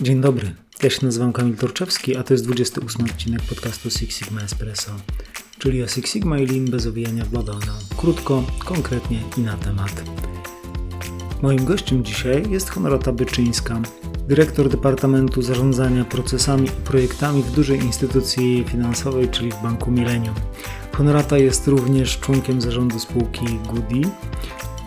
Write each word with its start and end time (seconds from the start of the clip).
Dzień 0.00 0.20
dobry, 0.20 0.54
ja 0.82 0.90
się 0.90 1.06
nazywam 1.06 1.32
Kamil 1.32 1.56
Torczewski, 1.56 2.16
a 2.16 2.22
to 2.22 2.34
jest 2.34 2.44
28 2.44 3.06
odcinek 3.06 3.42
podcastu 3.42 3.90
Six 3.90 4.18
Sigma 4.18 4.40
Espresso, 4.40 4.92
czyli 5.58 5.82
o 5.82 5.88
Six 5.88 6.12
Sigma 6.12 6.38
i 6.38 6.46
Lean 6.46 6.64
bez 6.64 6.86
owijania 6.86 7.24
w 7.24 7.28
bawełnę. 7.28 7.72
Krótko, 7.96 8.44
konkretnie 8.64 9.20
i 9.36 9.40
na 9.40 9.56
temat. 9.56 10.02
Moim 11.42 11.64
gościem 11.64 12.04
dzisiaj 12.04 12.50
jest 12.50 12.70
Honorata 12.70 13.12
Byczyńska, 13.12 13.80
dyrektor 14.28 14.68
Departamentu 14.68 15.42
Zarządzania 15.42 16.04
Procesami 16.04 16.68
i 16.68 16.84
Projektami 16.84 17.42
w 17.42 17.50
dużej 17.50 17.80
instytucji 17.80 18.64
finansowej, 18.68 19.28
czyli 19.28 19.52
w 19.52 19.62
Banku 19.62 19.90
Millennium. 19.90 20.34
Honorata 20.92 21.38
jest 21.38 21.66
również 21.66 22.18
członkiem 22.20 22.60
zarządu 22.60 22.98
spółki 22.98 23.46
Goody, 23.72 24.10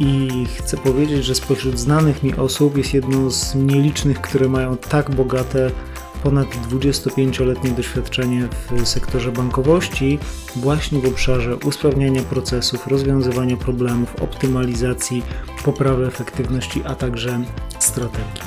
i 0.02 0.46
chcę 0.46 0.78
powiedzieć, 0.78 1.26
że 1.26 1.36
spośród 1.36 1.80
znanych 1.80 2.24
mi 2.24 2.36
osób 2.36 2.78
jest 2.78 2.94
jedną 2.94 3.32
z 3.32 3.56
nielicznych, 3.56 4.22
które 4.22 4.50
mają 4.50 4.78
tak 4.78 5.16
bogate 5.16 5.72
ponad 6.24 6.48
25-letnie 6.70 7.72
doświadczenie 7.72 8.48
w 8.72 8.88
sektorze 8.88 9.32
bankowości, 9.32 10.20
właśnie 10.56 11.00
w 11.00 11.06
obszarze 11.06 11.56
usprawniania 11.56 12.22
procesów, 12.22 12.88
rozwiązywania 12.88 13.58
problemów, 13.58 14.16
optymalizacji, 14.22 15.24
poprawy 15.64 16.08
efektywności, 16.08 16.82
a 16.86 16.96
także 16.96 17.42
strategii. 17.80 18.42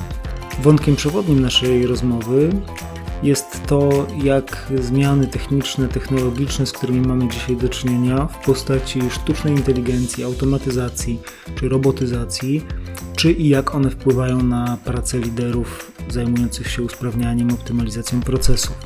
Wątkiem 0.61 0.95
przewodnim 0.95 1.41
naszej 1.41 1.87
rozmowy 1.87 2.49
jest 3.23 3.54
to, 3.67 4.07
jak 4.23 4.67
zmiany 4.81 5.27
techniczne, 5.27 5.87
technologiczne, 5.87 6.65
z 6.65 6.71
którymi 6.71 7.07
mamy 7.07 7.27
dzisiaj 7.27 7.57
do 7.57 7.69
czynienia 7.69 8.25
w 8.27 8.45
postaci 8.45 9.01
sztucznej 9.09 9.53
inteligencji, 9.53 10.23
automatyzacji 10.23 11.19
czy 11.55 11.69
robotyzacji, 11.69 12.65
czy 13.15 13.31
i 13.31 13.49
jak 13.49 13.75
one 13.75 13.89
wpływają 13.89 14.43
na 14.43 14.77
pracę 14.85 15.19
liderów 15.19 15.91
zajmujących 16.09 16.69
się 16.69 16.83
usprawnianiem, 16.83 17.53
optymalizacją 17.53 18.21
procesów. 18.21 18.77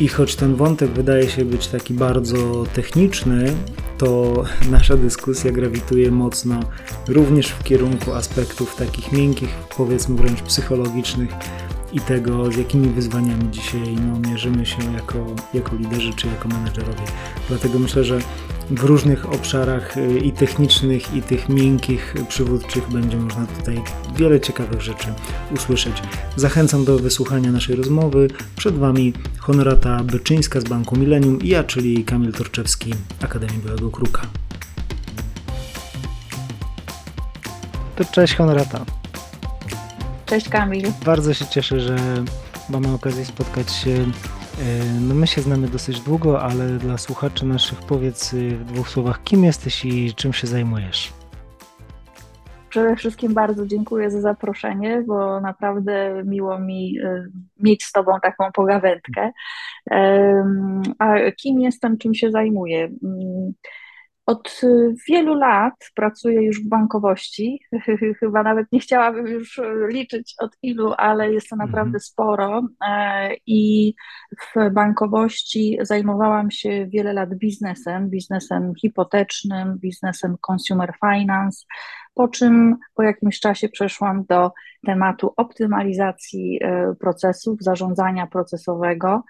I 0.00 0.08
choć 0.08 0.36
ten 0.36 0.54
wątek 0.54 0.90
wydaje 0.90 1.30
się 1.30 1.44
być 1.44 1.66
taki 1.66 1.94
bardzo 1.94 2.64
techniczny, 2.74 3.54
to 3.98 4.42
nasza 4.70 4.96
dyskusja 4.96 5.52
grawituje 5.52 6.10
mocno 6.10 6.60
również 7.08 7.48
w 7.48 7.64
kierunku 7.64 8.12
aspektów 8.12 8.76
takich 8.76 9.12
miękkich, 9.12 9.50
powiedzmy 9.76 10.16
wręcz 10.16 10.42
psychologicznych, 10.42 11.30
i 11.92 12.00
tego, 12.00 12.52
z 12.52 12.56
jakimi 12.56 12.88
wyzwaniami 12.88 13.50
dzisiaj 13.50 13.96
no, 14.06 14.30
mierzymy 14.30 14.66
się 14.66 14.92
jako, 14.92 15.26
jako 15.54 15.76
liderzy 15.76 16.12
czy 16.14 16.26
jako 16.26 16.48
menedżerowie. 16.48 17.02
Dlatego 17.48 17.78
myślę, 17.78 18.04
że 18.04 18.18
w 18.70 18.84
różnych 18.84 19.32
obszarach 19.32 19.96
y, 19.96 20.18
i 20.18 20.32
technicznych, 20.32 21.14
i 21.14 21.22
tych 21.22 21.48
miękkich, 21.48 22.14
przywódczych 22.28 22.88
będzie 22.88 23.16
można 23.16 23.46
tutaj 23.46 23.82
wiele 24.16 24.40
ciekawych 24.40 24.80
rzeczy 24.80 25.08
usłyszeć. 25.54 26.02
Zachęcam 26.36 26.84
do 26.84 26.98
wysłuchania 26.98 27.52
naszej 27.52 27.76
rozmowy. 27.76 28.28
Przed 28.56 28.78
Wami 28.78 29.12
Honorata 29.38 30.04
Byczyńska 30.04 30.60
z 30.60 30.64
Banku 30.64 30.96
Millennium 30.96 31.42
i 31.42 31.48
ja, 31.48 31.64
czyli 31.64 32.04
Kamil 32.04 32.32
Torczewski, 32.32 32.94
Akademii 33.20 33.58
Białego 33.64 33.90
Kruka. 33.90 34.22
To 37.96 38.04
cześć 38.04 38.34
Honorata. 38.34 38.97
Cześć 40.28 40.48
Kamil. 40.48 40.84
Bardzo 41.06 41.34
się 41.34 41.46
cieszę, 41.46 41.80
że 41.80 41.96
mamy 42.70 42.94
okazję 42.94 43.24
spotkać 43.24 43.72
się. 43.72 43.90
E, 43.90 44.04
no 45.00 45.14
my 45.14 45.26
się 45.26 45.40
znamy 45.40 45.68
dosyć 45.68 46.00
długo, 46.00 46.42
ale 46.42 46.68
dla 46.68 46.98
słuchaczy 46.98 47.46
naszych 47.46 47.78
powiedz 47.78 48.34
w 48.34 48.64
dwóch 48.64 48.88
słowach, 48.88 49.22
kim 49.24 49.44
jesteś 49.44 49.84
i 49.84 50.14
czym 50.14 50.32
się 50.32 50.46
zajmujesz? 50.46 51.12
Przede 52.68 52.96
wszystkim 52.96 53.34
bardzo 53.34 53.66
dziękuję 53.66 54.10
za 54.10 54.20
zaproszenie, 54.20 55.02
bo 55.06 55.40
naprawdę 55.40 56.22
miło 56.24 56.58
mi 56.58 56.98
e, 57.04 57.26
mieć 57.60 57.84
z 57.84 57.92
Tobą 57.92 58.12
taką 58.22 58.52
pogawędkę. 58.52 59.32
A 60.98 61.14
kim 61.36 61.60
jestem, 61.60 61.98
czym 61.98 62.14
się 62.14 62.30
zajmuję? 62.30 62.88
Od 64.28 64.60
y, 64.62 64.94
wielu 65.08 65.34
lat 65.34 65.74
pracuję 65.94 66.42
już 66.42 66.60
w 66.60 66.68
bankowości. 66.68 67.60
Chyba 68.20 68.42
nawet 68.42 68.66
nie 68.72 68.80
chciałabym 68.80 69.26
już 69.26 69.60
liczyć 69.88 70.34
od 70.38 70.56
ilu, 70.62 70.92
ale 70.96 71.32
jest 71.32 71.48
to 71.48 71.54
mhm. 71.54 71.70
naprawdę 71.70 72.00
sporo. 72.00 72.62
E, 72.88 73.30
I 73.46 73.94
w 74.40 74.72
bankowości 74.72 75.78
zajmowałam 75.80 76.50
się 76.50 76.86
wiele 76.86 77.12
lat 77.12 77.34
biznesem, 77.34 78.10
biznesem 78.10 78.72
hipotecznym, 78.80 79.78
biznesem 79.78 80.36
consumer 80.50 80.92
finance, 81.00 81.64
po 82.14 82.28
czym 82.28 82.76
po 82.94 83.02
jakimś 83.02 83.40
czasie 83.40 83.68
przeszłam 83.68 84.24
do 84.28 84.52
tematu 84.86 85.32
optymalizacji 85.36 86.58
e, 86.62 86.94
procesów, 87.00 87.62
zarządzania 87.62 88.26
procesowego 88.26 89.22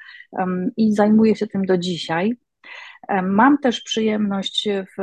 i 0.77 0.93
zajmuję 0.93 1.37
się 1.37 1.47
tym 1.47 1.67
do 1.67 1.79
dzisiaj. 1.79 2.37
Mam 3.23 3.59
też 3.59 3.81
przyjemność 3.81 4.69
w 4.99 5.03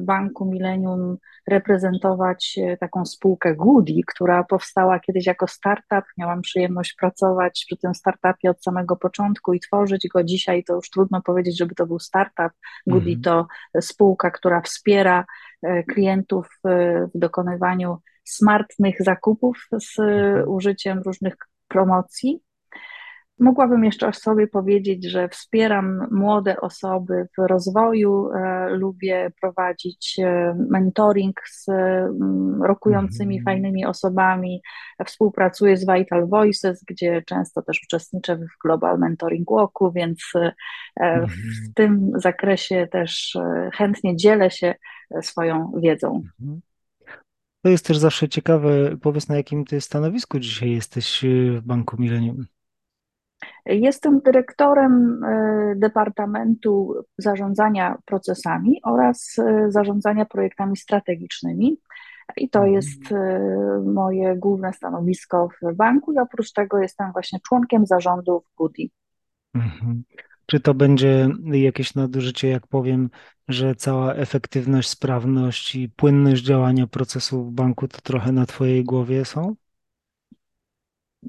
Banku 0.00 0.44
Millennium 0.44 1.16
reprezentować 1.48 2.58
taką 2.80 3.06
spółkę 3.06 3.56
Goody, 3.56 4.00
która 4.06 4.44
powstała 4.44 5.00
kiedyś 5.00 5.26
jako 5.26 5.46
startup. 5.46 6.04
Miałam 6.18 6.42
przyjemność 6.42 6.94
pracować 7.00 7.64
przy 7.66 7.76
tym 7.76 7.94
startupie 7.94 8.50
od 8.50 8.62
samego 8.62 8.96
początku 8.96 9.52
i 9.52 9.60
tworzyć 9.60 10.08
go. 10.08 10.24
Dzisiaj 10.24 10.64
to 10.64 10.74
już 10.74 10.90
trudno 10.90 11.22
powiedzieć, 11.22 11.58
żeby 11.58 11.74
to 11.74 11.86
był 11.86 11.98
startup. 11.98 12.52
Goody 12.86 13.10
mhm. 13.10 13.22
to 13.22 13.46
spółka, 13.80 14.30
która 14.30 14.60
wspiera 14.60 15.24
e, 15.62 15.82
klientów 15.82 16.48
w 16.64 17.08
dokonywaniu 17.14 17.98
smartnych 18.24 18.96
zakupów 19.00 19.66
z 19.72 19.98
mhm. 19.98 20.48
użyciem 20.48 20.98
różnych 20.98 21.36
promocji. 21.68 22.42
Mogłabym 23.40 23.84
jeszcze 23.84 24.08
o 24.08 24.12
sobie 24.12 24.46
powiedzieć, 24.46 25.04
że 25.04 25.28
wspieram 25.28 26.08
młode 26.10 26.60
osoby 26.60 27.28
w 27.38 27.48
rozwoju, 27.48 28.30
e, 28.32 28.68
lubię 28.70 29.32
prowadzić 29.40 30.16
e, 30.18 30.54
mentoring 30.70 31.40
z 31.46 31.68
mm, 31.68 32.62
rokującymi, 32.62 33.40
-hmm. 33.40 33.44
fajnymi 33.44 33.86
osobami, 33.86 34.62
współpracuję 35.06 35.76
z 35.76 35.86
Vital 35.86 36.28
Voices, 36.28 36.84
gdzie 36.88 37.22
często 37.26 37.62
też 37.62 37.82
uczestniczę 37.84 38.36
w 38.36 38.62
Global 38.64 38.98
Mentoring 38.98 39.50
Walku, 39.50 39.92
więc 39.92 40.18
e, 41.00 41.26
w 41.26 41.74
tym 41.74 42.10
zakresie 42.14 42.88
też 42.90 43.38
chętnie 43.74 44.16
dzielę 44.16 44.50
się 44.50 44.74
swoją 45.22 45.72
wiedzą. 45.76 46.22
-hmm. 46.42 46.58
To 47.62 47.70
jest 47.70 47.86
też 47.86 47.98
zawsze 47.98 48.28
ciekawe, 48.28 48.96
powiedz 49.02 49.28
na 49.28 49.36
jakim 49.36 49.64
ty 49.64 49.80
stanowisku 49.80 50.38
dzisiaj 50.38 50.70
jesteś 50.70 51.24
w 51.58 51.60
Banku 51.60 51.96
Millennium? 51.98 52.46
Jestem 53.66 54.20
dyrektorem 54.20 55.24
e, 55.24 55.74
Departamentu 55.76 56.94
Zarządzania 57.18 57.98
Procesami 58.04 58.80
oraz 58.84 59.38
e, 59.38 59.70
Zarządzania 59.70 60.24
Projektami 60.24 60.76
Strategicznymi. 60.76 61.76
I 62.36 62.50
to 62.50 62.58
mhm. 62.58 62.74
jest 62.74 63.12
e, 63.12 63.40
moje 63.84 64.36
główne 64.36 64.72
stanowisko 64.72 65.48
w 65.62 65.74
banku. 65.74 66.12
I 66.12 66.18
oprócz 66.18 66.52
tego 66.52 66.78
jestem 66.78 67.12
właśnie 67.12 67.38
członkiem 67.40 67.86
zarządu 67.86 68.40
w 68.40 68.56
Goody. 68.56 68.88
Mhm. 69.54 70.02
Czy 70.46 70.60
to 70.60 70.74
będzie 70.74 71.28
jakieś 71.44 71.94
nadużycie, 71.94 72.48
jak 72.48 72.66
powiem, 72.66 73.10
że 73.48 73.74
cała 73.74 74.14
efektywność, 74.14 74.88
sprawność 74.88 75.74
i 75.74 75.88
płynność 75.88 76.42
działania 76.42 76.86
procesów 76.86 77.48
w 77.48 77.50
banku 77.50 77.88
to 77.88 78.00
trochę 78.00 78.32
na 78.32 78.46
Twojej 78.46 78.84
głowie 78.84 79.24
są? 79.24 79.54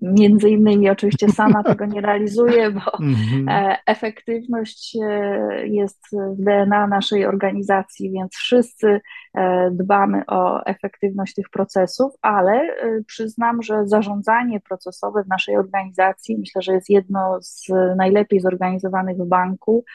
Między 0.02 0.50
innymi 0.50 0.90
oczywiście 0.90 1.30
sama 1.30 1.64
tego 1.74 1.86
nie 1.86 2.02
realizuję, 2.02 2.72
bo 2.72 3.00
mhm. 3.00 3.50
e, 3.50 3.78
efektywność 3.86 4.98
e, 5.04 5.68
jest 5.68 6.08
w 6.38 6.44
DNA 6.44 6.88
naszej 6.88 7.26
organizacji, 7.26 8.12
więc 8.12 8.36
wszyscy 8.36 9.02
e, 9.34 9.72
dbamy 9.72 10.24
o 10.28 10.66
efektywność 10.66 11.34
tych 11.34 11.50
procesów, 11.50 12.14
ale 12.22 12.68
przyznam, 13.08 13.62
że 13.62 13.88
zarządzanie 13.88 14.60
procesowe 14.60 15.24
w 15.24 15.28
naszej 15.28 15.58
organizacji 15.58 16.38
myślę, 16.38 16.62
że 16.62 16.74
jest 16.74 16.90
jedno 16.90 17.38
z 17.42 17.68
najlepiej 17.98 18.40
zorganizowanych 18.40 19.18
w 19.18 19.28
banku 19.28 19.86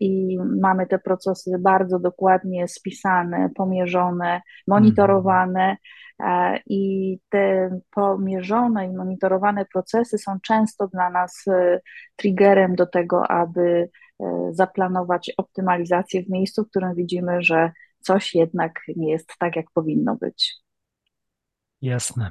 i 0.00 0.38
mamy 0.60 0.86
te 0.86 0.98
procesy 0.98 1.50
bardzo 1.58 1.98
dokładnie 1.98 2.68
spisane, 2.68 3.50
pomierzone, 3.54 4.40
monitorowane. 4.66 5.70
E, 5.70 5.76
I 6.66 7.18
te 7.28 7.70
pomierzone 7.90 8.86
i 8.86 8.92
monitorowane 8.92 9.64
procesy 9.72 10.18
są 10.18 10.40
często 10.40 10.88
dla 10.88 11.10
nas 11.10 11.44
e, 11.48 11.80
triggerem 12.16 12.74
do 12.74 12.86
tego, 12.86 13.30
aby 13.30 13.88
e, 14.20 14.48
zaplanować 14.52 15.32
optymalizację 15.36 16.22
w 16.22 16.30
miejscu, 16.30 16.64
w 16.64 16.70
którym 16.70 16.94
widzimy, 16.94 17.42
że 17.42 17.72
coś 18.00 18.34
jednak 18.34 18.80
nie 18.96 19.10
jest 19.10 19.32
tak, 19.38 19.56
jak 19.56 19.66
powinno 19.74 20.16
być. 20.16 20.56
Jasne. 21.82 22.30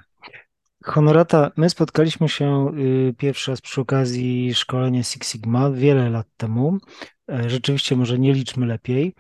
Honorata, 0.84 1.52
my 1.58 1.70
spotkaliśmy 1.70 2.30
się 2.30 2.72
y, 3.10 3.14
pierwszy 3.18 3.52
raz 3.52 3.62
przy 3.62 3.82
okazji 3.82 4.54
szkolenia 4.54 5.04
Six 5.04 5.32
Sigma 5.32 5.72
wiele 5.72 6.10
lat 6.10 6.28
temu. 6.38 6.78
Rzeczywiście, 7.28 7.96
może 7.96 8.20
nie 8.20 8.34
liczmy 8.34 8.66
lepiej 8.66 9.16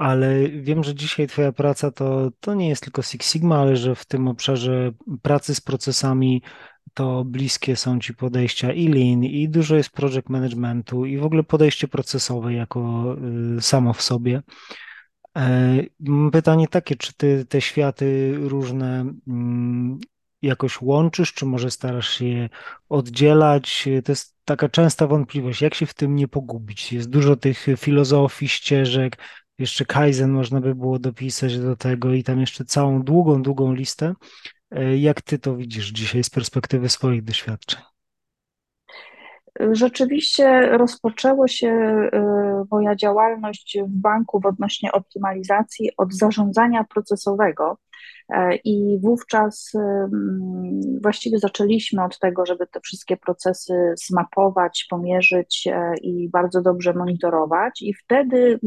ale 0.00 0.48
wiem, 0.48 0.84
że 0.84 0.94
dzisiaj 0.94 1.26
Twoja 1.26 1.52
praca 1.52 1.90
to, 1.90 2.30
to 2.40 2.54
nie 2.54 2.68
jest 2.68 2.82
tylko 2.82 3.02
Six 3.02 3.32
Sigma, 3.32 3.58
ale 3.60 3.76
że 3.76 3.94
w 3.94 4.04
tym 4.04 4.28
obszarze 4.28 4.92
pracy 5.22 5.54
z 5.54 5.60
procesami 5.60 6.42
to 6.94 7.24
bliskie 7.24 7.76
są 7.76 8.00
Ci 8.00 8.14
podejścia 8.14 8.72
i 8.72 8.88
Lean, 8.88 9.24
i 9.24 9.48
dużo 9.48 9.76
jest 9.76 9.90
project 9.90 10.28
managementu, 10.28 11.04
i 11.04 11.18
w 11.18 11.24
ogóle 11.24 11.42
podejście 11.42 11.88
procesowe 11.88 12.54
jako 12.54 13.16
y, 13.58 13.60
samo 13.60 13.92
w 13.92 14.02
sobie. 14.02 14.42
E, 15.36 15.76
mam 15.98 16.30
pytanie 16.30 16.68
takie, 16.68 16.96
czy 16.96 17.14
Ty 17.14 17.46
te 17.48 17.60
światy 17.60 18.34
różne 18.36 19.12
mm, 19.28 19.98
jakoś 20.42 20.80
łączysz, 20.80 21.32
czy 21.32 21.46
może 21.46 21.70
starasz 21.70 22.08
się 22.08 22.24
je 22.24 22.48
oddzielać? 22.88 23.88
To 24.04 24.12
jest 24.12 24.36
taka 24.44 24.68
częsta 24.68 25.06
wątpliwość, 25.06 25.62
jak 25.62 25.74
się 25.74 25.86
w 25.86 25.94
tym 25.94 26.16
nie 26.16 26.28
pogubić. 26.28 26.92
Jest 26.92 27.10
dużo 27.10 27.36
tych 27.36 27.66
filozofii, 27.76 28.48
ścieżek, 28.48 29.18
jeszcze 29.60 29.84
Kaizen 29.84 30.30
można 30.30 30.60
by 30.60 30.74
było 30.74 30.98
dopisać 30.98 31.58
do 31.58 31.76
tego 31.76 32.14
i 32.14 32.24
tam 32.24 32.40
jeszcze 32.40 32.64
całą 32.64 33.02
długą, 33.02 33.42
długą 33.42 33.74
listę. 33.74 34.14
E, 34.70 34.98
jak 34.98 35.22
ty 35.22 35.38
to 35.38 35.56
widzisz 35.56 35.88
dzisiaj 35.88 36.24
z 36.24 36.30
perspektywy 36.30 36.88
swoich 36.88 37.24
doświadczeń? 37.24 37.80
Rzeczywiście 39.72 40.60
rozpoczęło 40.78 41.48
się 41.48 41.68
e, 41.68 42.64
moja 42.70 42.96
działalność 42.96 43.78
w 43.86 44.00
banku 44.00 44.40
w 44.40 44.46
odnośnie 44.46 44.92
optymalizacji 44.92 45.90
od 45.96 46.14
zarządzania 46.14 46.84
procesowego. 46.84 47.78
E, 48.28 48.56
I 48.56 48.98
wówczas 49.02 49.72
właściwie 51.02 51.38
zaczęliśmy 51.38 52.04
od 52.04 52.18
tego, 52.18 52.46
żeby 52.46 52.66
te 52.66 52.80
wszystkie 52.80 53.16
procesy 53.16 53.94
zmapować, 54.08 54.86
pomierzyć 54.90 55.68
e, 55.72 55.94
i 56.02 56.28
bardzo 56.28 56.62
dobrze 56.62 56.92
monitorować. 56.94 57.82
I 57.82 57.94
wtedy 57.94 58.60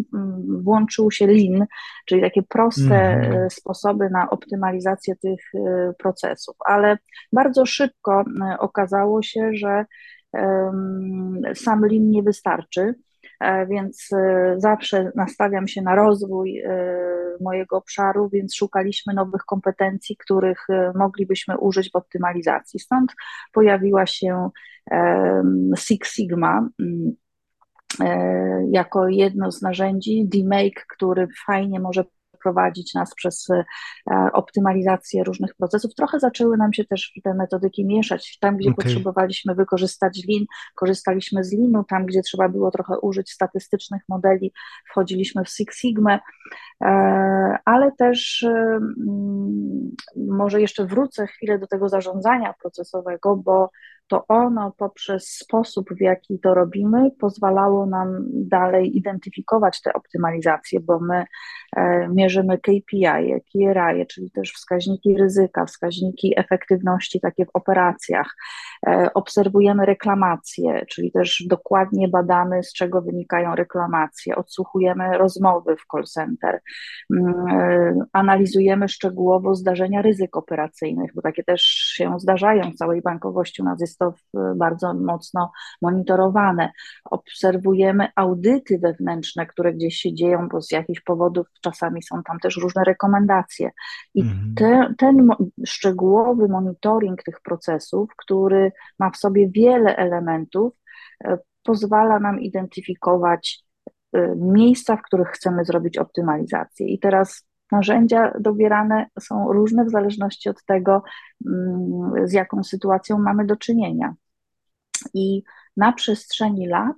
włączył 0.64 1.12
się 1.12 1.28
Lean, 1.28 1.66
czyli 2.06 2.22
takie 2.22 2.44
proste 2.44 2.96
mm. 2.96 3.50
sposoby 3.50 4.10
na 4.10 4.30
optymalizację 4.30 5.16
tych 5.16 5.52
procesów. 5.98 6.56
Ale 6.66 6.98
bardzo 7.34 7.66
szybko 7.66 8.24
okazało 8.60 9.22
się, 9.22 9.50
że 9.54 9.86
sam 11.54 11.86
Lean 11.86 12.10
nie 12.10 12.24
wystarczy. 12.24 12.96
E, 13.44 13.68
więc 13.68 14.08
e, 14.14 14.56
zawsze 14.58 15.12
nastawiam 15.16 15.68
się 15.68 15.82
na 15.82 15.96
rozwój 15.96 16.60
e, 16.60 16.68
mojego 17.42 17.78
obszaru, 17.78 18.30
więc 18.30 18.56
szukaliśmy 18.56 19.14
nowych 19.14 19.42
kompetencji, 19.42 20.18
których 20.18 20.68
moglibyśmy 20.96 21.58
użyć 21.58 21.92
w 21.92 21.96
optymalizacji. 21.96 22.80
Stąd 22.80 23.14
pojawiła 23.54 24.06
się 24.06 24.50
Six 25.78 26.14
Sigma 26.16 26.70
mm, 26.80 27.14
jako 28.72 29.08
jedno 29.08 29.52
z 29.52 29.62
narzędzi, 29.62 30.26
DMake, 30.26 30.86
który 30.90 31.28
fajnie 31.46 31.80
może 31.80 32.04
prowadzić 32.44 32.94
nas 32.94 33.16
przez 33.16 33.48
e, 33.50 33.64
optymalizację 34.34 35.24
różnych 35.24 35.56
procesów. 35.56 35.96
Trochę 35.96 36.20
zaczęły 36.20 36.58
nam 36.58 36.74
się 36.74 36.86
też 36.86 37.12
te 37.24 37.34
metodyki 37.34 37.86
mieszać. 37.86 38.38
Tam, 38.40 38.58
gdzie 38.58 38.70
okay. 38.70 38.84
potrzebowaliśmy 38.84 39.56
wykorzystać 39.56 40.22
Lean, 40.30 40.46
korzystaliśmy 40.76 41.44
z 41.44 41.54
Leanu, 41.54 41.84
tam, 41.84 42.06
gdzie 42.06 42.22
trzeba 42.22 42.50
było 42.50 42.72
trochę 42.72 43.00
użyć 43.00 43.32
statystycznych 43.32 44.02
modeli, 44.10 44.54
wchodziliśmy 44.90 45.44
w 45.44 45.50
Six 45.50 45.78
Sigma, 45.78 46.20
e, 46.82 46.90
ale 47.66 47.92
też 47.92 48.44
mm, 48.44 49.96
może 50.16 50.62
jeszcze 50.62 50.86
wrócę 50.86 51.28
chwilę 51.28 51.60
do 51.60 51.68
tego 51.68 51.90
zarządzania 51.90 52.54
procesowego, 52.62 53.36
bo 53.36 53.70
to 54.08 54.28
ono 54.28 54.72
poprzez 54.78 55.28
sposób, 55.28 55.90
w 55.94 56.02
jaki 56.02 56.40
to 56.40 56.54
robimy, 56.54 57.12
pozwalało 57.20 57.86
nam 57.86 58.26
dalej 58.30 58.98
identyfikować 58.98 59.82
te 59.82 59.94
optymalizacje, 59.94 60.80
bo 60.80 61.00
my 61.00 61.26
e, 61.76 62.08
mierzymy 62.08 62.58
KPI, 62.58 63.34
KRI, 63.52 64.08
czyli 64.08 64.32
też 64.32 64.52
wskaźniki 64.54 65.18
ryzyka, 65.18 65.66
wskaźniki 65.66 66.40
efektywności 66.40 67.20
takie 67.20 67.46
w 67.46 67.50
operacjach. 67.54 68.36
E, 68.88 69.14
obserwujemy 69.14 69.86
reklamacje, 69.86 70.86
czyli 70.86 71.12
też 71.12 71.44
dokładnie 71.48 72.08
badamy, 72.08 72.64
z 72.64 72.74
czego 72.74 73.02
wynikają 73.02 73.56
reklamacje, 73.56 74.36
odsłuchujemy 74.36 75.18
rozmowy 75.18 75.76
w 75.76 75.86
call 75.92 76.04
center, 76.04 76.62
mm, 77.14 77.48
e, 77.48 77.96
analizujemy 78.14 78.88
szczegółowo 78.88 79.56
zdarzenia 79.56 80.02
ryzyk 80.02 80.38
operacyjnych, 80.38 81.12
bo 81.16 81.22
takie 81.22 81.44
też 81.44 81.62
się 81.64 82.20
zdarzają 82.20 82.72
w 82.72 82.76
całej 82.76 83.02
bankowości 83.02 83.62
u 83.62 83.66
nas 83.66 83.82
jest 83.82 84.00
to 84.00 84.14
bardzo 84.56 84.94
mocno 84.94 85.52
monitorowane. 85.82 86.72
Obserwujemy 87.06 88.08
audyty 88.16 88.80
wewnętrzne, 88.80 89.46
które 89.46 89.74
gdzieś 89.74 89.96
się 89.96 90.14
dzieją, 90.14 90.48
bo 90.50 90.62
z 90.62 90.72
jakichś 90.72 91.02
powodów 91.02 91.48
czasami 91.62 92.04
są 92.04 92.24
tam 92.24 92.40
też 92.40 92.58
różne 92.58 92.84
rekomendacje. 92.84 93.72
I 94.14 94.22
mhm. 94.22 94.54
te, 94.56 94.94
ten 94.98 95.30
szczegółowy 95.66 96.48
monitoring 96.48 97.24
tych 97.24 97.42
procesów, 97.42 98.10
który 98.18 98.73
ma 99.00 99.10
w 99.10 99.18
sobie 99.18 99.50
wiele 99.50 99.96
elementów, 99.96 100.74
e, 101.26 101.38
pozwala 101.64 102.20
nam 102.20 102.40
identyfikować 102.42 103.64
e, 104.14 104.36
miejsca, 104.36 104.96
w 104.96 105.02
których 105.02 105.28
chcemy 105.28 105.66
zrobić 105.66 105.98
optymalizację. 105.98 106.88
I 106.88 107.00
teraz 107.00 107.48
narzędzia 107.72 108.34
dobierane 108.40 109.06
są 109.20 109.54
różne 109.54 109.86
w 109.86 109.90
zależności 109.90 110.50
od 110.50 110.66
tego, 110.66 111.04
mm, 111.48 112.28
z 112.28 112.34
jaką 112.34 112.64
sytuacją 112.64 113.20
mamy 113.20 113.46
do 113.46 113.56
czynienia. 113.56 114.14
I 115.14 115.44
na 115.78 115.92
przestrzeni 115.92 116.68
lat, 116.68 116.98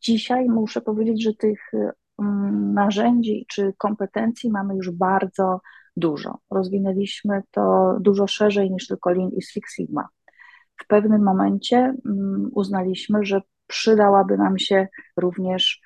dzisiaj 0.00 0.48
muszę 0.48 0.80
powiedzieć, 0.80 1.22
że 1.22 1.34
tych 1.34 1.60
mm, 2.18 2.74
narzędzi 2.74 3.46
czy 3.48 3.74
kompetencji 3.78 4.50
mamy 4.50 4.76
już 4.76 4.90
bardzo 4.90 5.60
dużo. 5.96 6.38
Rozwinęliśmy 6.50 7.42
to 7.50 7.96
dużo 8.00 8.26
szerzej 8.26 8.70
niż 8.70 8.86
tylko 8.86 9.10
Lean 9.10 9.30
i 9.36 9.42
Six 9.42 9.74
Sigma. 9.74 10.08
W 10.76 10.86
pewnym 10.86 11.22
momencie 11.22 11.76
mm, 11.76 12.50
uznaliśmy, 12.54 13.18
że 13.22 13.40
przydałaby 13.66 14.36
nam 14.36 14.58
się 14.58 14.88
również 15.16 15.80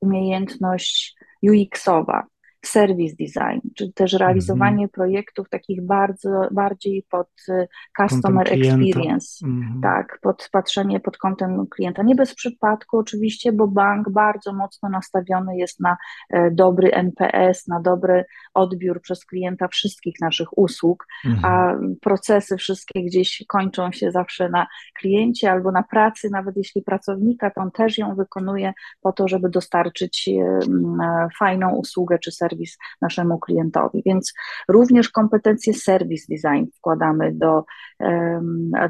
umiejętność 0.00 1.16
UX-owa, 1.42 2.26
service 2.66 3.16
design, 3.18 3.68
czy 3.76 3.92
też 3.92 4.12
realizowanie 4.12 4.76
mm 4.76 4.88
-hmm. 4.88 4.92
projektów 4.92 5.48
takich 5.48 5.86
bardzo, 5.86 6.48
bardziej 6.50 7.06
pod 7.10 7.28
y, 7.48 7.68
customer 7.96 8.52
experience, 8.52 9.46
mm 9.46 9.62
-hmm. 9.62 9.82
tak, 9.82 10.18
pod 10.22 10.48
patrzenie 10.52 11.00
pod 11.00 11.16
kątem 11.18 11.66
klienta. 11.66 12.02
Nie 12.02 12.14
bez 12.14 12.34
przypadku 12.34 12.98
oczywiście, 12.98 13.52
bo 13.52 13.68
bank 13.68 14.10
bardzo 14.10 14.52
mocno 14.52 14.88
nastawiony 14.88 15.56
jest 15.56 15.80
na 15.80 15.96
e, 16.30 16.50
dobry 16.50 16.90
NPS, 16.92 17.68
na 17.68 17.80
dobry 17.80 18.24
odbiór 18.54 19.00
przez 19.00 19.24
klienta 19.24 19.68
wszystkich 19.68 20.14
naszych 20.20 20.58
usług, 20.58 21.06
mm 21.24 21.38
-hmm. 21.38 21.46
a 21.46 21.76
procesy 22.00 22.56
wszystkie 22.56 23.04
gdzieś 23.04 23.44
kończą 23.48 23.92
się 23.92 24.10
zawsze 24.10 24.48
na 24.48 24.66
kliencie 24.98 25.52
albo 25.52 25.72
na 25.72 25.82
pracy, 25.82 26.28
nawet 26.30 26.56
jeśli 26.56 26.82
pracownika, 26.82 27.50
to 27.50 27.60
on 27.60 27.70
też 27.70 27.98
ją 27.98 28.14
wykonuje 28.14 28.72
po 29.00 29.12
to, 29.12 29.28
żeby 29.28 29.48
dostarczyć 29.48 30.28
e, 30.28 31.28
fajną 31.38 31.74
usługę 31.74 32.18
czy 32.18 32.32
serwis 32.32 32.55
serwis 32.56 32.78
naszemu 33.00 33.38
klientowi. 33.38 34.02
Więc 34.06 34.32
również 34.68 35.08
kompetencje 35.08 35.74
service 35.74 36.24
design 36.30 36.66
wkładamy 36.78 37.32
do, 37.34 37.64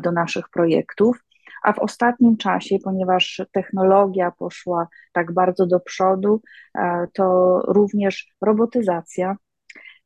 do 0.03 0.13
naszych 0.13 0.49
projektów. 0.49 1.17
A 1.63 1.73
w 1.73 1.79
ostatnim 1.79 2.37
czasie, 2.37 2.77
ponieważ 2.85 3.43
technologia 3.53 4.31
poszła 4.31 4.89
tak 5.13 5.33
bardzo 5.33 5.67
do 5.67 5.81
przodu, 5.81 6.43
e, 6.79 7.07
to 7.13 7.59
również 7.69 8.35
robotyzacja 8.41 9.37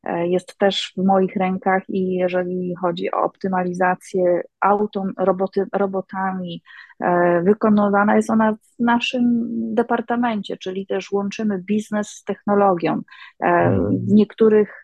jest 0.05 0.59
też 0.59 0.93
w 0.97 1.05
moich 1.05 1.37
rękach 1.37 1.83
i 1.89 2.15
jeżeli 2.15 2.75
chodzi 2.81 3.11
o 3.11 3.23
optymalizację 3.23 4.43
auto, 4.61 5.05
roboty, 5.19 5.67
robotami, 5.73 6.63
e, 7.01 7.43
wykonywana 7.43 8.17
jest 8.17 8.31
ona 8.31 8.53
w 8.53 8.79
naszym 8.79 9.49
departamencie, 9.75 10.57
czyli 10.57 10.87
też 10.87 11.13
łączymy 11.13 11.59
biznes 11.59 12.09
z 12.09 12.25
technologią. 12.25 12.93
E, 12.93 13.47
mhm. 13.47 13.99
W 13.99 14.13
niektórych 14.13 14.83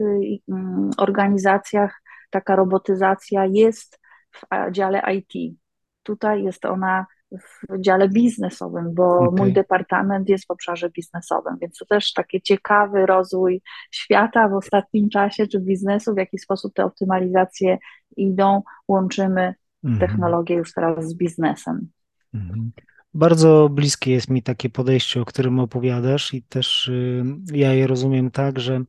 mm, 0.48 0.90
organizacjach 0.98 2.02
taka 2.30 2.56
robotyzacja 2.56 3.44
jest 3.44 4.00
w 4.32 4.70
dziale 4.70 5.02
IT. 5.14 5.58
Tutaj 6.02 6.42
jest 6.42 6.64
ona 6.64 7.06
w 7.32 7.80
dziale 7.80 8.08
biznesowym, 8.08 8.94
bo 8.94 9.18
okay. 9.18 9.38
mój 9.38 9.52
departament 9.52 10.28
jest 10.28 10.46
w 10.46 10.50
obszarze 10.50 10.90
biznesowym, 10.90 11.56
więc 11.60 11.78
to 11.78 11.86
też 11.86 12.12
taki 12.12 12.42
ciekawy 12.42 13.06
rozwój 13.06 13.62
świata 13.90 14.48
w 14.48 14.54
ostatnim 14.54 15.08
czasie, 15.08 15.46
czy 15.46 15.60
biznesu, 15.60 16.14
w 16.14 16.18
jaki 16.18 16.38
sposób 16.38 16.74
te 16.74 16.84
optymalizacje 16.84 17.78
idą, 18.16 18.62
łączymy 18.88 19.54
mm 19.84 19.96
-hmm. 19.96 20.00
technologię 20.00 20.54
już 20.54 20.72
teraz 20.72 21.08
z 21.08 21.14
biznesem. 21.14 21.88
Mm 22.34 22.48
-hmm. 22.48 22.82
Bardzo 23.14 23.68
bliskie 23.68 24.12
jest 24.12 24.30
mi 24.30 24.42
takie 24.42 24.70
podejście, 24.70 25.20
o 25.20 25.24
którym 25.24 25.60
opowiadasz, 25.60 26.34
i 26.34 26.42
też 26.42 26.88
y, 26.88 27.24
ja 27.52 27.74
je 27.74 27.86
rozumiem 27.86 28.30
tak, 28.30 28.60
że 28.60 28.84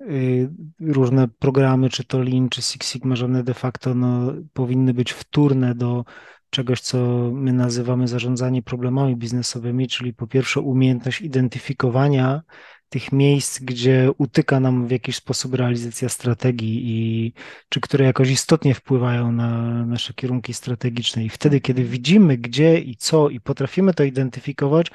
y, 0.00 0.50
różne 0.80 1.28
programy, 1.28 1.90
czy 1.90 2.04
to 2.04 2.18
Lean, 2.18 2.48
czy 2.48 2.62
Six 2.62 2.92
Sigma, 2.92 3.16
że 3.16 3.24
one 3.24 3.42
de 3.42 3.54
facto 3.54 3.94
no, 3.94 4.32
powinny 4.52 4.94
być 4.94 5.12
wtórne 5.12 5.74
do 5.74 6.04
czegoś, 6.50 6.80
co 6.80 6.98
my 7.32 7.52
nazywamy 7.52 8.08
zarządzanie 8.08 8.62
problemami 8.62 9.16
biznesowymi, 9.16 9.88
czyli 9.88 10.14
po 10.14 10.26
pierwsze 10.26 10.60
umiejętność 10.60 11.20
identyfikowania 11.20 12.42
tych 12.88 13.12
miejsc, 13.12 13.60
gdzie 13.60 14.10
utyka 14.18 14.60
nam 14.60 14.86
w 14.86 14.90
jakiś 14.90 15.16
sposób 15.16 15.54
realizacja 15.54 16.08
strategii 16.08 16.82
i 16.84 17.32
czy 17.68 17.80
które 17.80 18.04
jakoś 18.04 18.30
istotnie 18.30 18.74
wpływają 18.74 19.32
na 19.32 19.62
nasze 19.86 20.14
kierunki 20.14 20.54
strategiczne. 20.54 21.24
I 21.24 21.28
wtedy, 21.28 21.60
kiedy 21.60 21.84
widzimy 21.84 22.36
gdzie 22.36 22.78
i 22.78 22.96
co 22.96 23.28
i 23.28 23.40
potrafimy 23.40 23.94
to 23.94 24.04
identyfikować, 24.04 24.90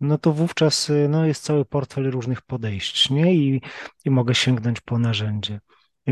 no 0.00 0.18
to 0.18 0.32
wówczas 0.32 0.92
no, 1.08 1.26
jest 1.26 1.44
cały 1.44 1.64
portfel 1.64 2.10
różnych 2.10 2.42
podejść, 2.42 3.10
nie? 3.10 3.34
I, 3.34 3.62
i 4.04 4.10
mogę 4.10 4.34
sięgnąć 4.34 4.80
po 4.80 4.98
narzędzie. 4.98 5.60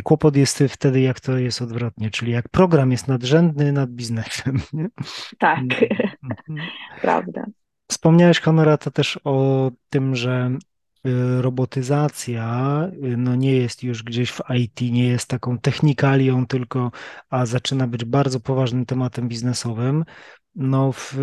Kłopot 0.03 0.37
jest 0.37 0.65
wtedy, 0.69 1.01
jak 1.01 1.21
to 1.21 1.39
jest 1.39 1.63
odwrotnie, 1.63 2.11
czyli 2.11 2.33
jak 2.33 2.49
program 2.49 2.93
jest 2.93 3.09
nadrzędny 3.09 3.73
nad 3.73 3.91
biznesem. 3.91 4.61
Nie? 4.73 4.89
Tak, 5.39 5.61
mhm. 5.61 6.69
prawda. 7.03 7.45
Wspomniałeś, 7.91 8.41
Honorata, 8.41 8.91
też 8.91 9.21
o 9.25 9.71
tym, 9.91 10.17
że 10.17 10.51
y, 11.07 11.43
robotyzacja 11.43 12.81
y, 13.05 13.17
no 13.17 13.35
nie 13.35 13.53
jest 13.53 13.83
już 13.83 14.03
gdzieś 14.03 14.33
w 14.33 14.41
IT, 14.59 14.81
nie 14.81 15.09
jest 15.09 15.29
taką 15.29 15.59
technikalią 15.59 16.47
tylko, 16.47 16.91
a 17.31 17.47
zaczyna 17.47 17.87
być 17.87 18.05
bardzo 18.05 18.41
poważnym 18.41 18.87
tematem 18.87 19.29
biznesowym. 19.29 20.05
No 20.55 20.93
w 20.93 21.15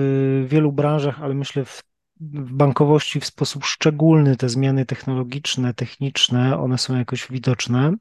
wielu 0.47 0.71
branżach, 0.71 1.21
ale 1.21 1.33
myślę 1.33 1.65
w, 1.65 1.83
w 2.19 2.53
bankowości 2.53 3.19
w 3.19 3.25
sposób 3.25 3.65
szczególny 3.65 4.37
te 4.37 4.49
zmiany 4.49 4.85
technologiczne, 4.85 5.73
techniczne, 5.73 6.59
one 6.59 6.77
są 6.77 6.97
jakoś 6.97 7.27
widoczne. 7.31 7.93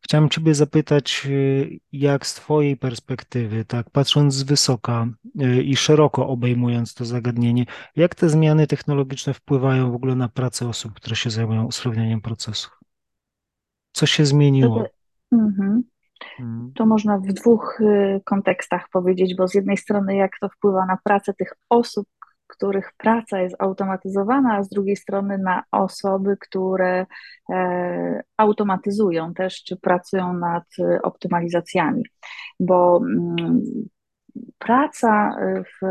Chciałem 0.00 0.28
Ciebie 0.28 0.54
zapytać, 0.54 1.26
y, 1.26 1.80
jak 1.92 2.26
z 2.26 2.34
Twojej 2.34 2.76
perspektywy, 2.76 3.64
tak 3.64 3.90
patrząc 3.90 4.34
z 4.34 4.42
wysoka 4.42 5.06
y, 5.42 5.62
i 5.62 5.76
szeroko 5.76 6.28
obejmując 6.28 6.94
to 6.94 7.04
zagadnienie, 7.04 7.66
jak 7.96 8.14
te 8.14 8.28
zmiany 8.28 8.66
technologiczne 8.66 9.34
wpływają 9.34 9.92
w 9.92 9.94
ogóle 9.94 10.14
na 10.14 10.28
pracę 10.28 10.68
osób, 10.68 10.94
które 10.94 11.16
się 11.16 11.30
zajmują 11.30 11.64
usprawnianiem 11.64 12.20
procesów? 12.20 12.78
Co 13.92 14.06
się 14.06 14.26
zmieniło? 14.26 14.84
Mhm. 15.32 15.82
Mhm. 16.40 16.72
To 16.74 16.86
można 16.86 17.18
w 17.18 17.26
dwóch 17.26 17.80
y, 17.80 18.20
kontekstach 18.24 18.88
powiedzieć, 18.92 19.34
bo 19.34 19.48
z 19.48 19.54
jednej 19.54 19.76
strony, 19.76 20.16
jak 20.16 20.32
to 20.40 20.48
wpływa 20.48 20.86
na 20.86 20.98
pracę 21.04 21.34
tych 21.34 21.52
osób, 21.68 22.08
których 22.50 22.92
praca 22.96 23.40
jest 23.40 23.56
automatyzowana, 23.58 24.56
a 24.56 24.62
z 24.62 24.68
drugiej 24.68 24.96
strony 24.96 25.38
na 25.38 25.62
osoby, 25.70 26.36
które 26.40 27.06
e, 27.50 28.22
automatyzują 28.36 29.34
też, 29.34 29.64
czy 29.64 29.76
pracują 29.76 30.32
nad 30.32 30.64
optymalizacjami, 31.02 32.02
bo 32.60 33.00
mm, 33.02 33.62
praca 34.58 35.36
w, 35.64 35.86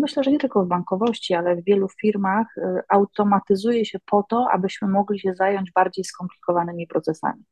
myślę, 0.00 0.24
że 0.24 0.30
nie 0.30 0.38
tylko 0.38 0.64
w 0.64 0.68
bankowości, 0.68 1.34
ale 1.34 1.56
w 1.56 1.64
wielu 1.64 1.88
firmach 2.00 2.46
e, 2.58 2.82
automatyzuje 2.88 3.84
się 3.84 3.98
po 4.06 4.22
to, 4.22 4.48
abyśmy 4.52 4.88
mogli 4.88 5.20
się 5.20 5.34
zająć 5.34 5.72
bardziej 5.72 6.04
skomplikowanymi 6.04 6.86
procesami. 6.86 7.44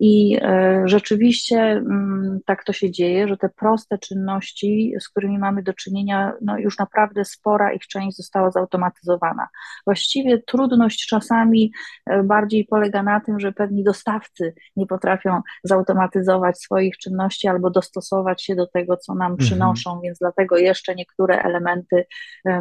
I 0.00 0.38
e, 0.42 0.82
rzeczywiście 0.84 1.60
mm, 1.60 2.40
tak 2.46 2.64
to 2.64 2.72
się 2.72 2.90
dzieje, 2.90 3.28
że 3.28 3.36
te 3.36 3.48
proste 3.48 3.98
czynności, 3.98 4.94
z 5.00 5.08
którymi 5.08 5.38
mamy 5.38 5.62
do 5.62 5.72
czynienia, 5.72 6.32
no 6.42 6.58
już 6.58 6.78
naprawdę 6.78 7.24
spora 7.24 7.72
ich 7.72 7.86
część 7.86 8.16
została 8.16 8.50
zautomatyzowana. 8.50 9.48
Właściwie 9.86 10.42
trudność 10.42 11.06
czasami 11.06 11.72
e, 12.06 12.22
bardziej 12.22 12.64
polega 12.64 13.02
na 13.02 13.20
tym, 13.20 13.40
że 13.40 13.52
pewni 13.52 13.84
dostawcy 13.84 14.54
nie 14.76 14.86
potrafią 14.86 15.42
zautomatyzować 15.64 16.58
swoich 16.58 16.98
czynności 16.98 17.48
albo 17.48 17.70
dostosować 17.70 18.42
się 18.42 18.54
do 18.56 18.66
tego, 18.66 18.96
co 18.96 19.14
nam 19.14 19.32
mhm. 19.32 19.48
przynoszą, 19.48 20.00
więc 20.00 20.18
dlatego 20.18 20.56
jeszcze 20.56 20.94
niektóre 20.94 21.42
elementy 21.42 22.06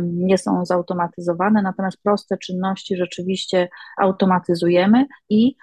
nie 0.01 0.37
są 0.37 0.65
zautomatyzowane, 0.65 1.61
natomiast 1.61 1.97
proste 2.03 2.37
czynności 2.37 2.97
rzeczywiście 2.97 3.69
automatyzujemy 3.97 5.05
i 5.29 5.55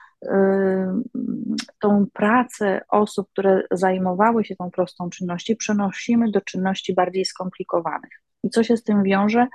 tą 1.80 2.06
pracę 2.12 2.80
osób, 2.88 3.28
które 3.30 3.62
zajmowały 3.70 4.44
się 4.44 4.56
tą 4.56 4.70
prostą 4.70 5.10
czynnością, 5.10 5.54
przenosimy 5.56 6.30
do 6.30 6.40
czynności 6.40 6.94
bardziej 6.94 7.24
skomplikowanych. 7.24 8.22
I 8.42 8.50
co 8.50 8.64
się 8.64 8.76
z 8.76 8.84
tym 8.84 9.02
wiąże? 9.02 9.46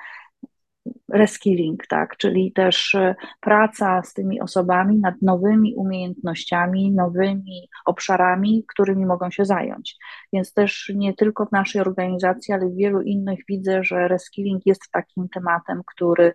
Reskilling, 1.14 1.88
tak, 1.88 2.18
czyli 2.18 2.52
też 2.52 2.96
e, 2.96 3.16
praca 3.40 4.04
z 4.04 4.14
tymi 4.14 4.42
osobami 4.42 5.00
nad 5.00 5.16
nowymi 5.22 5.76
umiejętnościami, 5.76 6.92
nowymi 6.92 7.70
obszarami, 7.86 8.66
którymi 8.68 9.06
mogą 9.06 9.32
się 9.32 9.46
zająć. 9.46 9.96
Więc 10.34 10.54
też 10.54 10.92
nie 10.96 11.14
tylko 11.14 11.46
w 11.46 11.52
naszej 11.52 11.82
organizacji, 11.82 12.54
ale 12.54 12.70
w 12.70 12.76
wielu 12.76 13.02
innych 13.02 13.40
widzę, 13.50 13.84
że 13.84 14.08
reskilling 14.08 14.66
jest 14.66 14.92
takim 14.92 15.30
tematem, 15.30 15.82
który 15.88 16.34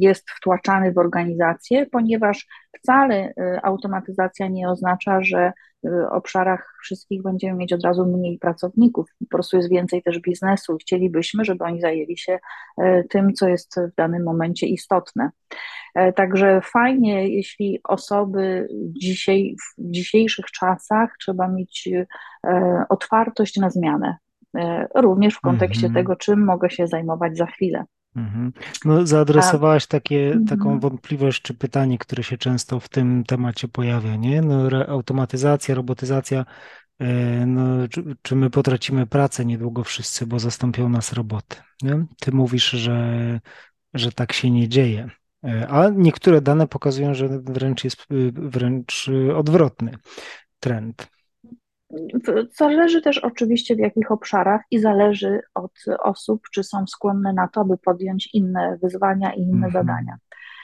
jest 0.00 0.30
wtłaczany 0.30 0.92
w 0.92 0.98
organizację, 0.98 1.86
ponieważ 1.86 2.46
wcale 2.78 3.14
e, 3.14 3.60
automatyzacja 3.64 4.48
nie 4.48 4.68
oznacza, 4.68 5.22
że 5.22 5.52
w 5.84 6.06
obszarach 6.10 6.76
wszystkich 6.82 7.22
będziemy 7.22 7.58
mieć 7.58 7.72
od 7.72 7.84
razu 7.84 8.06
mniej 8.06 8.38
pracowników. 8.38 9.06
Po 9.18 9.26
prostu 9.26 9.56
jest 9.56 9.70
więcej 9.70 10.02
też 10.02 10.20
biznesu. 10.20 10.76
Chcielibyśmy, 10.76 11.44
żeby 11.44 11.64
oni 11.64 11.80
zajęli 11.80 12.18
się 12.18 12.38
e, 12.78 13.04
tym, 13.26 13.34
co 13.34 13.48
jest 13.48 13.80
w 13.92 13.94
danym 13.96 14.22
momencie 14.22 14.66
istotne. 14.66 15.30
E, 15.94 16.12
także 16.12 16.60
fajnie, 16.60 17.28
jeśli 17.28 17.80
osoby 17.84 18.68
dzisiaj, 19.00 19.56
w 19.78 19.90
dzisiejszych 19.90 20.46
czasach 20.46 21.10
trzeba 21.20 21.48
mieć 21.48 21.88
e, 22.44 22.84
otwartość 22.88 23.56
na 23.56 23.70
zmianę, 23.70 24.16
również 24.94 25.34
w 25.34 25.40
kontekście 25.40 25.88
-hmm. 25.88 25.94
tego, 25.94 26.16
czym 26.16 26.44
mogę 26.44 26.70
się 26.70 26.86
zajmować 26.86 27.36
za 27.36 27.46
chwilę. 27.46 27.84
Mhm. 28.16 28.52
No, 28.84 29.06
zaadresowałaś 29.06 29.86
takie, 29.86 30.26
mhm. 30.26 30.46
taką 30.46 30.80
wątpliwość 30.80 31.42
czy 31.42 31.54
pytanie, 31.54 31.98
które 31.98 32.22
się 32.22 32.38
często 32.38 32.80
w 32.80 32.88
tym 32.88 33.24
temacie 33.24 33.68
pojawia, 33.68 34.16
nie? 34.16 34.42
No, 34.42 34.68
automatyzacja, 34.88 35.74
robotyzacja, 35.74 36.40
e, 36.40 36.44
no, 37.46 37.88
czy, 37.88 38.16
czy, 38.22 38.36
my 38.36 38.50
potracimy 38.50 39.06
pracę 39.06 39.44
niedługo 39.44 39.84
wszyscy, 39.84 40.26
bo 40.26 40.38
zastąpią 40.38 40.88
nas 40.88 41.12
roboty, 41.12 41.56
nie? 41.82 42.04
Ty 42.20 42.32
mówisz, 42.32 42.70
że, 42.70 43.40
że 43.94 44.12
tak 44.12 44.32
się 44.32 44.50
nie 44.50 44.68
dzieje, 44.68 45.10
e, 45.44 45.68
a 45.68 45.88
niektóre 45.90 46.40
dane 46.40 46.66
pokazują, 46.66 47.14
że 47.14 47.28
wręcz 47.28 47.84
jest 47.84 48.00
e, 48.00 48.04
wręcz 48.32 49.10
odwrotny 49.34 49.92
trend. 50.60 51.08
Zależy 52.58 53.02
też 53.02 53.18
oczywiście 53.18 53.76
w 53.76 53.78
jakich 53.78 54.10
obszarach 54.10 54.60
i 54.70 54.78
zależy 54.78 55.40
od 55.54 55.72
osób, 56.02 56.42
czy 56.52 56.64
są 56.64 56.86
skłonne 56.86 57.32
na 57.32 57.48
to, 57.48 57.60
aby 57.60 57.78
podjąć 57.78 58.34
inne 58.34 58.78
wyzwania 58.82 59.32
i 59.32 59.40
inne 59.40 59.66
mhm. 59.66 59.72
zadania. 59.72 60.16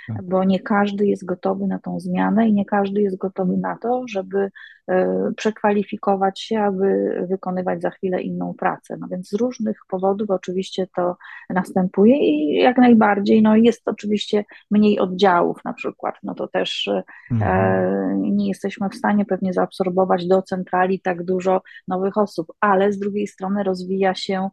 Tak. 0.08 0.22
bo 0.22 0.44
nie 0.44 0.60
każdy 0.60 1.06
jest 1.06 1.24
gotowy 1.24 1.66
na 1.66 1.78
tą 1.78 2.00
zmianę 2.00 2.48
i 2.48 2.52
nie 2.52 2.64
każdy 2.64 3.02
jest 3.02 3.16
gotowy 3.18 3.56
na 3.56 3.78
to, 3.78 4.04
żeby 4.08 4.50
e, 4.88 5.32
przekwalifikować 5.36 6.40
się, 6.40 6.60
aby 6.60 7.16
wykonywać 7.30 7.82
za 7.82 7.90
chwilę 7.90 8.22
inną 8.22 8.54
pracę. 8.54 8.96
No 9.00 9.08
więc 9.10 9.28
z 9.28 9.32
różnych 9.32 9.78
powodów 9.88 10.30
oczywiście 10.30 10.86
to 10.96 11.16
następuje 11.50 12.16
i 12.16 12.54
jak 12.54 12.78
najbardziej 12.78 13.42
no 13.42 13.56
jest 13.56 13.88
oczywiście 13.88 14.44
mniej 14.70 14.98
oddziałów 14.98 15.64
na 15.64 15.72
przykład, 15.72 16.14
no 16.22 16.34
to 16.34 16.48
też 16.48 16.88
e, 16.88 17.02
mhm. 17.30 18.22
nie 18.22 18.48
jesteśmy 18.48 18.88
w 18.88 18.94
stanie 18.94 19.24
pewnie 19.24 19.52
zaabsorbować 19.52 20.26
do 20.26 20.42
centrali 20.42 21.00
tak 21.00 21.24
dużo 21.24 21.62
nowych 21.88 22.16
osób, 22.16 22.52
ale 22.60 22.92
z 22.92 22.98
drugiej 22.98 23.26
strony 23.26 23.62
rozwija 23.62 24.14
się 24.14 24.48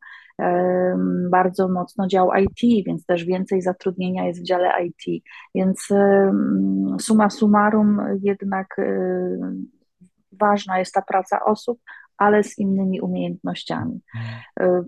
bardzo 1.29 1.67
mocno 1.67 2.07
dział 2.07 2.29
IT, 2.43 2.85
więc 2.85 3.05
też 3.05 3.25
więcej 3.25 3.61
zatrudnienia 3.61 4.25
jest 4.25 4.41
w 4.41 4.45
dziale 4.45 4.71
IT. 4.85 5.23
Więc 5.55 5.87
suma 6.99 7.29
summarum 7.29 8.01
jednak 8.21 8.67
ważna 10.39 10.79
jest 10.79 10.93
ta 10.93 11.01
praca 11.01 11.45
osób, 11.45 11.79
ale 12.17 12.43
z 12.43 12.57
innymi 12.57 13.01
umiejętnościami. 13.01 14.01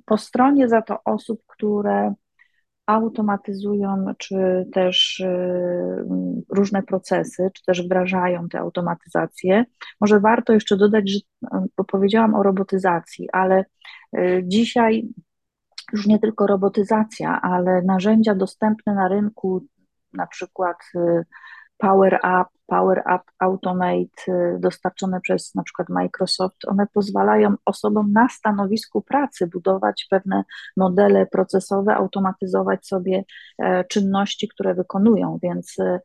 Po 0.05 0.17
stronie 0.17 0.70
za 0.70 0.81
to 0.81 1.03
osób, 1.05 1.41
które 1.48 2.13
automatyzują, 2.86 4.05
czy 4.17 4.67
też 4.74 5.24
różne 6.50 6.84
procesy, 6.84 7.50
czy 7.53 7.63
też 7.65 7.86
wdrażają 7.86 8.50
te 8.50 8.60
automatyzacje. 8.60 9.65
Może 10.01 10.20
warto 10.20 10.53
jeszcze 10.53 10.77
dodać, 10.77 11.12
że 11.12 11.20
bo 11.77 11.84
powiedziałam 11.84 12.36
o 12.36 12.43
robotyzacji, 12.43 13.29
ale 13.31 13.65
dzisiaj 14.43 15.08
już 15.93 16.07
nie 16.07 16.19
tylko 16.19 16.48
robotyzacja, 16.48 17.41
ale 17.41 17.81
narzędzia 17.81 18.36
dostępne 18.36 18.93
na 18.93 19.07
rynku, 19.07 19.65
na 20.13 20.27
przykład 20.27 20.77
y, 20.95 21.25
Power 21.77 22.19
Up, 22.24 22.45
Power 22.72 23.04
Up 23.16 23.24
Automate 23.40 24.28
y, 24.28 24.60
dostarczone 24.60 25.22
przez 25.22 25.56
na 25.56 25.63
przykład 25.63 25.90
Microsoft, 25.90 26.66
one 26.68 26.88
pozwalają 26.94 27.56
osobom 27.66 28.12
na 28.12 28.30
stanowisku 28.30 29.01
pracy 29.01 29.48
budować 29.48 30.08
pewne 30.10 30.44
modele 30.78 31.25
procesowe, 31.25 31.96
automatyzować 31.96 32.88
sobie 32.88 33.24
e, 33.60 33.84
czynności, 33.84 34.48
które 34.48 34.74
wykonują, 34.74 35.40
więc 35.44 35.75
e, 35.80 36.00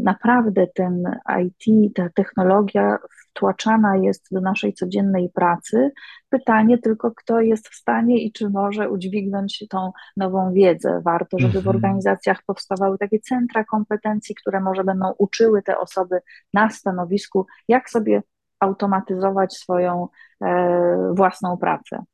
naprawdę 0.00 0.66
ten 0.66 1.20
IT, 1.44 1.94
ta 1.94 2.08
technologia 2.14 2.98
wtłaczana 3.30 3.96
jest 3.96 4.26
do 4.30 4.40
naszej 4.40 4.72
codziennej 4.72 5.30
pracy. 5.34 5.90
Pytanie 6.30 6.78
tylko, 6.78 7.10
kto 7.10 7.40
jest 7.40 7.68
w 7.68 7.74
stanie 7.74 8.22
i 8.22 8.32
czy 8.32 8.50
może 8.50 8.90
udźwignąć 8.90 9.64
tą 9.70 9.92
nową 10.16 10.52
wiedzę. 10.52 11.00
Warto, 11.04 11.38
żeby 11.38 11.52
w 11.52 11.56
mhm. 11.56 11.76
organizacjach 11.76 12.42
powstawały 12.46 12.98
takie 12.98 13.20
centra 13.20 13.64
kompetencji, 13.64 14.34
które 14.34 14.60
może 14.60 14.84
będą 14.84 15.12
uczyły 15.18 15.62
te 15.62 15.69
osoby 15.78 16.20
na 16.54 16.70
stanowisku, 16.70 17.46
jak 17.68 17.90
sobie 17.90 18.22
automatyzować 18.60 19.56
swoją 19.56 20.08
e, 20.42 21.12
własną 21.14 21.56
pracę. 21.56 22.04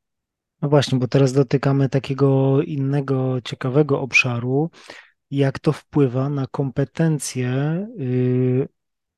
No 0.61 0.69
właśnie, 0.69 0.99
bo 0.99 1.07
teraz 1.07 1.33
dotykamy 1.33 1.89
takiego 1.89 2.61
innego, 2.61 3.41
ciekawego 3.41 4.01
obszaru, 4.01 4.69
jak 5.31 5.59
to 5.59 5.71
wpływa 5.71 6.29
na 6.29 6.47
kompetencje 6.47 7.49
y, 7.99 8.67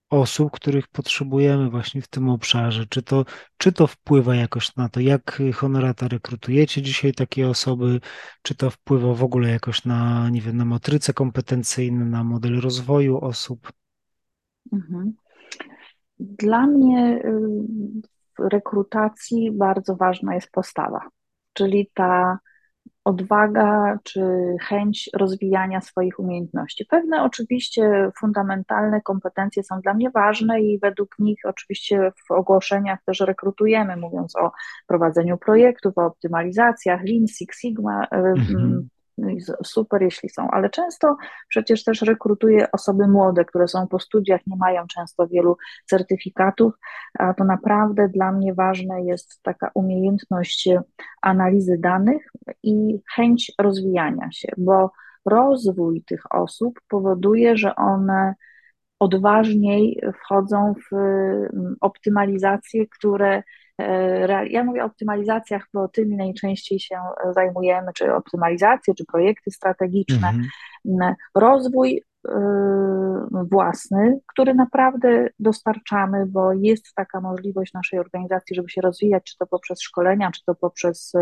osób, 0.09 0.51
których 0.51 0.87
potrzebujemy 0.87 1.69
właśnie 1.69 2.01
w 2.01 2.07
tym 2.07 2.29
obszarze? 2.29 2.85
Czy 2.89 3.01
to, 3.01 3.25
czy 3.57 3.71
to 3.71 3.87
wpływa 3.87 4.35
jakoś 4.35 4.75
na 4.75 4.89
to, 4.89 4.99
jak 4.99 5.41
honorata 5.55 6.07
rekrutujecie 6.07 6.81
dzisiaj 6.81 7.13
takie 7.13 7.49
osoby? 7.49 7.99
Czy 8.41 8.55
to 8.55 8.69
wpływa 8.69 9.13
w 9.13 9.23
ogóle 9.23 9.49
jakoś 9.49 9.85
na, 9.85 10.29
nie 10.29 10.41
wiem, 10.41 10.57
na 10.57 10.65
matryce 10.65 11.13
kompetencyjne, 11.13 12.05
na 12.05 12.23
model 12.23 12.61
rozwoju 12.61 13.17
osób? 13.17 13.71
Mhm. 14.73 15.13
Dla 16.19 16.67
mnie 16.67 17.21
y, 17.25 17.31
w 18.39 18.51
rekrutacji 18.51 19.51
bardzo 19.51 19.95
ważna 19.95 20.35
jest 20.35 20.51
postawa, 20.51 21.09
czyli 21.53 21.91
ta 21.93 22.39
odwaga 23.03 23.97
czy 24.03 24.21
chęć 24.61 25.09
rozwijania 25.13 25.81
swoich 25.81 26.19
umiejętności. 26.19 26.85
Pewne 26.85 27.23
oczywiście 27.23 28.11
fundamentalne 28.19 29.01
kompetencje 29.01 29.63
są 29.63 29.81
dla 29.81 29.93
mnie 29.93 30.09
ważne 30.09 30.61
i 30.61 30.79
według 30.79 31.19
nich 31.19 31.39
oczywiście 31.43 32.11
w 32.27 32.31
ogłoszeniach 32.31 32.99
też 33.05 33.19
rekrutujemy, 33.19 33.97
mówiąc 33.97 34.35
o 34.35 34.51
prowadzeniu 34.87 35.37
projektów, 35.37 35.97
o 35.97 36.05
optymalizacjach, 36.05 37.01
Lean 37.03 37.27
Six 37.27 37.59
Sigma, 37.59 38.07
mhm. 38.11 38.89
No 39.19 39.55
super, 39.63 40.01
jeśli 40.01 40.29
są, 40.29 40.51
ale 40.51 40.69
często 40.69 41.17
przecież 41.47 41.83
też 41.83 42.01
rekrutuję 42.01 42.71
osoby 42.71 43.07
młode, 43.07 43.45
które 43.45 43.67
są 43.67 43.87
po 43.87 43.99
studiach, 43.99 44.41
nie 44.47 44.57
mają 44.57 44.87
często 44.87 45.27
wielu 45.27 45.57
certyfikatów, 45.85 46.73
a 47.19 47.33
to 47.33 47.43
naprawdę 47.43 48.09
dla 48.09 48.31
mnie 48.31 48.53
ważna 48.53 48.99
jest 48.99 49.41
taka 49.43 49.71
umiejętność 49.73 50.69
analizy 51.21 51.77
danych 51.77 52.31
i 52.63 52.99
chęć 53.15 53.51
rozwijania 53.59 54.31
się, 54.31 54.47
bo 54.57 54.91
rozwój 55.25 56.03
tych 56.03 56.33
osób 56.33 56.79
powoduje, 56.89 57.57
że 57.57 57.75
one 57.75 58.33
odważniej 58.99 60.01
wchodzą 60.13 60.73
w 60.91 60.95
optymalizacje, 61.81 62.87
które 62.87 63.37
E, 63.37 63.43
ja 64.49 64.63
mówię 64.63 64.83
o 64.83 64.85
optymalizacjach, 64.85 65.67
bo 65.73 65.87
tymi 65.87 66.15
najczęściej 66.15 66.79
się 66.79 66.95
zajmujemy, 67.31 67.91
czy 67.95 68.13
optymalizacje, 68.13 68.93
czy 68.95 69.05
projekty 69.05 69.51
strategiczne. 69.51 70.29
Mhm. 70.85 71.15
Rozwój 71.35 72.03
e, 72.27 72.31
własny, 73.51 74.19
który 74.27 74.53
naprawdę 74.53 75.27
dostarczamy, 75.39 76.25
bo 76.25 76.53
jest 76.53 76.93
taka 76.95 77.21
możliwość 77.21 77.73
naszej 77.73 77.99
organizacji, 77.99 78.55
żeby 78.55 78.69
się 78.69 78.81
rozwijać, 78.81 79.23
czy 79.23 79.37
to 79.37 79.47
poprzez 79.47 79.81
szkolenia, 79.81 80.31
czy 80.31 80.45
to 80.45 80.55
poprzez 80.55 81.13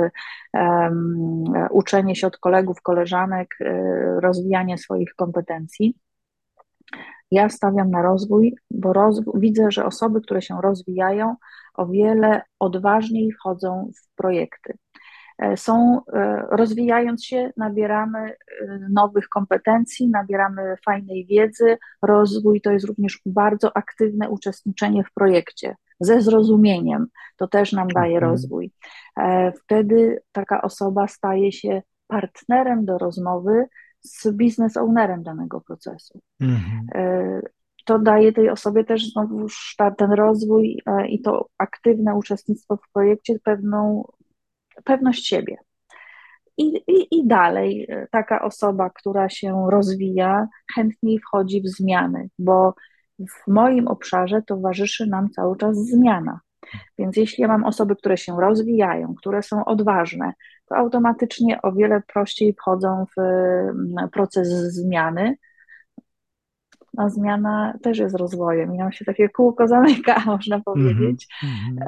um, 0.53 1.43
uczenie 1.71 2.15
się 2.15 2.27
od 2.27 2.37
kolegów, 2.37 2.81
koleżanek, 2.81 3.55
e, 3.61 4.19
rozwijanie 4.21 4.77
swoich 4.77 5.13
kompetencji. 5.15 5.97
Ja 7.31 7.49
stawiam 7.49 7.91
na 7.91 8.01
rozwój, 8.01 8.55
bo 8.71 9.09
widzę, 9.33 9.71
że 9.71 9.85
osoby, 9.85 10.21
które 10.21 10.41
się 10.41 10.61
rozwijają, 10.61 11.35
o 11.73 11.85
wiele 11.85 12.41
odważniej 12.59 13.31
wchodzą 13.31 13.91
w 13.95 14.15
projekty. 14.15 14.77
E, 15.37 15.57
są, 15.57 16.01
e, 16.13 16.43
rozwijając 16.51 17.25
się, 17.25 17.51
nabieramy 17.57 18.19
e, 18.19 18.35
nowych 18.89 19.29
kompetencji, 19.29 20.09
nabieramy 20.09 20.75
fajnej 20.85 21.25
wiedzy. 21.25 21.77
Rozwój 22.01 22.61
to 22.61 22.71
jest 22.71 22.85
również 22.85 23.21
bardzo 23.25 23.77
aktywne 23.77 24.29
uczestniczenie 24.29 25.03
w 25.03 25.13
projekcie, 25.13 25.75
ze 25.99 26.21
zrozumieniem. 26.21 27.07
To 27.37 27.47
też 27.47 27.71
nam 27.73 27.87
daje 27.87 28.15
mhm. 28.15 28.31
rozwój. 28.31 28.71
Wtedy 29.63 30.21
taka 30.31 30.61
osoba 30.61 31.07
staje 31.07 31.51
się 31.51 31.81
partnerem 32.07 32.85
do 32.85 32.97
rozmowy 32.97 33.65
z 34.01 34.31
biznes 34.31 34.77
ownerem 34.77 35.23
danego 35.23 35.61
procesu. 35.61 36.19
Mhm. 36.41 36.87
E, 36.95 37.41
to 37.85 37.99
daje 37.99 38.33
tej 38.33 38.49
osobie 38.49 38.83
też 38.83 39.11
znowu 39.11 39.47
ten 39.97 40.11
rozwój 40.11 40.81
e, 40.85 41.07
i 41.07 41.21
to 41.21 41.49
aktywne 41.57 42.15
uczestnictwo 42.15 42.77
w 42.77 42.91
projekcie, 42.93 43.39
pewną 43.43 44.07
pewność 44.83 45.27
siebie. 45.27 45.57
I, 46.57 46.83
i, 46.87 47.19
I 47.19 47.27
dalej 47.27 47.87
e, 47.89 48.07
taka 48.11 48.41
osoba, 48.41 48.89
która 48.89 49.29
się 49.29 49.67
rozwija, 49.69 50.47
chętniej 50.75 51.19
wchodzi 51.19 51.61
w 51.61 51.67
zmiany, 51.67 52.29
bo 52.39 52.73
w 53.19 53.47
moim 53.47 53.87
obszarze 53.87 54.41
towarzyszy 54.41 55.07
nam 55.07 55.29
cały 55.29 55.57
czas 55.57 55.77
zmiana. 55.77 56.39
Więc 56.97 57.17
jeśli 57.17 57.41
ja 57.41 57.47
mam 57.47 57.65
osoby, 57.65 57.95
które 57.95 58.17
się 58.17 58.41
rozwijają, 58.41 59.15
które 59.15 59.43
są 59.43 59.65
odważne, 59.65 60.33
to 60.69 60.75
automatycznie 60.75 61.61
o 61.61 61.71
wiele 61.71 62.01
prościej 62.13 62.53
wchodzą 62.53 63.05
w 63.17 63.19
mm, 63.19 64.09
proces 64.11 64.47
zmiany. 64.73 65.37
A 66.97 67.09
zmiana 67.09 67.73
też 67.83 67.97
jest 67.97 68.15
rozwojem 68.15 68.75
i 68.75 68.77
nam 68.77 68.91
się 68.91 69.05
takie 69.05 69.29
kółko 69.29 69.67
zamyka, 69.67 70.23
można 70.25 70.59
powiedzieć. 70.59 71.27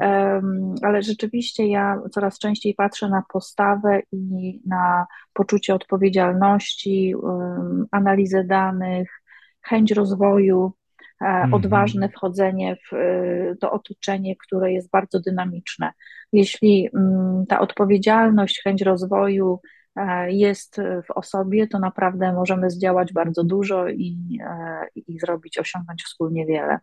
Um, 0.00 0.74
ale 0.82 1.02
rzeczywiście 1.02 1.66
ja 1.66 2.00
coraz 2.10 2.38
częściej 2.38 2.74
patrzę 2.74 3.08
na 3.08 3.22
postawę 3.32 4.00
i 4.12 4.60
na 4.66 5.06
poczucie 5.32 5.74
odpowiedzialności, 5.74 7.14
um, 7.14 7.86
analizę 7.90 8.44
danych, 8.44 9.22
chęć 9.62 9.92
rozwoju, 9.92 10.72
Mhm. 11.20 11.54
odważne 11.54 12.08
wchodzenie 12.08 12.76
w 12.76 12.92
y, 12.92 13.56
to 13.60 13.72
otoczenie, 13.72 14.36
które 14.36 14.72
jest 14.72 14.90
bardzo 14.90 15.20
dynamiczne. 15.20 15.92
Jeśli 16.32 16.88
mm, 16.94 17.46
ta 17.46 17.60
odpowiedzialność, 17.60 18.60
chęć 18.64 18.82
rozwoju 18.82 19.60
e, 19.96 20.32
jest 20.32 20.76
w 21.08 21.10
osobie, 21.10 21.66
to 21.66 21.78
naprawdę 21.78 22.32
możemy 22.32 22.70
zdziałać 22.70 23.12
bardzo 23.12 23.44
dużo 23.44 23.88
i, 23.88 24.38
e, 24.44 24.86
i 24.94 25.18
zrobić, 25.18 25.58
osiągnąć 25.58 26.04
wspólnie 26.04 26.46
wiele. 26.46 26.78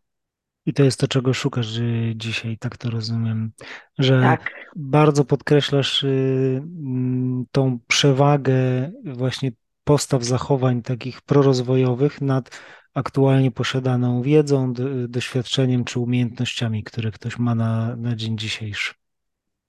I 0.66 0.74
to 0.74 0.84
jest 0.84 1.00
to, 1.00 1.08
czego 1.08 1.34
szukasz 1.34 1.80
dzisiaj, 2.16 2.58
tak 2.58 2.78
to 2.78 2.90
rozumiem, 2.90 3.52
że 4.00 4.22
tak. 4.22 4.52
bardzo 4.76 5.26
podkreślasz 5.26 6.04
y, 6.04 6.62
mm, 6.64 7.46
tą 7.52 7.80
przewagę 7.88 8.92
właśnie 9.06 9.52
postaw, 9.84 10.24
zachowań 10.24 10.82
takich 10.82 11.22
prorozwojowych 11.22 12.22
nad 12.22 12.62
aktualnie 12.94 13.52
posiadaną 13.52 14.22
wiedzą, 14.22 14.74
doświadczeniem 15.08 15.84
czy 15.84 16.00
umiejętnościami, 16.00 16.84
które 16.84 17.12
ktoś 17.12 17.40
ma 17.40 17.56
na, 17.56 17.96
na 17.96 18.16
dzień 18.16 18.38
dzisiejszy. 18.38 18.94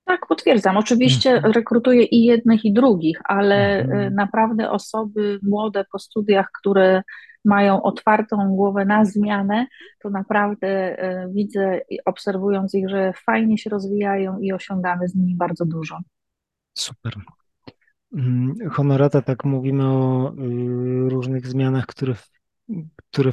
Tak, 0.09 0.27
potwierdzam. 0.27 0.77
Oczywiście 0.77 1.31
mhm. 1.31 1.53
rekrutuję 1.53 2.05
i 2.05 2.25
jednych, 2.25 2.64
i 2.64 2.73
drugich, 2.73 3.21
ale 3.25 3.79
mhm. 3.79 4.01
Y, 4.01 4.11
naprawdę 4.11 4.71
osoby 4.71 5.38
młode 5.42 5.85
po 5.92 5.99
studiach, 5.99 6.51
które 6.61 7.03
mają 7.44 7.83
otwartą 7.83 8.57
głowę 8.57 8.85
na 8.85 9.05
zmianę, 9.05 9.66
to 10.03 10.11
naprawdę 10.11 10.99
y, 11.25 11.33
widzę, 11.33 11.81
obserwując 12.05 12.75
ich, 12.75 12.88
że 12.88 13.12
fajnie 13.27 13.59
się 13.59 13.71
rozwijają 13.71 14.38
i 14.38 14.53
osiągamy 14.53 15.09
z 15.09 15.14
nimi 15.14 15.37
bardzo 15.37 15.64
dużo. 15.64 15.99
Super. 16.75 17.14
Mm, 18.12 18.55
Honorata, 18.71 19.23
tak 19.23 19.44
mówimy 19.44 19.87
o 19.87 20.33
y, 20.33 21.09
różnych 21.09 21.47
zmianach, 21.47 21.87
które 21.87 22.14
które 23.11 23.33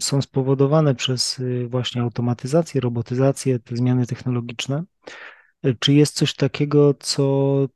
są 0.00 0.22
spowodowane 0.22 0.94
przez 0.94 1.38
y, 1.38 1.66
właśnie 1.68 2.02
automatyzację, 2.02 2.80
robotyzację, 2.80 3.58
te 3.58 3.76
zmiany 3.76 4.06
technologiczne. 4.06 4.84
Y, 5.66 5.76
czy 5.80 5.92
jest 5.92 6.16
coś 6.16 6.34
takiego, 6.34 6.94
co 6.94 7.66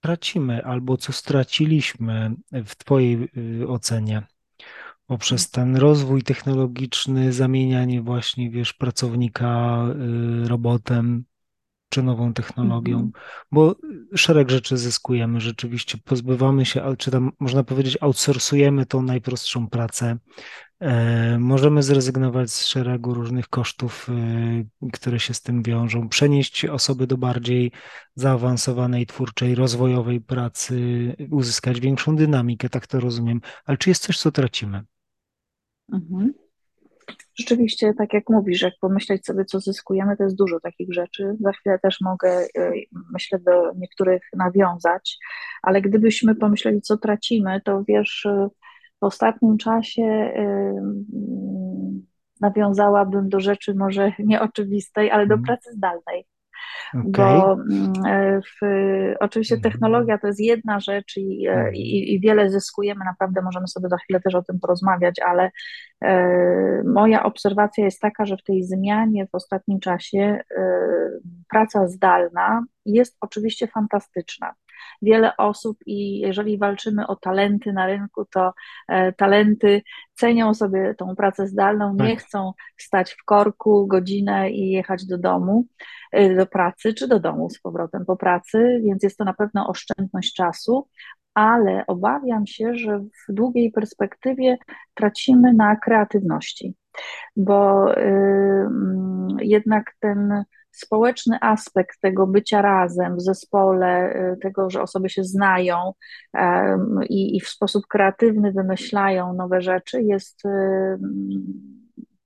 tracimy 0.00 0.64
albo 0.64 0.96
co 0.96 1.12
straciliśmy 1.12 2.34
w 2.52 2.76
Twojej 2.76 3.28
y, 3.62 3.68
ocenie 3.68 4.22
poprzez 5.06 5.50
ten 5.50 5.76
rozwój 5.76 6.22
technologiczny, 6.22 7.32
zamienianie 7.32 8.02
właśnie, 8.02 8.50
wiesz, 8.50 8.72
pracownika 8.72 9.82
robotem, 10.44 11.24
czy 11.88 12.02
nową 12.02 12.32
technologią, 12.32 12.96
mm 12.96 13.10
-hmm. 13.10 13.18
bo 13.52 13.76
szereg 14.16 14.50
rzeczy 14.50 14.76
zyskujemy 14.76 15.40
rzeczywiście, 15.40 15.98
pozbywamy 16.04 16.66
się, 16.66 16.82
czy 16.98 17.10
tam 17.10 17.32
można 17.40 17.64
powiedzieć, 17.64 17.98
outsourcujemy 18.00 18.86
tą 18.86 19.02
najprostszą 19.02 19.68
pracę, 19.68 20.16
możemy 21.38 21.82
zrezygnować 21.82 22.50
z 22.50 22.66
szeregu 22.66 23.14
różnych 23.14 23.48
kosztów, 23.48 24.08
e, 24.82 24.90
które 24.92 25.20
się 25.20 25.34
z 25.34 25.42
tym 25.42 25.62
wiążą, 25.62 26.08
przenieść 26.08 26.64
osoby 26.64 27.06
do 27.06 27.16
bardziej 27.16 27.72
zaawansowanej, 28.14 29.06
twórczej, 29.06 29.54
rozwojowej 29.54 30.20
pracy, 30.20 30.76
uzyskać 31.30 31.80
większą 31.80 32.16
dynamikę, 32.16 32.68
tak 32.68 32.86
to 32.86 33.00
rozumiem. 33.00 33.40
Ale 33.64 33.78
czy 33.78 33.90
jest 33.90 34.02
coś, 34.02 34.18
co 34.18 34.32
tracimy? 34.32 34.82
Mhm. 35.92 36.34
Rzeczywiście, 37.38 37.94
tak 37.98 38.12
jak 38.12 38.24
mówisz, 38.28 38.62
jak 38.62 38.74
pomyśleć 38.80 39.26
sobie, 39.26 39.44
co 39.44 39.60
zyskujemy, 39.60 40.16
to 40.16 40.24
jest 40.24 40.36
dużo 40.36 40.60
takich 40.60 40.94
rzeczy. 40.94 41.36
Za 41.40 41.52
chwilę 41.52 41.78
też 41.78 42.00
mogę, 42.00 42.46
e, 42.58 42.72
myślę, 43.12 43.38
do 43.38 43.72
niektórych 43.76 44.22
nawiązać, 44.36 45.18
ale 45.62 45.82
gdybyśmy 45.82 46.34
pomyśleli, 46.34 46.80
co 46.80 46.96
tracimy, 46.96 47.60
to 47.64 47.84
wiesz, 47.88 48.26
w 49.04 49.06
ostatnim 49.06 49.58
czasie 49.58 50.32
nawiązałabym 52.40 53.28
do 53.28 53.40
rzeczy 53.40 53.74
może 53.74 54.12
nieoczywistej, 54.30 55.10
ale 55.10 55.26
do 55.26 55.34
mhm. 55.34 55.46
pracy 55.46 55.72
zdalnej. 55.72 56.26
Okay. 56.94 57.10
Bo 57.10 57.52
mm, 57.52 57.92
w, 58.42 58.66
oczywiście 59.20 59.54
mhm. 59.54 59.72
technologia 59.72 60.18
to 60.18 60.26
jest 60.26 60.40
jedna 60.40 60.80
rzecz 60.80 61.16
i, 61.16 61.46
mhm. 61.48 61.74
i, 61.74 62.14
i, 62.14 62.20
wiele 62.20 62.50
zyskujemy, 62.50 63.04
naprawdę 63.04 63.42
możemy 63.42 63.68
sobie 63.68 63.88
za 63.88 63.96
chwilę 63.96 64.20
też 64.20 64.34
o 64.34 64.42
tym 64.42 64.60
porozmawiać, 64.60 65.20
ale 65.26 65.50
e, 66.04 66.82
moja 66.84 67.22
obserwacja 67.22 67.84
jest 67.84 68.00
taka, 68.00 68.26
że 68.26 68.36
w 68.36 68.42
tej 68.42 68.62
zmianie 68.62 69.26
w 69.26 69.34
ostatnim 69.34 69.80
czasie 69.80 70.18
e, 70.18 70.40
praca 71.50 71.88
zdalna 71.88 72.64
jest 72.86 73.16
oczywiście 73.20 73.66
fantastyczna 73.66 74.54
wiele 75.02 75.36
osób 75.36 75.78
i 75.86 76.18
jeżeli 76.18 76.58
walczymy 76.58 77.06
o 77.06 77.16
talenty 77.16 77.72
na 77.72 77.86
rynku, 77.86 78.24
to 78.24 78.52
e, 78.88 79.12
talenty 79.12 79.82
cenią 80.14 80.54
sobie 80.54 80.94
tą 80.94 81.16
pracę 81.16 81.48
zdalną, 81.48 81.94
nie 81.94 82.16
tak. 82.16 82.24
chcą 82.24 82.52
stać 82.76 83.12
w 83.12 83.24
korku 83.24 83.86
godzinę 83.86 84.50
i 84.50 84.70
jechać 84.70 85.06
do 85.06 85.18
domu, 85.18 85.66
e, 86.12 86.34
do 86.34 86.46
pracy 86.46 86.94
czy 86.94 87.08
do 87.08 87.20
domu 87.20 87.50
z 87.50 87.60
powrotem 87.60 88.04
po 88.04 88.16
pracy, 88.16 88.80
więc 88.84 89.02
jest 89.02 89.18
to 89.18 89.24
na 89.24 89.34
pewno 89.34 89.68
oszczędność 89.68 90.34
czasu, 90.34 90.88
ale 91.34 91.84
obawiam 91.86 92.46
się, 92.46 92.74
że 92.74 92.98
w 92.98 93.32
długiej 93.32 93.70
perspektywie 93.70 94.56
tracimy 94.94 95.52
na 95.52 95.76
kreatywności, 95.76 96.74
bo 97.36 97.90
y, 97.98 98.68
jednak 99.40 99.94
ten 100.00 100.44
społeczny 100.76 101.38
aspekt 101.40 102.00
tego 102.00 102.26
bycia 102.26 102.62
razem 102.62 103.16
w 103.16 103.20
zespole, 103.20 104.14
y, 104.32 104.36
tego, 104.36 104.70
że 104.70 104.82
osoby 104.82 105.08
się 105.08 105.24
znają 105.24 105.92
i, 107.08 107.36
i 107.36 107.40
w 107.40 107.48
sposób 107.48 107.86
kreatywny 107.86 108.52
wymyślają 108.52 109.34
nowe 109.34 109.62
rzeczy, 109.62 110.02
jest, 110.02 110.44
y, 110.44 110.98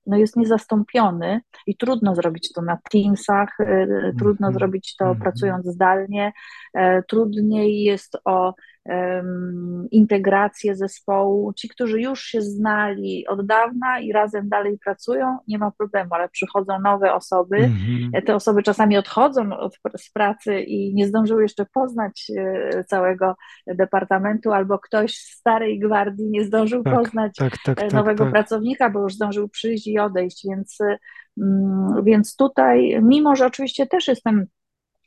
no 0.07 0.17
jest 0.17 0.35
niezastąpiony 0.35 1.41
i 1.67 1.77
trudno 1.77 2.15
zrobić 2.15 2.53
to 2.53 2.61
na 2.61 2.77
Teamsach, 2.91 3.59
y, 3.59 4.13
trudno 4.19 4.49
-hmm. 4.49 4.53
zrobić 4.53 4.95
to 4.95 5.05
-hmm. 5.05 5.19
pracując 5.19 5.65
zdalnie, 5.65 6.31
e, 6.73 7.03
trudniej 7.03 7.83
jest 7.83 8.17
o 8.25 8.53
integrację 9.91 10.75
zespołu. 10.75 11.53
Ci, 11.53 11.69
którzy 11.69 12.01
już 12.01 12.23
się 12.23 12.41
znali 12.41 13.27
od 13.27 13.45
dawna 13.45 13.99
i 13.99 14.11
razem 14.11 14.49
dalej 14.49 14.77
pracują, 14.85 15.37
nie 15.47 15.57
ma 15.57 15.71
problemu, 15.71 16.09
ale 16.13 16.29
przychodzą 16.29 16.79
nowe 16.79 17.13
osoby. 17.13 17.57
Mm-hmm. 17.57 18.25
Te 18.25 18.35
osoby 18.35 18.63
czasami 18.63 18.97
odchodzą 18.97 19.57
od, 19.57 19.77
z 19.97 20.11
pracy 20.11 20.61
i 20.61 20.93
nie 20.93 21.07
zdążyły 21.07 21.41
jeszcze 21.41 21.65
poznać 21.73 22.31
e, 22.37 22.83
całego 22.83 23.35
departamentu, 23.67 24.51
albo 24.51 24.79
ktoś 24.79 25.17
z 25.17 25.37
starej 25.37 25.79
gwardii 25.79 26.29
nie 26.29 26.45
zdążył 26.45 26.83
tak, 26.83 26.95
poznać 26.95 27.31
tak, 27.37 27.53
tak, 27.65 27.77
e, 27.77 27.81
tak 27.81 27.93
nowego 27.93 28.23
tak. 28.23 28.33
pracownika, 28.33 28.89
bo 28.89 28.99
już 29.01 29.13
zdążył 29.13 29.49
przyjść 29.49 29.87
i 29.87 29.99
odejść, 29.99 30.47
więc, 30.49 30.77
mm, 31.41 32.03
więc 32.03 32.35
tutaj, 32.35 32.99
mimo 33.01 33.35
że 33.35 33.45
oczywiście 33.45 33.87
też 33.87 34.07
jestem 34.07 34.45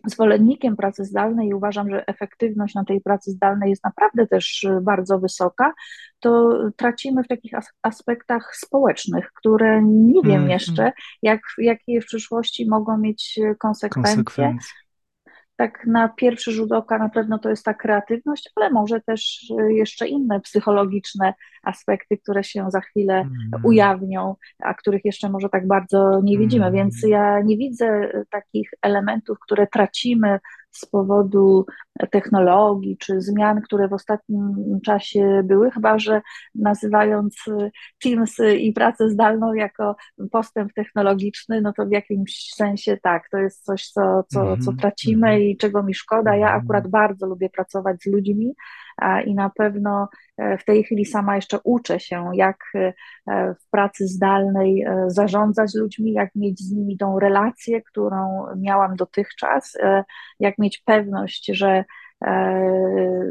zwolennikiem 0.07 0.77
pracy 0.77 1.05
zdalnej 1.05 1.49
i 1.49 1.55
uważam, 1.55 1.91
że 1.91 2.07
efektywność 2.07 2.75
na 2.75 2.85
tej 2.85 3.01
pracy 3.01 3.31
zdalnej 3.31 3.71
jest 3.71 3.85
naprawdę 3.85 4.27
też 4.27 4.65
y, 4.65 4.81
bardzo 4.83 5.19
wysoka, 5.19 5.73
to 6.21 6.59
tracimy 6.77 7.25
w 7.25 7.29
takich 7.29 7.53
aspektach 7.83 8.57
społecznych, 8.57 9.33
które 9.33 9.83
nie 9.83 10.23
wiem 10.23 10.41
mm, 10.41 10.51
jeszcze, 10.51 10.93
jak, 11.23 11.41
jakie 11.59 12.01
w 12.01 12.07
przyszłości 12.07 12.69
mogą 12.69 12.99
mieć 12.99 13.39
y, 13.39 13.57
konsekwencje. 13.59 14.25
konsekwencje 14.25 14.82
tak 15.63 15.87
na 15.87 16.09
pierwszy 16.09 16.53
rzut 16.53 16.73
oka 16.73 16.99
na 16.99 17.09
pewno 17.09 17.39
to 17.39 17.51
jest 17.51 17.65
ta 17.65 17.75
kreatywność, 17.75 18.51
ale 18.57 18.71
może 18.71 19.01
też 19.01 19.51
y, 19.61 19.73
jeszcze 19.73 20.09
inne 20.09 20.41
psychologiczne 20.41 21.35
aspekty, 21.63 22.19
które 22.19 22.45
się 22.45 22.71
za 22.71 22.81
chwilę 22.81 23.15
mm. 23.15 23.65
ujawnią, 23.65 24.35
a 24.59 24.75
których 24.75 25.05
jeszcze 25.05 25.29
może 25.29 25.49
tak 25.49 25.67
bardzo 25.67 26.21
nie 26.25 26.39
widzimy. 26.39 26.67
Mm. 26.67 26.75
Więc 26.75 27.03
ja 27.07 27.41
nie 27.41 27.57
widzę 27.57 28.13
takich 28.31 28.71
elementów, 28.83 29.39
które 29.41 29.67
tracimy 29.67 30.39
z 30.73 30.87
powodu 30.87 31.67
technologii 32.11 32.97
czy 32.99 33.21
zmian, 33.21 33.61
które 33.61 33.89
w 33.89 33.93
ostatnim 33.93 34.81
czasie 34.85 35.43
były, 35.45 35.71
chyba 35.71 35.99
że 35.99 36.23
nazywając 36.55 37.45
Teams 38.03 38.37
i 38.59 38.73
pracę 38.73 39.11
zdalną 39.11 39.55
jako 39.55 39.97
postęp 40.31 40.73
technologiczny, 40.73 41.61
no 41.61 41.73
to 41.73 41.87
w 41.87 41.91
jakimś 41.91 42.51
sensie 42.55 42.99
tak, 43.03 43.29
to 43.31 43.39
jest 43.39 43.65
coś, 43.65 43.89
co, 43.89 44.25
co, 44.29 44.41
co 44.41 44.71
mhm. 44.71 44.77
tracimy 44.77 45.27
mhm. 45.29 45.43
i 45.43 45.57
czego 45.57 45.83
mi 45.83 45.95
szkoda. 45.95 46.37
Ja 46.37 46.47
mhm. 46.47 46.63
akurat 46.63 46.89
bardzo 46.89 47.27
lubię 47.27 47.51
pracować 47.51 48.03
z 48.03 48.07
ludźmi 48.07 48.55
i 49.27 49.35
na 49.35 49.51
pewno 49.51 50.09
e, 50.37 50.59
w 50.59 50.65
tej 50.65 50.85
chwili 50.85 51.05
sama 51.05 51.37
jeszcze 51.37 51.59
uczę 51.65 52.01
się, 52.01 52.31
jak 52.35 52.57
e, 52.75 52.93
w 53.55 53.71
pracy 53.71 54.07
zdalnej 54.07 54.83
e, 54.83 55.05
zarządzać 55.07 55.75
ludźmi, 55.75 56.13
jak 56.13 56.31
mieć 56.35 56.61
z 56.61 56.73
nimi 56.73 56.99
tą 56.99 57.19
relację, 57.19 57.83
którą 57.83 58.47
miałam 58.57 58.97
dotychczas, 58.97 59.79
jak 60.41 60.59
mieć 60.59 60.79
pewność, 60.79 61.47
że 61.55 61.85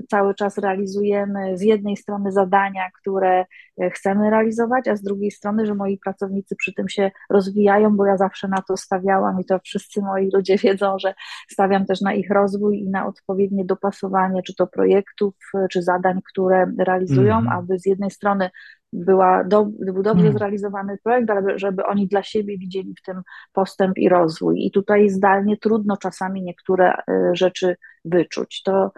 cały 0.09 0.35
czas 0.35 0.57
realizujemy 0.57 1.57
z 1.57 1.61
jednej 1.61 1.97
strony 1.97 2.31
zadania, 2.31 2.89
które 3.01 3.45
chcemy 3.93 4.29
realizować, 4.29 4.87
a 4.87 4.95
z 4.95 5.01
drugiej 5.01 5.31
strony, 5.31 5.65
że 5.65 5.75
moi 5.75 5.97
pracownicy 5.97 6.55
przy 6.55 6.73
tym 6.73 6.89
się 6.89 7.11
rozwijają, 7.29 7.95
bo 7.95 8.05
ja 8.05 8.17
zawsze 8.17 8.47
na 8.47 8.61
to 8.61 8.77
stawiałam 8.77 9.39
i 9.39 9.45
to 9.45 9.59
wszyscy 9.59 10.01
moi 10.01 10.29
ludzie 10.33 10.57
wiedzą, 10.63 10.99
że 10.99 11.13
stawiam 11.49 11.85
też 11.85 12.01
na 12.01 12.13
ich 12.13 12.29
rozwój 12.29 12.79
i 12.79 12.89
na 12.89 13.07
odpowiednie 13.07 13.65
dopasowanie, 13.65 14.43
czy 14.43 14.55
to 14.55 14.67
projektów, 14.67 15.35
czy 15.71 15.81
zadań, 15.81 16.19
które 16.31 16.71
realizują, 16.79 17.37
mm. 17.37 17.49
aby 17.49 17.79
z 17.79 17.85
jednej 17.85 18.11
strony 18.11 18.49
była 18.93 19.43
do, 19.43 19.65
był 19.65 20.03
dobrze 20.03 20.23
hmm. 20.23 20.33
zrealizowany 20.33 20.97
projekt, 21.03 21.29
ale 21.29 21.59
żeby 21.59 21.85
oni 21.85 22.07
dla 22.07 22.23
siebie 22.23 22.57
widzieli 22.57 22.95
w 22.95 23.01
tym 23.01 23.21
postęp 23.53 23.97
i 23.97 24.09
rozwój. 24.09 24.65
I 24.65 24.71
tutaj 24.71 25.09
zdalnie 25.09 25.57
trudno 25.57 25.97
czasami 25.97 26.43
niektóre 26.43 26.93
e, 26.93 27.31
rzeczy 27.33 27.75
wyczuć. 28.05 28.61
To, 28.63 28.91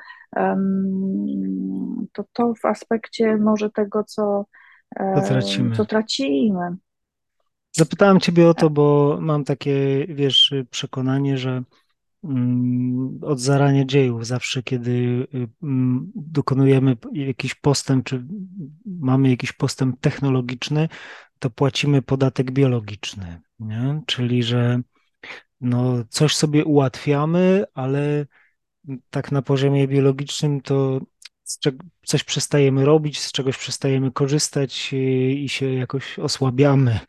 to, 2.14 2.24
to 2.34 2.54
w 2.62 2.66
aspekcie 2.66 3.38
może 3.38 3.70
tego, 3.70 4.04
co, 4.04 4.46
to 5.16 5.22
tracimy. 5.28 5.76
co 5.76 5.86
tracimy. 5.86 6.76
Zapytałem 7.72 8.20
Ciebie 8.20 8.50
o 8.50 8.54
to, 8.54 8.70
bo 8.70 9.18
mam 9.22 9.44
takie, 9.44 10.06
wiesz, 10.08 10.54
przekonanie, 10.70 11.38
że 11.38 11.64
od 13.22 13.40
zarania 13.40 13.86
dziejów, 13.86 14.28
zawsze 14.28 14.64
kiedy 14.64 14.92
y, 15.34 15.48
mm, 15.64 16.12
dokonujemy 16.16 16.98
jakiś 17.12 17.56
postęp, 17.56 18.06
czy 18.06 18.26
mamy 18.86 19.30
jakiś 19.30 19.52
postęp 19.52 20.00
technologiczny, 20.00 20.90
to 21.40 21.50
płacimy 21.50 22.02
podatek 22.02 22.52
biologiczny, 22.52 23.42
nie? 23.60 24.02
czyli 24.06 24.44
że 24.44 24.82
no, 25.62 26.04
coś 26.10 26.36
sobie 26.36 26.66
ułatwiamy, 26.66 27.64
ale 27.74 28.26
tak 29.10 29.32
na 29.32 29.42
poziomie 29.42 29.88
biologicznym 29.88 30.62
to 30.62 31.02
coś 32.06 32.24
przestajemy 32.24 32.86
robić, 32.86 33.20
z 33.20 33.32
czegoś 33.32 33.58
przestajemy 33.58 34.12
korzystać 34.12 34.90
y, 34.94 34.98
i 35.32 35.50
się 35.50 35.74
jakoś 35.74 36.20
osłabiamy. 36.20 37.00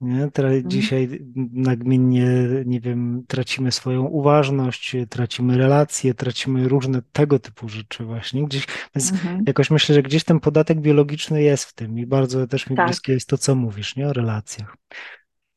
Nie? 0.00 0.24
Mhm. 0.24 0.70
dzisiaj 0.70 1.08
nagminnie, 1.52 2.28
nie 2.66 2.80
wiem, 2.80 3.24
tracimy 3.28 3.72
swoją 3.72 4.04
uważność, 4.04 4.96
tracimy 5.10 5.58
relacje, 5.58 6.14
tracimy 6.14 6.68
różne 6.68 7.02
tego 7.12 7.38
typu 7.38 7.68
rzeczy 7.68 8.04
właśnie. 8.04 8.44
Gdzieś, 8.44 8.66
więc 8.94 9.12
mhm. 9.12 9.44
jakoś 9.46 9.70
myślę, 9.70 9.94
że 9.94 10.02
gdzieś 10.02 10.24
ten 10.24 10.40
podatek 10.40 10.80
biologiczny 10.80 11.42
jest 11.42 11.64
w 11.64 11.74
tym 11.74 11.98
i 11.98 12.06
bardzo 12.06 12.46
też 12.46 12.70
mi 12.70 12.76
tak. 12.76 12.86
bliskie 12.86 13.12
jest 13.12 13.28
to, 13.28 13.38
co 13.38 13.54
mówisz, 13.54 13.96
nie? 13.96 14.08
O 14.08 14.12
relacjach. 14.12 14.76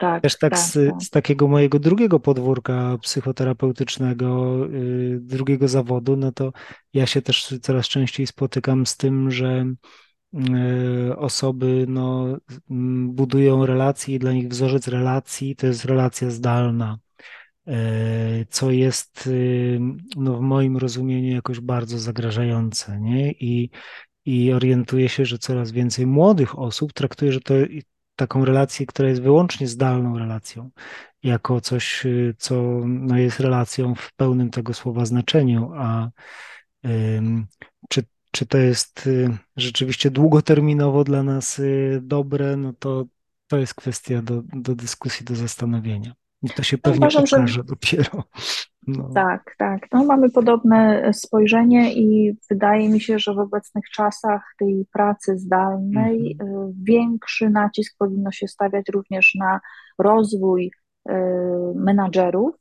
Tak, 0.01 0.23
Też 0.23 0.37
tak, 0.37 0.51
tak, 0.51 0.59
z, 0.59 0.73
tak. 0.73 1.01
z, 1.01 1.09
takiego 1.09 1.47
mojego 1.47 1.79
drugiego 1.79 2.19
podwórka 2.19 2.97
psychoterapeutycznego, 3.01 4.57
yy, 4.67 5.19
drugiego 5.21 5.67
zawodu, 5.67 6.17
no 6.17 6.31
to 6.31 6.53
ja 6.93 7.05
się 7.05 7.21
też 7.21 7.55
coraz 7.61 7.87
częściej 7.87 8.27
spotykam 8.27 8.85
z 8.85 8.97
tym, 8.97 9.31
że 9.31 9.65
yy, 10.33 11.17
osoby 11.17 11.85
no, 11.87 12.37
budują 13.07 13.65
relacje 13.65 14.15
i 14.15 14.19
dla 14.19 14.33
nich 14.33 14.47
wzorzec 14.47 14.87
relacji 14.87 15.55
to 15.55 15.67
jest 15.67 15.85
relacja 15.85 16.29
zdalna, 16.29 16.99
yy, 17.65 17.75
co 18.49 18.71
jest 18.71 19.27
y, 19.27 19.79
no, 20.15 20.37
w 20.37 20.41
moim 20.41 20.77
rozumieniu 20.77 21.35
jakoś 21.35 21.59
bardzo 21.59 21.99
zagrażające. 21.99 22.99
Nie? 22.99 23.31
I, 23.31 23.69
i 24.25 24.53
orientuję 24.53 25.09
się, 25.09 25.25
że 25.25 25.37
coraz 25.37 25.71
więcej 25.71 26.07
młodych 26.07 26.59
osób 26.59 26.93
traktuje, 26.93 27.31
że 27.31 27.41
to 27.41 27.53
taką 28.15 28.45
relację, 28.45 28.85
która 28.85 29.09
jest 29.09 29.21
wyłącznie 29.21 29.67
zdalną 29.67 30.17
relacją, 30.17 30.69
jako 31.23 31.61
coś, 31.61 32.03
co 32.37 32.81
no, 32.85 33.17
jest 33.17 33.39
relacją 33.39 33.95
w 33.95 34.13
pełnym 34.13 34.49
tego 34.49 34.73
słowa 34.73 35.05
znaczeniu, 35.05 35.71
a 35.75 36.09
czy, 37.89 38.03
czy 38.31 38.45
to 38.45 38.57
jest 38.57 39.09
rzeczywiście 39.57 40.11
długoterminowo 40.11 41.03
dla 41.03 41.23
nas 41.23 41.61
dobre, 42.01 42.57
no 42.57 42.73
to 42.79 43.05
to 43.47 43.57
jest 43.57 43.73
kwestia 43.73 44.21
do, 44.21 44.41
do 44.53 44.75
dyskusji, 44.75 45.25
do 45.25 45.35
zastanowienia. 45.35 46.13
I 46.43 46.49
to 46.49 46.63
się 46.63 46.77
pewnie 46.77 46.97
uważam, 46.97 47.23
pokaże 47.23 47.53
że... 47.53 47.63
dopiero. 47.63 48.23
No. 48.87 49.09
Tak, 49.13 49.55
tak. 49.57 49.87
No, 49.91 50.05
mamy 50.05 50.29
podobne 50.29 51.11
spojrzenie 51.13 51.93
i 51.93 52.37
wydaje 52.49 52.89
mi 52.89 53.01
się, 53.01 53.19
że 53.19 53.33
w 53.33 53.39
obecnych 53.39 53.85
czasach 53.89 54.41
tej 54.59 54.87
pracy 54.93 55.37
zdalnej 55.37 56.31
mhm. 56.39 56.69
Y, 56.69 56.73
większy 56.83 57.49
nacisk 57.49 57.97
powinno 57.97 58.31
się 58.31 58.47
stawiać 58.47 58.85
również 58.89 59.35
na 59.35 59.59
rozwój 59.99 60.71
y, 61.09 61.13
menadżerów, 61.75 62.55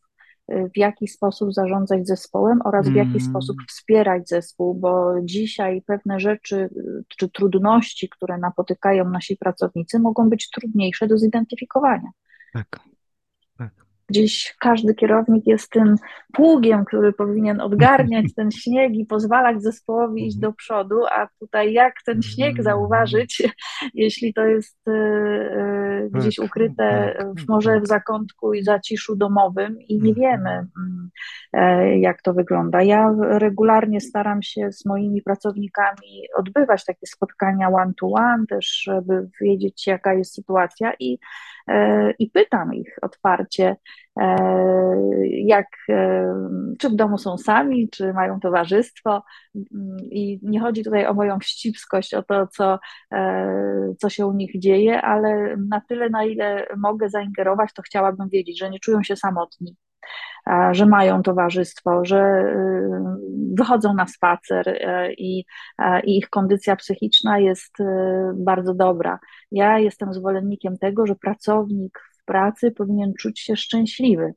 y, 0.52 0.70
w 0.74 0.78
jaki 0.78 1.08
sposób 1.08 1.54
zarządzać 1.54 2.06
zespołem 2.06 2.58
oraz 2.64 2.88
w 2.88 2.94
jaki 2.94 3.10
mm. 3.10 3.20
sposób 3.20 3.56
wspierać 3.68 4.28
zespół, 4.28 4.74
bo 4.74 5.14
dzisiaj 5.22 5.82
pewne 5.86 6.20
rzeczy 6.20 6.70
czy 7.08 7.28
trudności, 7.28 8.08
które 8.08 8.38
napotykają 8.38 9.08
nasi 9.08 9.36
pracownicy, 9.36 9.98
mogą 9.98 10.28
być 10.28 10.50
trudniejsze 10.50 11.06
do 11.06 11.18
zidentyfikowania. 11.18 12.10
Tak. 12.52 12.80
Gdzieś 14.10 14.54
każdy 14.60 14.94
kierownik 14.94 15.46
jest 15.46 15.70
tym 15.70 15.96
pługiem, 16.32 16.84
który 16.84 17.12
powinien 17.12 17.60
odgarniać 17.60 18.26
ten 18.36 18.50
śnieg 18.50 18.94
i 18.94 19.06
pozwalać 19.06 19.62
zespołowi 19.62 20.26
iść 20.26 20.36
do 20.36 20.52
przodu, 20.52 21.06
a 21.06 21.28
tutaj 21.40 21.72
jak 21.72 21.94
ten 22.06 22.22
śnieg 22.22 22.62
zauważyć, 22.62 23.42
jeśli 23.94 24.34
to 24.34 24.44
jest 24.44 24.78
e, 24.88 24.92
e, 24.92 26.08
gdzieś 26.12 26.36
tak, 26.36 26.46
ukryte 26.46 27.14
tak, 27.18 27.26
może 27.48 27.80
w 27.80 27.86
zakątku 27.86 28.54
i 28.54 28.62
zaciszu 28.62 29.16
domowym 29.16 29.76
i 29.80 29.98
nie 29.98 30.14
wiemy, 30.14 30.50
mm, 30.50 31.10
e, 31.52 31.98
jak 31.98 32.22
to 32.22 32.34
wygląda. 32.34 32.82
Ja 32.82 33.14
regularnie 33.20 34.00
staram 34.00 34.42
się 34.42 34.72
z 34.72 34.84
moimi 34.86 35.22
pracownikami 35.22 36.28
odbywać 36.36 36.84
takie 36.84 37.06
spotkania 37.06 37.68
one-to-one, 37.68 38.46
też 38.48 38.82
żeby 38.86 39.28
wiedzieć, 39.40 39.86
jaka 39.86 40.14
jest 40.14 40.34
sytuacja 40.34 40.92
i 41.00 41.18
i 42.18 42.30
pytam 42.30 42.74
ich 42.74 42.96
otwarcie, 43.02 43.76
e, 44.20 44.36
jak, 45.26 45.66
e, 45.88 46.34
czy 46.78 46.88
w 46.90 46.94
domu 46.94 47.18
są 47.18 47.38
sami, 47.38 47.88
czy 47.90 48.12
mają 48.12 48.40
towarzystwo. 48.40 49.22
Mm, 49.54 49.96
I 50.10 50.40
nie 50.42 50.60
chodzi 50.60 50.84
tutaj 50.84 51.06
o 51.06 51.14
moją 51.14 51.38
wścibskość, 51.38 52.14
o 52.14 52.22
to, 52.22 52.46
co, 52.46 52.78
co 53.98 54.10
się 54.10 54.26
u 54.26 54.32
nich 54.32 54.58
dzieje, 54.58 55.02
ale 55.02 55.56
na 55.56 55.80
tyle, 55.88 56.10
na 56.10 56.24
ile 56.24 56.66
mogę 56.76 57.08
zaingerować, 57.08 57.72
to 57.72 57.82
chciałabym 57.82 58.28
wiedzieć, 58.28 58.58
że 58.58 58.70
nie 58.70 58.78
czują 58.78 59.02
się 59.02 59.16
samotni 59.16 59.76
że 60.72 60.86
mają 60.86 61.22
towarzystwo, 61.22 62.04
że 62.04 62.18
y, 62.18 63.54
wychodzą 63.54 63.94
na 63.94 64.06
spacer 64.06 64.68
y, 64.68 65.14
i, 65.18 65.44
i 66.04 66.18
ich 66.18 66.28
kondycja 66.28 66.76
psychiczna 66.76 67.38
jest 67.38 67.80
y, 67.80 67.84
bardzo 68.34 68.74
dobra. 68.74 69.18
Ja 69.52 69.78
jestem 69.78 70.14
zwolennikiem 70.14 70.78
tego, 70.78 71.06
że 71.06 71.14
pracownik 71.14 72.00
w 72.20 72.24
pracy 72.24 72.70
powinien 72.70 73.12
czuć 73.18 73.40
się 73.40 73.56
szczęśliwy 73.56 74.34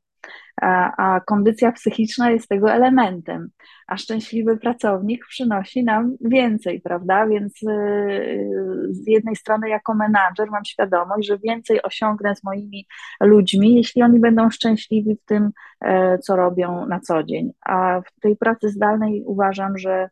a, 0.61 1.21
kondycja 1.25 1.71
psychiczna 1.71 2.31
jest 2.31 2.47
tego 2.47 2.71
elementem, 2.71 3.49
a 3.87 3.97
szczęśliwy 3.97 4.57
pracownik 4.57 5.25
przynosi 5.29 5.83
nam 5.83 6.15
więcej, 6.21 6.81
prawda? 6.81 7.27
Więc 7.27 7.63
y, 7.63 8.87
z 8.89 9.07
jednej 9.07 9.35
strony, 9.35 9.69
jako 9.69 9.93
menadżer, 9.93 10.51
mam 10.51 10.65
świadomość, 10.65 11.27
że 11.27 11.37
więcej 11.37 11.81
osiągnę 11.81 12.35
z 12.35 12.43
moimi 12.43 12.87
ludźmi, 13.21 13.75
jeśli 13.75 14.01
oni 14.01 14.19
będą 14.19 14.49
szczęśliwi 14.49 15.15
w 15.15 15.25
tym, 15.25 15.51
e, 15.81 16.17
co 16.19 16.35
robią 16.35 16.85
na 16.85 16.99
co 16.99 17.23
dzień. 17.23 17.51
A 17.65 18.01
w 18.01 18.19
tej 18.19 18.35
pracy 18.35 18.69
zdalnej 18.69 19.23
uważam, 19.25 19.77
że 19.77 20.09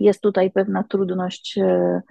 jest 0.00 0.20
tutaj 0.20 0.50
pewna 0.50 0.84
trudność 0.84 1.58
e, 1.58 2.02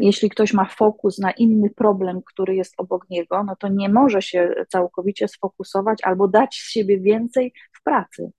jeśli 0.00 0.30
ktoś 0.30 0.52
ma 0.52 0.64
fokus 0.64 1.18
na 1.18 1.30
inny 1.30 1.70
problem, 1.70 2.20
który 2.26 2.54
jest 2.56 2.74
obok 2.78 3.10
niego, 3.10 3.44
no 3.44 3.56
to 3.56 3.68
nie 3.68 3.88
może 3.88 4.22
się 4.22 4.54
całkowicie 4.68 5.28
sfokusować 5.28 5.98
albo 6.02 6.28
dać 6.28 6.54
z 6.54 6.70
siebie 6.70 7.00
więcej 7.00 7.52
w 7.72 7.82
pracy. 7.82 8.30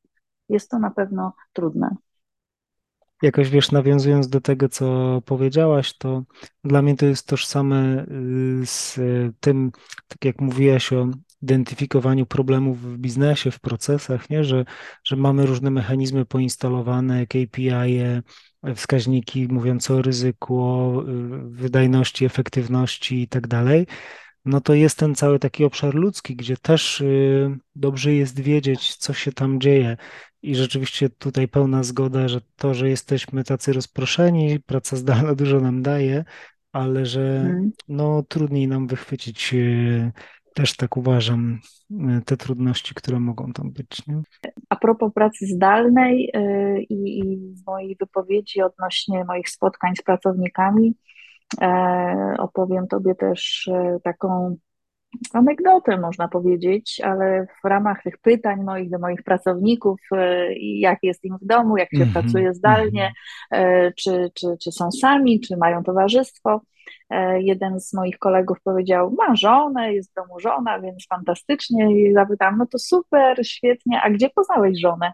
Jest 0.50 0.70
to 0.70 0.80
na 0.80 0.92
pewno 0.92 1.34
trudne. 1.54 1.96
Jakoś 3.22 3.50
wiesz, 3.50 3.72
nawiązując 3.72 4.30
do 4.30 4.42
tego, 4.42 4.70
co 4.70 5.22
powiedziałaś, 5.26 5.98
to 5.98 6.24
dla 6.64 6.82
mnie 6.82 6.96
to 6.96 7.06
jest 7.06 7.28
tożsame 7.28 8.06
y, 8.62 8.66
z 8.66 9.00
tym, 9.40 9.72
tak 10.08 10.26
jak 10.26 10.42
mówiłaś 10.42 10.94
o 10.94 11.08
identyfikowaniu 11.42 12.26
problemów 12.26 12.82
w 12.82 12.98
biznesie, 12.98 13.52
w 13.52 13.60
procesach, 13.60 14.30
nie? 14.30 14.44
Że, 14.44 14.66
że 15.04 15.16
mamy 15.16 15.46
różne 15.46 15.72
mechanizmy 15.72 16.26
poinstalowane, 16.26 17.28
KPI, 17.28 17.70
-e, 17.70 18.22
wskaźniki 18.76 19.48
mówiące 19.48 19.94
o 19.94 20.02
ryzyku, 20.02 20.64
o 20.64 21.04
y, 21.04 21.06
wydajności, 21.50 22.26
efektywności 22.26 23.22
i 23.22 23.28
tak 23.28 23.48
dalej, 23.48 23.88
no 24.46 24.62
to 24.62 24.74
jest 24.74 24.98
ten 24.98 25.16
cały 25.16 25.40
taki 25.40 25.66
obszar 25.66 25.96
ludzki, 25.96 26.36
gdzie 26.36 26.58
też 26.58 27.02
y, 27.02 27.58
dobrze 27.76 28.14
jest 28.14 28.40
wiedzieć, 28.40 28.96
co 28.96 29.14
się 29.14 29.32
tam 29.32 29.62
dzieje. 29.62 29.98
I 30.42 30.56
rzeczywiście 30.56 31.10
tutaj 31.10 31.48
pełna 31.48 31.84
zgoda, 31.84 32.28
że 32.28 32.42
to, 32.56 32.74
że 32.74 32.90
jesteśmy 32.90 33.44
tacy 33.44 33.74
rozproszeni, 33.74 34.60
praca 34.60 34.96
zdalna 34.96 35.36
dużo 35.42 35.60
nam 35.60 35.82
daje, 35.82 36.26
ale 36.72 37.06
że 37.06 37.40
mhm. 37.42 37.72
no, 37.88 38.24
trudniej 38.24 38.68
nam 38.68 38.88
wychwycić 38.88 39.54
y, 39.54 40.12
też 40.56 40.78
tak 40.78 40.98
uważam, 40.98 41.60
y, 41.92 42.22
te 42.26 42.38
trudności, 42.38 42.96
które 42.96 43.20
mogą 43.20 43.54
tam 43.54 43.72
być. 43.72 44.08
Nie? 44.08 44.22
A 44.70 44.76
propos 44.76 45.14
pracy 45.14 45.48
zdalnej 45.48 46.32
y, 46.36 46.82
i, 46.90 47.20
i 47.20 47.54
mojej 47.68 47.96
wypowiedzi 48.00 48.62
odnośnie 48.62 49.26
moich 49.26 49.50
spotkań 49.50 49.96
z 49.96 50.02
pracownikami, 50.02 50.96
e, 51.62 52.36
opowiem 52.38 52.88
Tobie 52.88 53.16
też 53.16 53.70
e, 53.74 54.00
taką 54.04 54.58
anegdotę, 55.34 55.98
można 55.98 56.28
powiedzieć, 56.28 57.02
ale 57.04 57.48
w 57.64 57.68
ramach 57.68 58.04
tych 58.04 58.18
pytań 58.18 58.64
moich 58.64 58.90
do 58.90 59.00
moich 59.00 59.24
pracowników, 59.24 60.00
e, 60.12 60.54
jak 60.60 61.00
jest 61.04 61.26
im 61.26 61.38
w 61.42 61.46
domu, 61.46 61.78
jak 61.78 61.90
się 61.90 61.98
mm 61.98 62.10
-hmm, 62.10 62.14
pracuje 62.14 62.54
zdalnie, 62.54 63.12
-hmm. 63.54 63.92
czy, 63.98 64.32
czy, 64.34 64.48
czy 64.62 64.72
są 64.72 64.92
sami, 64.92 65.40
czy 65.40 65.58
mają 65.58 65.84
towarzystwo, 65.84 66.62
E, 66.62 66.75
jeden 67.38 67.80
z 67.80 67.94
moich 67.94 68.18
kolegów 68.18 68.58
powiedział, 68.64 69.16
ma 69.18 69.36
żonę, 69.36 69.94
jest 69.94 70.12
w 70.12 70.14
domu 70.14 70.40
żona, 70.40 70.80
więc 70.80 71.08
fantastycznie. 71.08 72.02
I 72.02 72.14
zapytam, 72.14 72.58
no 72.58 72.66
to 72.66 72.80
super, 72.80 73.48
świetnie, 73.48 74.02
a 74.02 74.10
gdzie 74.10 74.30
poznałeś 74.30 74.80
żonę? 74.80 75.14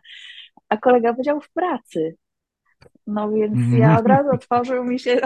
A 0.69 0.77
kolega 0.77 1.13
powiedział, 1.13 1.41
w 1.41 1.51
pracy. 1.51 2.15
No 3.07 3.31
więc 3.31 3.57
ja 3.77 3.99
od 3.99 4.07
razu 4.07 4.29
otworzył 4.33 4.83
mi 4.83 4.99
się 4.99 5.21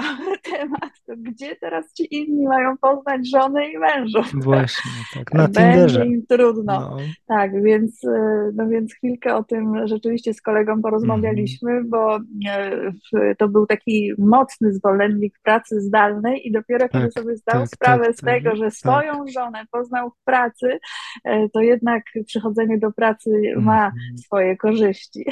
temat, 0.58 0.92
to 1.08 1.14
gdzie 1.18 1.56
teraz 1.56 1.94
ci 1.94 2.16
inni 2.16 2.48
mają 2.48 2.78
poznać 2.78 3.30
żonę 3.30 3.70
i 3.70 3.78
mężów? 3.78 4.32
Właśnie, 4.34 4.92
tak, 5.14 5.34
na 5.34 5.48
Tinderze. 5.48 6.00
Będzie 6.00 6.16
im 6.16 6.26
trudno. 6.30 6.80
No. 6.80 6.98
Tak, 7.26 7.64
więc, 7.64 8.04
e, 8.06 8.52
no 8.56 8.68
więc 8.68 8.94
chwilkę 8.94 9.36
o 9.36 9.44
tym 9.44 9.88
rzeczywiście 9.88 10.34
z 10.34 10.42
kolegą 10.42 10.82
porozmawialiśmy, 10.82 11.72
mm. 11.72 11.90
bo 11.90 12.20
e, 12.48 13.36
to 13.38 13.48
był 13.48 13.66
taki 13.66 14.12
mocny 14.18 14.74
zwolennik 14.74 15.40
pracy 15.44 15.82
zdalnej 15.82 16.48
i 16.48 16.52
dopiero 16.52 16.90
tak, 16.90 16.92
kiedy 16.92 17.12
sobie 17.12 17.38
zdał 17.38 17.60
tak, 17.60 17.70
sprawę 17.70 18.06
tak, 18.06 18.16
z 18.16 18.22
tego, 18.22 18.50
tak, 18.50 18.60
że 18.60 18.72
swoją 18.72 19.14
tak. 19.14 19.34
żonę 19.34 19.66
poznał 19.72 20.10
w 20.10 20.24
pracy, 20.24 20.80
e, 21.24 21.50
to 21.50 21.62
jednak 21.62 22.04
przychodzenie 22.26 22.78
do 22.78 22.92
pracy 22.92 23.30
ma 23.58 23.80
mm. 23.80 24.18
swoje 24.18 24.58
korzyści. 24.58 25.26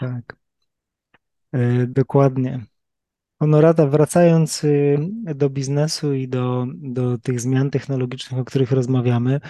Tak. 0.00 0.36
E, 1.52 1.86
dokładnie. 1.86 2.60
Honorata, 3.40 3.86
wracając 3.86 4.64
y, 4.64 4.98
do 5.34 5.50
biznesu 5.50 6.14
i 6.14 6.28
do, 6.28 6.66
do 6.74 7.18
tych 7.18 7.40
zmian 7.40 7.70
technologicznych, 7.70 8.40
o 8.40 8.44
których 8.44 8.72
rozmawiamy, 8.72 9.40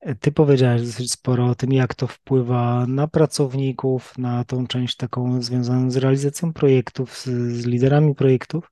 e, 0.00 0.14
ty 0.14 0.32
powiedziałeś 0.32 0.82
dosyć 0.82 1.12
sporo 1.12 1.46
o 1.46 1.54
tym, 1.54 1.72
jak 1.72 1.94
to 1.94 2.06
wpływa 2.06 2.86
na 2.86 3.08
pracowników, 3.08 4.18
na 4.18 4.44
tą 4.44 4.66
część 4.66 4.96
taką 4.96 5.42
związaną 5.42 5.90
z 5.90 5.96
realizacją 5.96 6.52
projektów, 6.52 7.18
z, 7.18 7.24
z 7.52 7.66
liderami 7.66 8.14
projektów. 8.14 8.70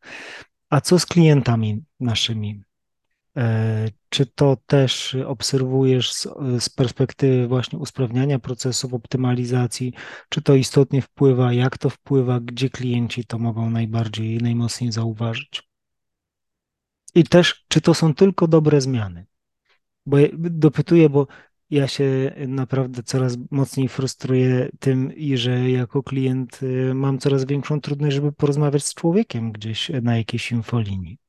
A 0.70 0.80
co 0.80 0.98
z 0.98 1.06
klientami 1.06 1.84
naszymi? 2.00 2.62
Czy 4.12 4.26
to 4.26 4.56
też 4.66 5.16
obserwujesz 5.26 6.12
z, 6.12 6.28
z, 6.58 6.68
perspektywy 6.68 7.48
właśnie 7.48 7.78
usprawniania 7.78 8.38
procesów, 8.38 8.94
optymalizacji? 8.94 9.92
Czy 10.28 10.42
to 10.42 10.54
istotnie 10.54 11.02
wpływa? 11.02 11.52
Jak 11.52 11.78
to 11.78 11.90
wpływa? 11.90 12.40
Gdzie 12.40 12.70
klienci 12.70 13.24
to 13.24 13.38
mogą 13.38 13.70
najbardziej, 13.70 14.38
najmocniej 14.38 14.92
zauważyć? 14.92 15.62
I 17.14 17.24
też, 17.24 17.64
czy 17.68 17.80
to 17.80 17.94
są 17.94 18.14
tylko 18.14 18.48
dobre 18.48 18.80
zmiany? 18.80 19.26
Bo 20.06 20.16
dopytuję, 20.34 21.08
bo 21.08 21.26
ja 21.70 21.88
się 21.88 22.34
naprawdę 22.48 23.02
coraz 23.02 23.36
mocniej 23.50 23.88
frustruję 23.88 24.68
tym, 24.80 25.14
i 25.16 25.36
że 25.36 25.70
jako 25.70 26.02
klient 26.02 26.62
y, 26.62 26.94
mam 26.94 27.18
coraz 27.18 27.44
większą 27.44 27.80
trudność, 27.80 28.16
żeby 28.16 28.32
porozmawiać 28.32 28.84
z 28.84 28.94
człowiekiem 28.94 29.52
gdzieś 29.52 29.90
na 30.02 30.16
jakiejś 30.16 30.52
infolinii. 30.52 31.21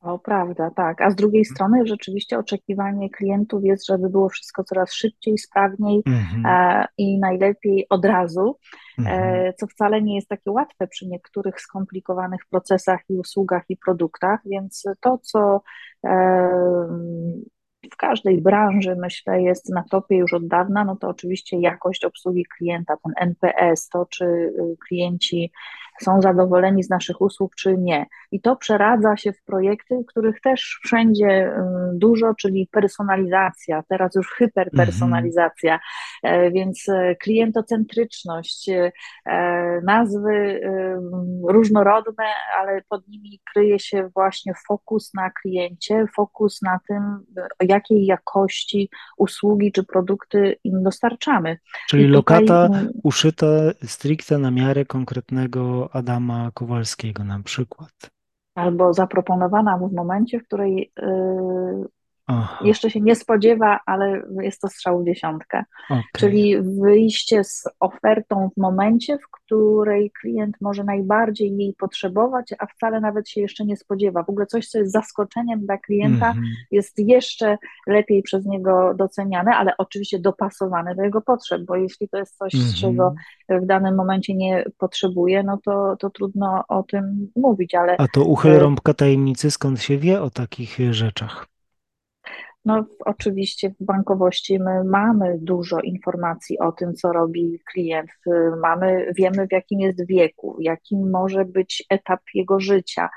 O, 0.00 0.18
prawda, 0.18 0.70
tak. 0.70 1.00
A 1.00 1.10
z 1.10 1.14
drugiej 1.14 1.44
strony 1.44 1.86
rzeczywiście 1.86 2.38
oczekiwanie 2.38 3.10
klientów 3.10 3.64
jest, 3.64 3.86
żeby 3.86 4.10
było 4.10 4.28
wszystko 4.28 4.64
coraz 4.64 4.92
szybciej, 4.92 5.38
sprawniej 5.38 6.02
Mhm, 6.06 6.46
e, 6.46 6.86
i 6.98 7.18
najlepiej 7.18 7.86
od 7.90 8.04
razu, 8.04 8.56
mhm, 8.98 9.46
e, 9.46 9.52
co 9.52 9.66
wcale 9.66 10.02
nie 10.02 10.16
jest 10.16 10.28
takie 10.28 10.50
łatwe 10.50 10.86
przy 10.86 11.06
niektórych 11.06 11.60
skomplikowanych 11.60 12.40
procesach 12.50 13.00
i 13.08 13.18
usługach 13.18 13.62
i 13.68 13.76
produktach, 13.76 14.40
więc 14.44 14.84
to, 15.00 15.18
co 15.18 15.62
e, 16.06 16.48
w 17.92 17.96
każdej 17.96 18.40
branży, 18.40 18.96
myślę, 18.96 19.42
jest 19.42 19.68
na 19.68 19.84
topie 19.90 20.16
już 20.16 20.32
od 20.34 20.48
dawna, 20.48 20.84
no 20.84 20.96
to 20.96 21.08
oczywiście 21.08 21.60
jakość 21.60 22.04
obsługi 22.04 22.44
klienta, 22.58 22.94
ten 23.04 23.12
NPS, 23.16 23.88
to 23.88 24.06
czy 24.06 24.24
y, 24.24 24.76
klienci 24.88 25.52
są 26.02 26.22
zadowoleni 26.22 26.82
z 26.82 26.90
naszych 26.90 27.20
usług, 27.20 27.54
czy 27.54 27.78
nie. 27.78 28.06
I 28.32 28.40
to 28.40 28.56
przeradza 28.56 29.16
się 29.16 29.32
w 29.32 29.42
projekty, 29.42 30.04
których 30.08 30.40
też 30.40 30.80
wszędzie 30.84 31.26
y, 31.26 31.52
dużo, 31.94 32.34
czyli 32.34 32.68
personalizacja, 32.72 33.82
teraz 33.88 34.14
już 34.14 34.26
mhm. 34.26 34.38
hyperpersonalizacja, 34.38 35.80
e, 36.22 36.50
więc 36.50 36.88
e, 36.88 37.16
klientocentryczność, 37.16 38.68
e, 38.68 38.92
nazwy 39.84 40.60
różnorodne, 41.48 42.24
ale 42.58 42.82
pod 42.88 43.08
nimi 43.08 43.40
kryje 43.52 43.78
się 43.78 44.08
właśnie 44.14 44.52
fokus 44.68 45.14
na 45.14 45.30
kliencie, 45.30 46.04
fokus 46.16 46.62
na 46.62 46.80
tym, 46.88 47.02
jakiej 47.60 48.06
jakości 48.06 48.90
usługi 49.16 49.72
czy 49.72 49.84
produkty 49.84 50.56
im 50.64 50.82
dostarczamy. 50.82 51.58
Czyli 51.88 52.02
tutaj 52.02 52.16
lokata 52.16 52.66
mm, 52.66 52.88
uszyta 53.02 53.46
stricte 53.84 54.38
na 54.38 54.50
miarę 54.50 54.84
konkretnego 54.84 55.87
Adama 55.92 56.50
Kowalskiego 56.54 57.24
na 57.24 57.42
przykład. 57.42 58.10
albo 58.54 58.92
zaproponowana 58.94 59.78
w 59.78 59.92
momencie, 59.92 60.40
w 60.40 60.44
której 60.44 60.92
y, 60.98 61.04
Aha, 62.30 62.58
jeszcze 62.64 62.90
się 62.90 63.00
nie 63.00 63.14
spodziewa, 63.14 63.80
ale 63.86 64.22
jest 64.40 64.60
to 64.60 64.68
strzał 64.68 65.02
w 65.02 65.06
dziesiątkę. 65.06 65.64
okej. 65.90 66.02
Czyli 66.16 66.62
wyjście 66.62 67.44
z 67.44 67.64
ofertą 67.80 68.50
w 68.56 68.60
momencie, 68.60 69.18
w 69.18 69.30
której 69.30 70.10
klient 70.20 70.56
może 70.60 70.84
najbardziej 70.84 71.56
jej 71.56 71.74
potrzebować, 71.78 72.54
a 72.58 72.66
wcale 72.66 73.00
nawet 73.00 73.28
się 73.28 73.40
jeszcze 73.40 73.64
nie 73.64 73.76
spodziewa. 73.76 74.22
W 74.22 74.30
ogóle 74.30 74.46
coś, 74.46 74.68
co 74.68 74.78
jest 74.78 74.92
zaskoczeniem 74.92 75.60
dla 75.60 75.78
klienta, 75.78 76.28
Mhm, 76.28 76.46
jest 76.70 76.98
jeszcze 76.98 77.58
lepiej 77.86 78.22
przez 78.22 78.46
niego 78.46 78.94
doceniane, 78.94 79.56
ale 79.56 79.76
oczywiście 79.78 80.18
dopasowane 80.18 80.94
do 80.94 81.02
jego 81.02 81.20
potrzeb, 81.20 81.62
bo 81.62 81.76
jeśli 81.76 82.08
to 82.08 82.18
jest 82.18 82.36
coś, 82.36 82.52
czego 82.80 83.14
mhm. 83.48 83.64
w 83.64 83.66
danym 83.66 83.94
momencie 83.94 84.34
nie 84.34 84.64
potrzebuje, 84.78 85.42
no 85.42 85.58
to, 85.64 85.96
to 85.96 86.10
trudno 86.10 86.64
o 86.68 86.82
tym 86.82 87.30
mówić, 87.36 87.74
ale 87.74 87.96
A 87.98 88.08
to 88.08 88.24
uchyl 88.24 88.52
e, 88.52 88.58
rąbka 88.58 88.94
tajemnicy, 88.94 89.50
skąd 89.50 89.82
się 89.82 89.98
wie 89.98 90.22
o 90.22 90.30
takich 90.30 90.78
rzeczach? 90.90 91.46
No, 92.64 92.84
oczywiście 93.04 93.70
w 93.70 93.84
bankowości 93.84 94.58
my 94.58 94.84
mamy 94.84 95.38
dużo 95.40 95.80
informacji 95.80 96.58
o 96.58 96.72
tym, 96.72 96.94
co 96.94 97.12
robi 97.12 97.60
klient. 97.72 98.10
Mamy, 98.62 99.12
wiemy, 99.18 99.46
w 99.46 99.52
jakim 99.52 99.80
jest 99.80 100.06
wieku, 100.06 100.56
jakim 100.60 101.10
może 101.10 101.44
być 101.44 101.84
etap 101.90 102.20
jego 102.34 102.60
życia. 102.60 103.08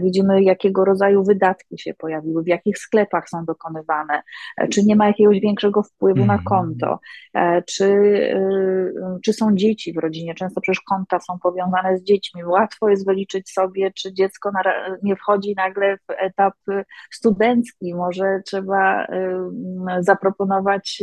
Widzimy, 0.00 0.42
jakiego 0.42 0.84
rodzaju 0.84 1.24
wydatki 1.24 1.78
się 1.78 1.94
pojawiły, 1.94 2.42
w 2.42 2.46
jakich 2.46 2.78
sklepach 2.78 3.28
są 3.28 3.44
dokonywane, 3.44 4.22
czy 4.70 4.84
nie 4.84 4.96
ma 4.96 5.06
jakiegoś 5.06 5.40
większego 5.40 5.82
wpływu 5.82 6.26
na 6.26 6.38
Mhm, 6.38 6.44
konto, 6.44 6.98
e, 7.34 7.62
czy, 7.62 7.84
y, 7.84 8.94
czy 9.24 9.32
są 9.32 9.54
dzieci 9.54 9.92
w 9.92 9.98
rodzinie. 9.98 10.34
Często 10.34 10.60
przecież 10.60 10.80
konta 10.80 11.20
są 11.20 11.38
powiązane 11.42 11.98
z 11.98 12.02
dziećmi. 12.02 12.44
Łatwo 12.44 12.88
jest 12.88 13.06
wyliczyć 13.06 13.50
sobie, 13.50 13.90
czy 13.92 14.12
dziecko 14.12 14.50
nie 15.02 15.16
wchodzi 15.16 15.54
nagle 15.56 15.96
w 15.96 16.10
etap 16.18 16.54
studencki, 17.10 17.94
może 17.94 18.40
trzeba 18.46 18.83
y, 19.98 20.02
zaproponować 20.02 21.02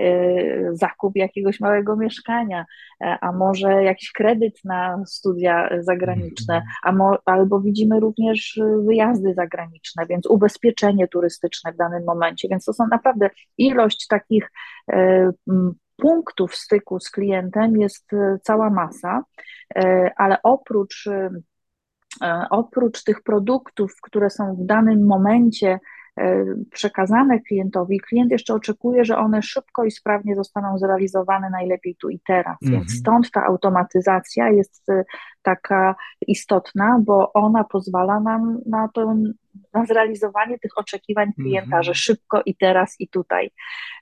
y, 0.00 0.68
zakup 0.72 1.16
jakiegoś 1.16 1.60
małego 1.60 1.96
mieszkania, 1.96 2.64
e, 3.00 3.18
a 3.20 3.32
może 3.32 3.84
jakiś 3.84 4.12
kredyt 4.12 4.64
na 4.64 5.02
studia 5.06 5.70
zagraniczne, 5.80 6.54
mhm, 6.54 6.72
a 6.82 6.92
mo, 6.92 7.18
albo 7.24 7.60
widzimy 7.60 8.00
również 8.00 8.60
wyjazdy 8.86 9.34
zagraniczne, 9.34 10.06
więc 10.06 10.26
ubezpieczenie 10.26 11.08
turystyczne 11.08 11.72
w 11.72 11.76
danym 11.76 12.04
momencie, 12.04 12.48
więc 12.48 12.64
to 12.64 12.72
są 12.72 12.86
naprawdę 12.86 13.30
ilość 13.58 14.06
takich 14.06 14.50
e, 14.92 15.30
punktów 15.96 16.54
styku 16.54 17.00
z 17.00 17.10
klientem 17.10 17.76
jest 17.76 18.12
e, 18.12 18.38
cała 18.42 18.70
masa, 18.70 19.22
ale 20.16 20.42
oprócz 20.42 21.08
oprócz 22.50 23.04
tych 23.04 23.22
produktów, 23.22 23.92
które 24.02 24.30
są 24.30 24.56
w 24.56 24.66
danym 24.66 25.06
momencie 25.06 25.78
przekazane 26.70 27.40
klientowi, 27.40 28.00
klient 28.00 28.30
jeszcze 28.30 28.54
oczekuje, 28.54 29.04
że 29.04 29.18
one 29.18 29.42
szybko 29.42 29.84
i 29.84 29.90
sprawnie 29.90 30.36
zostaną 30.36 30.78
zrealizowane 30.78 31.50
najlepiej 31.50 31.96
tu 31.96 32.08
i 32.08 32.20
teraz. 32.26 32.56
Więc 32.62 32.74
mhm, 32.74 32.88
stąd 32.88 33.30
ta 33.30 33.44
automatyzacja 33.44 34.50
jest 34.50 34.90
e, 34.90 35.04
taka 35.42 35.94
istotna, 36.26 37.00
bo 37.04 37.32
ona 37.32 37.64
pozwala 37.64 38.20
nam 38.20 38.58
na 38.66 38.88
to, 38.94 39.14
na 39.72 39.86
zrealizowanie 39.86 40.58
tych 40.58 40.78
oczekiwań 40.78 41.32
klienta, 41.32 41.82
że 41.82 41.90
mhm, 41.90 41.94
szybko 41.94 42.42
i 42.46 42.56
teraz 42.56 42.96
i 42.98 43.08
tutaj. 43.08 43.50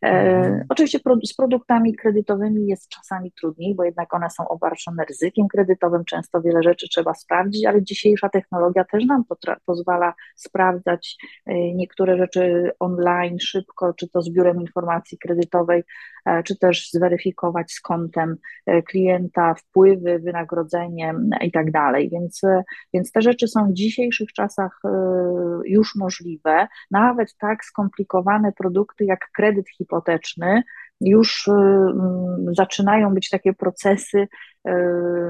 E, 0.02 0.08
mhm, 0.08 0.64
oczywiście 0.68 1.00
pro, 1.00 1.16
z 1.24 1.34
produktami 1.34 1.94
kredytowymi 1.94 2.66
jest 2.66 2.88
czasami 2.88 3.32
trudniej, 3.32 3.74
bo 3.74 3.84
jednak 3.84 4.14
one 4.14 4.30
są 4.30 4.48
obarczone 4.48 5.04
ryzykiem 5.04 5.48
kredytowym, 5.48 6.04
często 6.04 6.40
wiele 6.40 6.62
rzeczy 6.62 6.88
trzeba 6.88 7.14
sprawdzić, 7.14 7.66
ale 7.66 7.82
dzisiejsza 7.82 8.28
technologia 8.28 8.84
też 8.84 9.04
nam 9.04 9.24
pozwala 9.66 10.14
sprawdzać 10.36 11.16
e, 11.46 11.74
niektóre 11.74 12.16
rzeczy 12.16 12.70
online 12.78 13.38
szybko, 13.40 13.94
czy 13.94 14.08
to 14.08 14.22
z 14.22 14.30
biurem 14.30 14.60
informacji 14.60 15.18
kredytowej, 15.18 15.82
e, 16.26 16.42
czy 16.42 16.58
też 16.58 16.90
zweryfikować 16.90 17.72
z 17.72 17.80
kontem 17.80 18.36
e, 18.66 18.82
klienta 18.82 19.54
wpływy, 19.54 20.18
wynagrodzenie 20.18 21.14
i 21.36 21.52
tak 21.52 21.70
dalej. 21.70 22.10
Więc, 22.10 22.44
e, 22.44 22.64
więc 22.94 23.12
te 23.12 23.22
rzeczy 23.22 23.48
są 23.48 23.68
w 23.68 23.72
dzisiejszych 23.72 24.32
czasach 24.32 24.80
e, 24.84 24.88
już 25.64 25.96
możliwe. 25.96 26.68
Nawet 26.90 27.36
tak 27.36 27.64
skomplikowane 27.64 28.52
produkty 28.52 29.04
jak 29.04 29.30
kredyt 29.34 29.68
hipoteczny 29.68 30.62
już 31.00 31.48
mm, 31.48 32.54
zaczynają 32.56 33.14
być 33.14 33.30
takie 33.30 33.52
procesy 33.52 34.28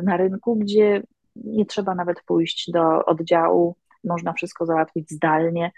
na 0.03 0.17
rynku, 0.17 0.57
gdzie 0.57 1.03
nie 1.37 1.67
trzeba 1.67 1.95
nawet 1.95 2.23
pójść 2.23 2.71
do 2.71 3.05
oddziału, 3.05 3.77
można 4.05 4.33
wszystko 4.33 4.67
załatwić 4.67 5.11
zdalnie, 5.11 5.67
e, 5.67 5.71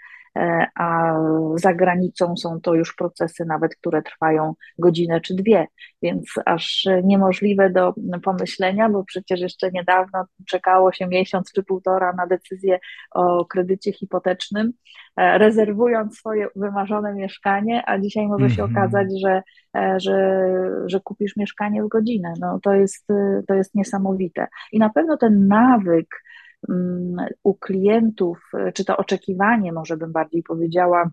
a 0.75 1.13
za 1.55 1.73
granicą 1.73 2.37
są 2.37 2.61
to 2.61 2.73
już 2.73 2.95
procesy 2.95 3.45
nawet, 3.45 3.75
które 3.75 4.01
trwają 4.01 4.53
godzinę 4.79 5.21
czy 5.21 5.35
dwie, 5.35 5.67
więc 6.01 6.33
aż 6.45 6.87
niemożliwe 7.03 7.69
do 7.69 7.93
pomyślenia, 8.23 8.89
bo 8.89 9.03
przecież 9.03 9.39
jeszcze 9.39 9.71
niedawno 9.71 10.25
czekało 10.47 10.91
się 10.91 11.07
miesiąc 11.07 11.51
czy 11.51 11.63
półtora 11.63 12.13
na 12.13 12.27
decyzję 12.27 12.79
o 13.11 13.45
kredycie 13.45 13.93
hipotecznym, 13.93 14.73
e, 15.17 15.37
rezerwując 15.37 16.17
swoje 16.17 16.47
wymarzone 16.55 17.13
mieszkanie, 17.13 17.83
a 17.85 17.99
dzisiaj 17.99 18.27
może 18.27 18.49
się 18.49 18.63
okazać, 18.63 19.07
mhm. 19.13 19.19
że, 19.21 19.41
e, 19.81 19.99
że, 19.99 20.41
że 20.85 20.99
kupisz 20.99 21.37
mieszkanie 21.37 21.83
w 21.83 21.87
godzinę. 21.87 22.33
No, 22.39 22.59
to 22.63 22.73
jest, 22.73 23.07
to 23.47 23.53
jest 23.53 23.75
niesamowite. 23.75 24.47
I 24.71 24.79
na 24.79 24.89
pewno 24.89 25.17
ten 25.17 25.47
nawyk 25.47 26.07
u 27.43 27.53
klientów, 27.53 28.51
czy 28.73 28.85
to 28.85 28.97
oczekiwanie, 28.97 29.73
może 29.73 29.97
bym 29.97 30.11
bardziej 30.11 30.43
powiedziała, 30.43 31.11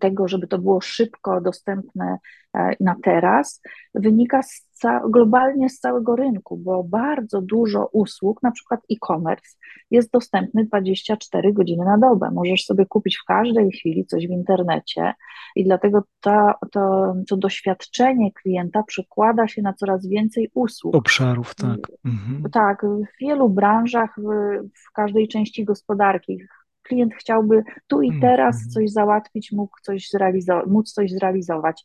tego, 0.00 0.28
żeby 0.28 0.46
to 0.46 0.58
było 0.58 0.80
szybko 0.80 1.40
dostępne 1.40 2.18
e, 2.54 2.76
na 2.80 2.96
teraz, 3.02 3.62
wynika 3.94 4.42
z 4.42 4.66
globalnie 5.08 5.68
z 5.68 5.78
całego 5.78 6.16
rynku, 6.16 6.56
bo 6.56 6.84
bardzo 6.84 7.42
dużo 7.42 7.88
usług, 7.92 8.42
na 8.42 8.50
przykład 8.50 8.80
e-commerce, 8.92 9.56
jest 9.90 10.10
dostępny 10.10 10.64
24 10.64 11.52
godziny 11.52 11.84
na 11.84 11.98
dobę. 11.98 12.30
Możesz 12.30 12.64
sobie 12.64 12.86
kupić 12.86 13.18
w 13.18 13.24
każdej 13.24 13.72
chwili 13.72 14.06
coś 14.06 14.26
w 14.26 14.30
internecie 14.30 15.14
i 15.56 15.64
dlatego 15.64 16.02
ta, 16.20 16.54
to, 16.72 17.14
to 17.28 17.36
doświadczenie 17.36 18.32
klienta 18.32 18.82
przekłada 18.82 19.48
się 19.48 19.62
na 19.62 19.72
coraz 19.72 20.06
więcej 20.06 20.50
usług. 20.54 20.94
Obszarów, 20.94 21.54
tak. 21.54 21.78
Mhm, 22.04 22.50
Tak, 22.52 22.86
w 22.86 23.20
wielu 23.20 23.48
branżach, 23.48 24.14
w, 24.16 24.22
w 24.74 24.92
każdej 24.92 25.28
części 25.28 25.64
gospodarki. 25.64 26.38
Klient 26.88 27.14
chciałby 27.14 27.62
tu 27.86 28.02
i 28.02 28.20
teraz 28.20 28.56
mhm, 28.56 28.70
coś 28.70 28.90
załatwić, 28.90 29.52
mógł 29.52 29.76
coś 29.82 30.08
móc 30.66 30.92
coś 30.92 31.10
zrealizować. 31.10 31.84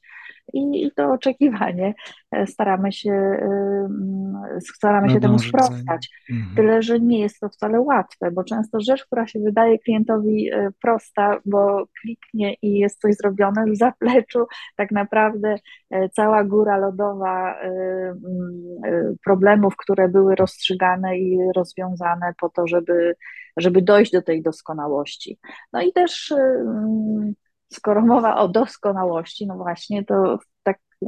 I, 0.54 0.86
I 0.86 0.92
to 0.92 1.12
oczekiwanie 1.12 1.94
e, 2.32 2.48
staramy 2.48 2.92
się 2.92 3.12
e, 3.12 3.90
staramy 4.76 5.10
się 5.10 5.20
temu 5.20 5.40
sprostać. 5.40 6.10
Mhm. 6.32 6.56
Tyle, 6.56 6.82
że 6.82 7.00
nie 7.00 7.20
jest 7.20 7.40
to 7.40 7.50
wcale 7.50 7.82
łatwe, 7.82 8.32
bo 8.32 8.44
często 8.44 8.80
rzecz, 8.82 9.06
która 9.06 9.28
się 9.28 9.40
wydaje 9.40 9.80
klientowi 9.80 10.52
e, 10.52 10.70
prosta, 10.82 11.40
bo 11.46 11.86
kliknie 12.02 12.54
i 12.62 12.74
jest 12.74 13.02
coś 13.02 13.16
zrobione, 13.16 13.66
w 13.66 13.78
zapleczu 13.78 14.46
tak 14.76 14.92
naprawdę 14.92 15.56
cała 16.12 16.44
góra 16.44 16.78
lodowa 16.78 17.56
problemów, 19.26 19.78
które 19.78 20.10
były 20.10 20.36
rozstrzygane 20.36 21.18
i 21.18 21.38
rozwiązane 21.56 22.34
po 22.42 22.50
to, 22.50 22.68
żeby, 22.68 23.16
żeby 23.58 23.82
dojść 23.82 24.12
do 24.12 24.22
tej 24.22 24.42
doskonałości. 24.42 25.40
No 25.74 25.82
i 25.82 25.94
też 25.94 26.34
skoro 27.74 28.02
mowa 28.02 28.36
o 28.36 28.48
doskonałości, 28.48 29.48
no 29.48 29.56
właśnie, 29.56 30.06
to 30.06 30.40
tak 30.64 30.80
y, 31.04 31.08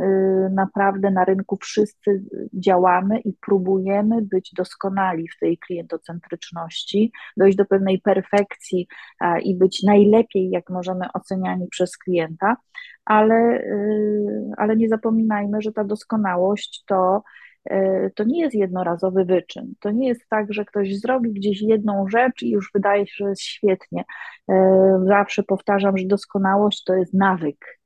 naprawdę 0.54 1.12
na 1.12 1.26
rynku 1.26 1.58
wszyscy 1.62 2.24
działamy 2.54 3.20
i 3.20 3.34
próbujemy 3.42 4.22
być 4.22 4.54
doskonali 4.58 5.28
w 5.28 5.40
tej 5.40 5.58
klientocentryczności, 5.58 7.12
dojść 7.38 7.58
do 7.58 7.66
pewnej 7.66 8.02
perfekcji 8.02 8.88
i 9.44 9.56
być 9.56 9.84
najlepiej, 9.84 10.50
jak 10.50 10.70
możemy 10.70 11.06
oceniani 11.14 11.68
przez 11.68 11.98
klienta, 11.98 12.56
ale, 13.06 13.60
y, 13.60 14.52
ale 14.58 14.76
nie 14.76 14.90
zapominajmy, 14.90 15.62
że 15.62 15.72
ta 15.72 15.84
doskonałość 15.84 16.84
to 16.88 17.24
to 18.16 18.24
nie 18.24 18.42
jest 18.42 18.56
jednorazowy 18.56 19.26
wyczyn. 19.26 19.74
To 19.80 19.92
nie 19.92 20.08
jest 20.08 20.30
tak, 20.30 20.54
że 20.54 20.66
ktoś 20.66 21.00
zrobi 21.00 21.34
gdzieś 21.34 21.62
jedną 21.62 22.08
rzecz 22.08 22.42
i 22.42 22.50
już 22.50 22.70
wydaje 22.74 23.08
się, 23.08 23.14
że 23.18 23.30
jest 23.30 23.42
świetnie. 23.42 24.04
E, 24.50 25.04
zawsze 25.08 25.44
powtarzam, 25.44 25.98
że 25.98 26.06
doskonałość 26.06 26.84
to 26.84 26.96
jest 26.96 27.14
nawyk. 27.14 27.80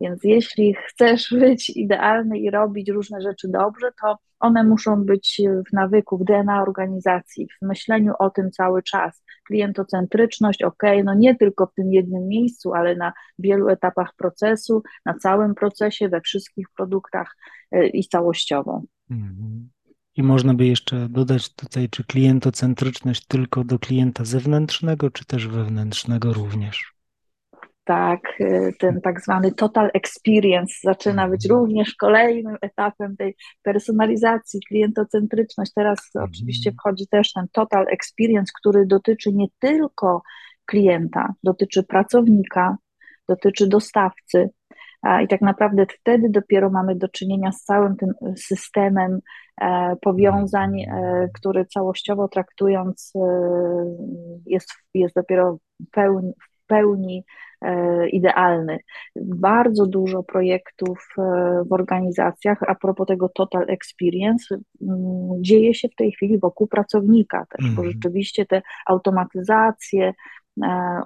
Więc 0.00 0.24
jeśli 0.24 0.74
chcesz 0.88 1.34
być 1.40 1.70
idealny 1.70 2.38
i 2.38 2.50
robić 2.50 2.90
różne 2.90 3.20
rzeczy 3.20 3.48
dobrze, 3.48 3.90
to 4.02 4.18
one 4.40 4.64
muszą 4.64 5.04
być 5.04 5.42
w 5.70 5.72
nawyku, 5.72 6.18
w 6.18 6.24
DNA 6.24 6.62
organizacji, 6.62 7.48
w 7.62 7.66
myśleniu 7.66 8.12
o 8.18 8.30
tym 8.30 8.50
cały 8.50 8.82
czas. 8.82 9.24
Klientocentryczność, 9.46 10.62
ok, 10.62 10.82
no 11.04 11.14
nie 11.14 11.36
tylko 11.36 11.66
w 11.66 11.74
tym 11.74 11.92
jednym 11.92 12.28
miejscu, 12.28 12.74
ale 12.74 12.96
na 12.96 13.12
wielu 13.38 13.68
etapach 13.68 14.14
procesu, 14.16 14.82
na 15.06 15.14
całym 15.14 15.54
procesie, 15.54 16.08
we 16.08 16.20
wszystkich 16.20 16.66
produktach 16.76 17.36
e, 17.72 17.86
i 17.86 18.08
całościowo. 18.08 18.82
I 20.16 20.22
można 20.22 20.54
by 20.54 20.66
jeszcze 20.66 21.08
dodać 21.08 21.54
tutaj, 21.54 21.88
czy 21.88 22.04
klientocentryczność 22.04 23.26
tylko 23.26 23.64
do 23.64 23.78
klienta 23.78 24.24
zewnętrznego, 24.24 25.10
czy 25.10 25.24
też 25.24 25.48
wewnętrznego 25.48 26.32
również? 26.32 26.94
Tak, 27.84 28.20
y, 28.40 28.72
ten 28.78 29.00
tak 29.00 29.20
zwany 29.20 29.52
total 29.52 29.90
experience 29.94 30.74
zaczyna 30.82 31.28
być 31.28 31.46
mhm. 31.46 31.60
również 31.60 31.94
kolejnym 31.94 32.56
etapem 32.60 33.16
tej 33.16 33.36
personalizacji, 33.62 34.60
klientocentryczność. 34.68 35.72
Teraz 35.74 35.98
mhm. 36.14 36.30
oczywiście 36.30 36.72
wchodzi 36.72 37.06
też 37.06 37.32
ten 37.32 37.46
total 37.52 37.86
experience, 37.88 38.52
który 38.60 38.86
dotyczy 38.86 39.32
nie 39.32 39.46
tylko 39.58 40.22
klienta, 40.66 41.34
dotyczy 41.42 41.82
pracownika, 41.82 42.76
dotyczy 43.28 43.68
dostawcy, 43.68 44.50
i 45.22 45.28
tak 45.28 45.40
naprawdę 45.40 45.86
wtedy 46.00 46.28
dopiero 46.30 46.70
mamy 46.70 46.96
do 46.96 47.08
czynienia 47.08 47.52
z 47.52 47.62
całym 47.62 47.96
tym 47.96 48.12
systemem 48.36 49.20
e, 49.60 49.96
powiązań, 50.00 50.80
e, 50.80 51.28
który 51.34 51.66
całościowo 51.66 52.28
traktując 52.28 53.12
e, 53.16 53.20
jest, 54.46 54.68
jest 54.94 55.14
dopiero 55.14 55.58
w 55.80 55.90
pełni, 55.90 56.32
w 56.32 56.66
pełni 56.66 57.24
idealny. 58.12 58.78
Bardzo 59.16 59.86
dużo 59.86 60.22
projektów 60.22 61.08
w 61.70 61.72
organizacjach, 61.72 62.58
a 62.68 62.74
propos 62.74 63.06
tego 63.06 63.28
Total 63.28 63.64
Experience, 63.68 64.58
dzieje 65.40 65.74
się 65.74 65.88
w 65.88 65.94
tej 65.94 66.12
chwili 66.12 66.38
wokół 66.38 66.66
pracownika 66.66 67.46
też, 67.50 67.66
bo 67.66 67.82
mhm. 67.82 67.90
rzeczywiście 67.90 68.46
te 68.46 68.62
automatyzacje, 68.86 70.12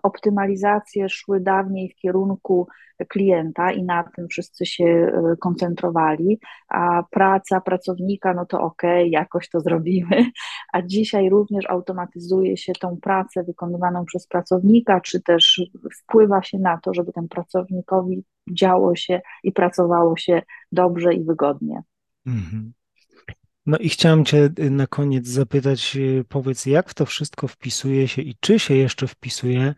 optymalizacje 0.03 1.09
szły 1.09 1.41
dawniej 1.41 1.91
w 1.91 1.97
kierunku 1.97 2.69
klienta 3.09 3.73
i 3.73 3.83
na 3.83 4.05
tym 4.17 4.29
wszyscy 4.29 4.67
się 4.67 4.85
e, 4.85 5.37
koncentrowali, 5.37 6.39
a 6.69 7.03
praca 7.11 7.61
pracownika, 7.61 8.35
no 8.35 8.47
to 8.47 8.61
ok, 8.61 8.83
jakoś 9.07 9.49
to 9.49 9.61
zrobimy, 9.61 10.31
a 10.73 10.83
dzisiaj 10.83 11.31
również 11.31 11.71
automatyzuje 11.71 12.57
się 12.57 12.73
tą 12.73 12.97
pracę 12.97 13.43
wykonywaną 13.45 14.05
przez 14.05 14.27
pracownika, 14.27 15.01
czy 15.01 15.23
też 15.23 15.63
wpływa 16.03 16.43
się 16.43 16.59
na 16.59 16.79
to, 16.79 16.95
żeby 16.95 17.13
ten 17.13 17.29
pracownikowi 17.29 18.25
działo 18.51 18.97
się 18.97 19.21
i 19.43 19.53
pracowało 19.53 20.17
się 20.17 20.43
dobrze 20.73 21.15
i 21.15 21.25
wygodnie. 21.25 21.83
Mhm. 22.27 22.73
No 23.69 23.79
i 23.79 23.89
chciałem 23.89 24.25
Cię 24.25 24.51
y, 24.59 24.71
na 24.71 24.87
koniec 24.87 25.29
zapytać, 25.29 25.97
y, 25.97 26.25
powiedz, 26.29 26.67
jak 26.67 26.91
w 26.91 26.95
to 26.95 27.07
wszystko 27.07 27.49
wpisuje 27.49 28.09
się 28.09 28.23
i 28.23 28.37
czy 28.41 28.59
się 28.59 28.75
jeszcze 28.75 29.07
wpisuje, 29.07 29.75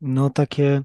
no 0.00 0.30
takie 0.30 0.82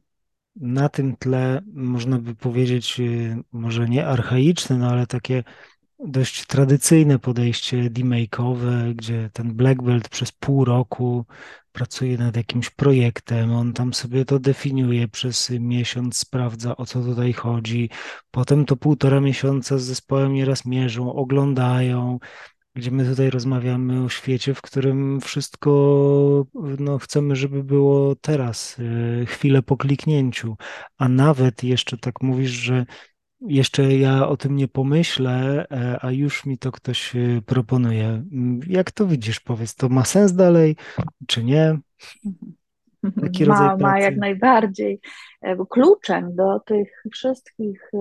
na 0.56 0.90
tym 0.90 1.18
tle, 1.18 1.62
można 1.74 2.20
by 2.20 2.36
powiedzieć, 2.36 3.00
y, 3.00 3.38
może 3.52 3.90
nie 3.90 4.08
archaiczne, 4.08 4.78
no 4.78 4.90
ale 4.90 5.08
takie 5.08 5.44
dość 6.00 6.46
tradycyjne 6.46 7.20
podejście 7.20 7.90
demake'owe, 7.90 8.94
gdzie 8.94 9.30
ten 9.34 9.54
black 9.54 9.82
belt 9.82 10.10
przez 10.10 10.32
pół 10.32 10.66
roku 10.66 11.26
pracuje 11.72 12.18
nad 12.18 12.36
jakimś 12.36 12.70
projektem, 12.70 13.52
on 13.52 13.74
tam 13.74 13.94
sobie 13.94 14.26
to 14.26 14.40
definiuje 14.40 15.08
przez 15.08 15.50
miesiąc, 15.50 16.18
sprawdza 16.18 16.78
o 16.78 16.86
co 16.86 17.02
tutaj 17.02 17.34
chodzi, 17.34 17.90
potem 18.32 18.66
to 18.66 18.78
półtora 18.78 19.22
miesiąca 19.22 19.78
z 19.78 19.84
zespołem 19.84 20.34
nieraz 20.34 20.66
mierzą, 20.66 21.14
oglądają, 21.14 22.20
gdzie 22.76 22.92
my 22.92 23.06
tutaj 23.06 23.30
rozmawiamy 23.30 24.04
o 24.04 24.10
świecie, 24.10 24.54
w 24.54 24.62
którym 24.62 25.22
wszystko 25.22 25.70
no, 26.80 27.00
chcemy, 27.00 27.36
żeby 27.36 27.64
było 27.64 28.16
teraz, 28.16 28.80
y, 28.80 29.26
chwilę 29.26 29.62
po 29.62 29.78
kliknięciu, 29.78 30.58
a 30.98 31.10
nawet 31.10 31.64
jeszcze 31.64 31.98
tak 31.98 32.22
mówisz, 32.22 32.52
że 32.52 32.86
jeszcze 33.42 33.94
ja 33.94 34.28
o 34.28 34.38
tym 34.38 34.56
nie 34.56 34.68
pomyślę, 34.68 35.66
e, 35.72 36.00
a 36.02 36.12
już 36.12 36.46
mi 36.46 36.58
to 36.58 36.72
ktoś 36.72 37.16
y, 37.16 37.42
proponuje. 37.46 38.06
Mm, 38.08 38.60
jak 38.68 38.92
to 38.92 39.08
widzisz? 39.08 39.40
Powiedz, 39.40 39.76
to 39.76 39.90
ma 39.90 40.06
sens 40.06 40.34
dalej, 40.34 40.76
czy 41.28 41.44
nie? 41.44 41.78
Taki 43.22 43.46
ma, 43.46 43.78
ma 43.78 44.00
jak 44.00 44.18
najbardziej. 44.18 45.00
E, 45.42 45.56
kluczem 45.70 46.36
do 46.36 46.60
tych 46.60 47.04
wszystkich 47.14 47.92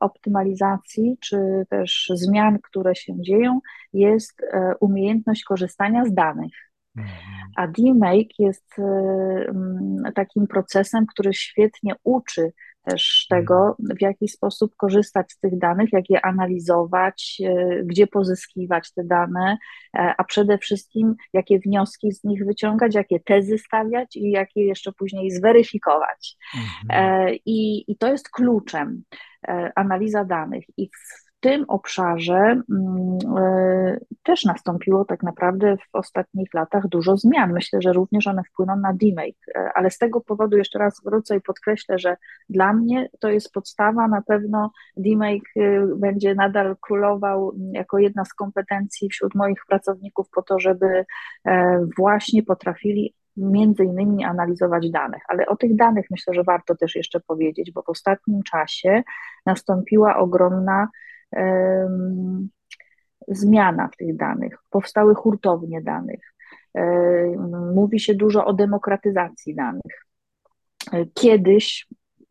optymalizacji, 0.00 1.16
czy 1.20 1.66
też 1.68 2.12
zmian, 2.14 2.58
które 2.62 2.94
się 2.94 3.12
dzieją, 3.20 3.60
jest 3.92 4.42
e, 4.42 4.74
umiejętność 4.80 5.44
korzystania 5.44 6.04
z 6.04 6.14
danych. 6.14 6.52
Mhm. 6.96 7.16
A 7.56 7.66
DMake 7.66 8.34
jest 8.38 8.76
takim 10.14 10.46
procesem, 10.46 11.06
który 11.06 11.34
świetnie 11.34 11.94
uczy 12.04 12.52
też 12.84 13.26
tego, 13.30 13.76
w 13.78 14.02
jaki 14.02 14.28
sposób 14.28 14.76
korzystać 14.76 15.32
z 15.32 15.38
tych 15.38 15.58
danych, 15.58 15.92
jak 15.92 16.10
je 16.10 16.24
analizować, 16.24 17.42
e, 17.44 17.82
gdzie 17.84 18.06
pozyskiwać 18.06 18.92
te 18.92 19.04
dane, 19.04 19.58
e, 19.96 20.14
a 20.18 20.24
przede 20.24 20.58
wszystkim 20.58 21.14
jakie 21.32 21.58
wnioski 21.58 22.12
z 22.12 22.24
nich 22.24 22.46
wyciągać, 22.46 22.94
jakie 22.94 23.20
tezy 23.20 23.58
stawiać 23.58 24.16
i 24.16 24.30
jakie 24.30 24.64
jeszcze 24.64 24.92
później 24.92 25.30
zweryfikować. 25.30 26.36
Mhm. 26.54 27.04
E, 27.04 27.34
I, 27.34 27.90
I 27.92 27.96
to 27.96 28.08
jest 28.08 28.30
kluczem 28.30 29.02
analiza 29.74 30.24
danych. 30.24 30.64
I 30.76 30.88
w 30.88 31.29
tym 31.40 31.64
obszarze 31.68 32.36
mm, 32.36 33.18
e, 33.38 33.98
też 34.22 34.44
nastąpiło 34.44 35.04
tak 35.04 35.22
naprawdę 35.22 35.76
w 35.76 35.88
ostatnich 35.92 36.54
latach 36.54 36.88
dużo 36.88 37.16
zmian. 37.16 37.52
Myślę, 37.52 37.82
że 37.82 37.92
również 37.92 38.26
one 38.26 38.42
wpłyną 38.44 38.76
na 38.76 38.92
DMake, 38.92 39.38
e, 39.56 39.70
ale 39.74 39.90
z 39.90 39.98
tego 39.98 40.20
powodu 40.20 40.56
jeszcze 40.56 40.78
raz 40.78 41.00
wrócę 41.04 41.36
i 41.36 41.40
podkreślę, 41.40 41.98
że 41.98 42.16
dla 42.48 42.72
mnie 42.72 43.08
to 43.20 43.28
jest 43.28 43.52
podstawa. 43.52 44.08
Na 44.08 44.22
pewno 44.22 44.70
DMake 44.96 45.50
e, 45.56 45.86
będzie 45.96 46.34
nadal 46.34 46.76
królował 46.80 47.52
jako 47.72 47.98
jedna 47.98 48.24
z 48.24 48.34
kompetencji 48.34 49.08
wśród 49.08 49.34
moich 49.34 49.62
pracowników 49.68 50.30
po 50.30 50.42
to, 50.42 50.58
żeby 50.58 51.04
właśnie 51.96 52.42
potrafili 52.42 53.14
między 53.36 53.84
innymi 53.84 54.24
analizować 54.24 54.90
danych, 54.90 55.22
ale 55.28 55.46
o 55.46 55.56
tych 55.56 55.76
danych 55.76 56.06
myślę, 56.10 56.34
że 56.34 56.44
warto 56.44 56.74
też 56.74 56.96
jeszcze 56.96 57.20
powiedzieć, 57.20 57.72
bo 57.72 57.82
w 57.82 57.88
ostatnim 57.88 58.42
czasie 58.42 59.02
nastąpiła 59.46 60.16
ogromna 60.16 60.88
zmiana 63.28 63.88
w 63.88 63.96
tych 63.96 64.16
danych, 64.16 64.58
powstały 64.70 65.14
hurtownie 65.14 65.82
danych. 65.82 66.34
Mówi 67.74 68.00
się 68.00 68.14
dużo 68.14 68.44
o 68.44 68.52
demokratyzacji 68.52 69.54
danych. 69.54 70.06
Kiedyś, 71.14 71.86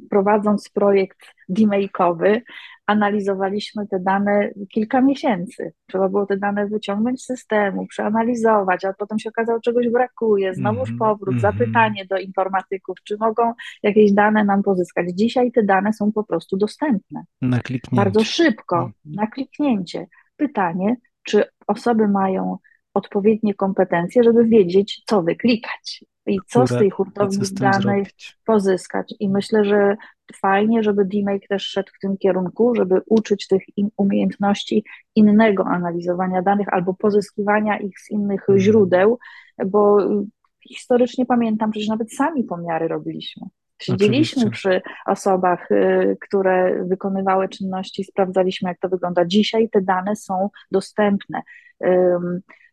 prowadząc 0.10 0.70
projekt 0.70 1.20
demake'owy, 1.50 2.42
analizowaliśmy 2.90 3.88
te 3.88 4.00
dane 4.00 4.50
kilka 4.74 5.02
miesięcy. 5.02 5.74
Trzeba 5.88 6.10
było 6.10 6.26
te 6.26 6.38
dane 6.38 6.68
wyciągnąć 6.68 7.22
z 7.22 7.26
systemu, 7.26 7.88
przeanalizować, 7.88 8.86
a 8.86 8.94
potem 8.94 9.20
się 9.20 9.30
okazało, 9.30 9.60
czegoś 9.60 9.90
brakuje, 9.90 10.54
znowuż 10.54 10.90
mhm, 10.90 10.98
powrót, 10.98 11.36
-hmm. 11.36 11.40
zapytanie 11.40 12.06
do 12.06 12.18
informatyków, 12.18 12.98
czy 13.04 13.18
mogą 13.20 13.54
jakieś 13.84 14.12
dane 14.12 14.44
nam 14.44 14.64
pozyskać. 14.64 15.08
Dzisiaj 15.14 15.52
te 15.52 15.64
dane 15.64 15.94
są 15.94 16.12
po 16.12 16.24
prostu 16.24 16.58
dostępne. 16.58 17.24
Na 17.42 17.60
kliknięcie. 17.60 17.96
Bardzo 17.96 18.24
szybko, 18.24 18.76
-hmm. 18.76 19.16
na 19.16 19.28
kliknięcie. 19.28 20.08
Pytanie, 20.38 20.96
czy 21.24 21.44
osoby 21.68 22.08
mają 22.08 22.58
odpowiednie 22.94 23.54
kompetencje, 23.54 24.24
żeby 24.24 24.46
wiedzieć, 24.46 25.04
co 25.06 25.22
wyklikać 25.22 26.06
i 26.26 26.40
co 26.48 26.68
z 26.68 26.70
tej 26.70 26.90
hurtowni 26.90 27.40
danej 27.52 28.06
pozyskać. 28.46 29.16
I 29.20 29.30
myślę, 29.30 29.66
że 29.66 29.98
fajnie, 30.36 30.84
żeby 30.84 31.06
DMake 31.06 31.48
też 31.50 31.64
szedł 31.64 31.90
w 31.98 32.00
tym 32.00 32.18
kierunku, 32.18 32.76
żeby 32.76 33.02
uczyć 33.06 33.48
tych 33.48 33.64
umiejętności 33.98 34.84
innego 35.16 35.66
analizowania 35.66 36.42
danych 36.42 36.68
albo 36.74 36.94
pozyskiwania 36.94 37.80
ich 37.80 38.00
z 38.00 38.12
innych 38.12 38.42
hmm. 38.42 38.64
źródeł, 38.64 39.20
bo 39.66 39.98
historycznie 40.68 41.26
pamiętam, 41.26 41.72
przecież 41.72 41.90
nawet 41.90 42.14
sami 42.14 42.44
pomiary 42.44 42.88
robiliśmy. 42.88 43.48
Siedzieliśmy 43.82 44.42
Oczywiście. 44.42 44.70
przy 44.70 44.82
osobach, 45.06 45.72
y, 45.72 46.18
które 46.22 46.86
wykonywały 46.86 47.50
czynności, 47.50 48.04
sprawdzaliśmy, 48.04 48.70
jak 48.70 48.80
to 48.80 48.90
wygląda. 48.90 49.26
Dzisiaj 49.26 49.70
te 49.70 49.82
dane 49.82 50.16
są 50.16 50.50
dostępne. 50.72 51.42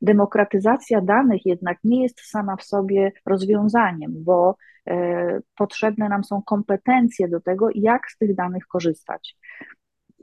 Demokratyzacja 0.02 1.00
danych 1.00 1.46
jednak 1.46 1.78
nie 1.84 2.02
jest 2.02 2.20
sama 2.20 2.57
w 2.57 2.62
sobie 2.62 3.12
rozwiązaniem, 3.26 4.12
bo 4.14 4.57
e, 4.86 5.40
potrzebne 5.57 6.09
nam 6.09 6.24
są 6.24 6.42
kompetencje 6.42 7.28
do 7.28 7.40
tego, 7.40 7.68
jak 7.74 8.11
z 8.11 8.18
tych 8.18 8.34
danych 8.34 8.66
korzystać 8.66 9.36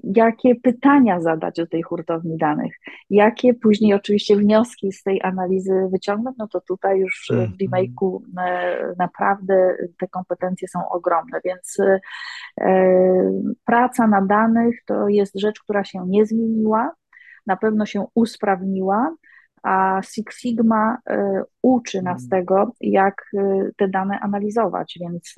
jakie 0.04 0.56
pytania 0.56 1.22
zadać 1.22 1.56
do 1.56 1.68
tej 1.68 1.82
hurtowni 1.82 2.38
danych, 2.38 2.76
jakie 3.10 3.54
później 3.54 3.94
oczywiście 3.94 4.36
wnioski 4.36 4.92
z 4.92 5.04
tej 5.04 5.22
analizy 5.22 5.88
wyciągnąć, 5.92 6.38
no 6.38 6.48
to 6.48 6.62
tutaj 6.62 7.00
już 7.00 7.26
w 7.30 7.34
mhm. 7.34 7.54
remake'u 7.58 8.20
e, 8.38 8.94
naprawdę 8.98 9.78
te 10.00 10.08
kompetencje 10.08 10.68
są 10.68 10.90
ogromne, 10.90 11.40
więc 11.46 11.78
e, 11.80 12.82
praca 13.66 14.08
na 14.08 14.22
danych 14.22 14.84
to 14.86 15.08
jest 15.08 15.40
rzecz, 15.40 15.60
która 15.60 15.84
się 15.84 16.08
nie 16.08 16.26
zmieniła, 16.26 16.92
na 17.46 17.58
pewno 17.58 17.86
się 17.86 18.06
usprawniła, 18.16 19.16
a 19.64 20.02
Six 20.02 20.40
Sigma 20.40 20.98
e, 21.10 21.44
uczy 21.62 22.02
nas 22.02 22.24
mhm. 22.24 22.30
tego, 22.30 22.72
jak 22.82 23.32
te 23.78 23.88
dane 23.88 24.20
analizować, 24.20 24.98
więc 25.02 25.36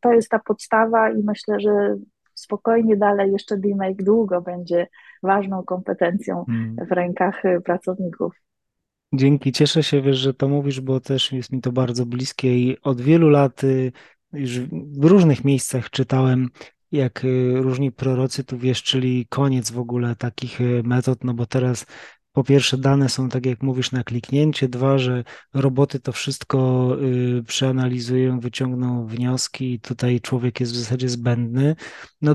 to 0.00 0.12
jest 0.12 0.28
ta 0.28 0.38
podstawa 0.38 1.10
i 1.10 1.22
myślę, 1.22 1.60
że 1.60 1.96
spokojnie 2.44 2.96
dalej 2.96 3.32
jeszcze 3.32 3.56
DMake 3.56 4.04
długo 4.04 4.40
będzie 4.40 4.86
ważną 5.22 5.62
kompetencją 5.62 6.44
hmm. 6.44 6.76
w 6.86 6.92
rękach 6.92 7.44
y, 7.44 7.60
pracowników. 7.60 8.32
Dzięki, 9.12 9.52
cieszę 9.52 9.82
się, 9.82 10.02
wiesz, 10.02 10.18
że 10.18 10.34
to 10.34 10.48
mówisz, 10.48 10.80
bo 10.80 11.00
też 11.00 11.32
jest 11.32 11.52
mi 11.52 11.60
to 11.60 11.72
bardzo 11.72 12.06
bliskie 12.06 12.58
i 12.58 12.80
od 12.82 13.00
wielu 13.00 13.28
lat 13.28 13.64
y, 13.64 13.92
już 14.32 14.60
w 15.00 15.04
różnych 15.04 15.44
miejscach 15.44 15.90
czytałem, 15.90 16.48
jak 16.92 17.24
y, 17.24 17.52
różni 17.56 17.92
prorocy 17.92 18.44
tu 18.44 18.58
wieszczyli 18.58 19.26
koniec 19.28 19.70
w 19.70 19.78
ogóle 19.78 20.16
takich 20.16 20.58
metod, 20.84 21.24
no 21.24 21.34
bo 21.34 21.46
teraz 21.46 21.86
po 22.34 22.44
pierwsze, 22.44 22.78
dane 22.78 23.08
są 23.08 23.28
tak 23.28 23.46
jak 23.46 23.62
mówisz 23.62 23.92
na 23.92 24.04
kliknięcie, 24.04 24.68
dwa, 24.68 24.98
że 24.98 25.24
roboty 25.54 26.00
to 26.00 26.12
wszystko 26.12 26.90
y, 27.38 27.42
przeanalizują, 27.42 28.40
wyciągną 28.40 29.06
wnioski 29.06 29.72
i 29.72 29.80
tutaj 29.80 30.20
człowiek 30.20 30.60
jest 30.60 30.72
w 30.72 30.76
zasadzie 30.76 31.08
zbędny. 31.08 31.76
No 32.22 32.34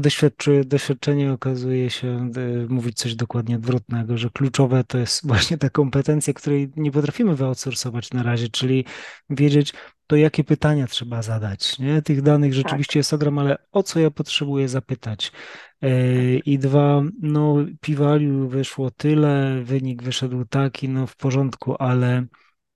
doświadczenie 0.66 1.34
okazuje 1.34 1.89
się 1.89 2.32
y, 2.38 2.68
mówić 2.70 2.97
coś 2.97 3.16
dokładnie 3.16 3.56
odwrotnego, 3.56 4.18
że 4.18 4.30
kluczowe 4.30 4.84
to 4.84 4.97
jest 4.97 5.22
właśnie 5.28 5.58
ta 5.58 5.70
kompetencja, 5.70 6.34
której 6.34 6.72
nie 6.76 6.91
potrafimy 6.91 7.36
wyoutsourcować 7.36 8.12
na 8.12 8.24
razie, 8.24 8.50
czyli 8.50 8.86
wiedzieć, 9.30 9.74
to 10.10 10.16
jakie 10.16 10.43
pytania 10.43 10.88
trzeba 10.88 11.22
zadać. 11.22 11.80
Nie? 11.80 12.01
Tych 12.01 12.22
danych 12.22 12.53
rzeczywiście 12.53 12.93
tak. 12.93 12.95
jest 12.95 13.14
ogrom, 13.14 13.39
ale 13.39 13.57
o 13.72 13.84
co 13.84 13.99
ja 13.99 14.12
potrzebuję 14.12 14.68
zapytać? 14.68 15.32
E, 15.82 15.91
I 16.38 16.60
dwa, 16.60 17.01
no 17.22 17.55
piwaliu 17.82 18.47
wyszło 18.47 18.91
tyle, 18.91 19.62
wynik 19.64 20.03
wyszedł 20.03 20.45
taki, 20.45 20.89
no 20.89 21.07
w 21.07 21.16
porządku, 21.16 21.76
ale 21.80 22.26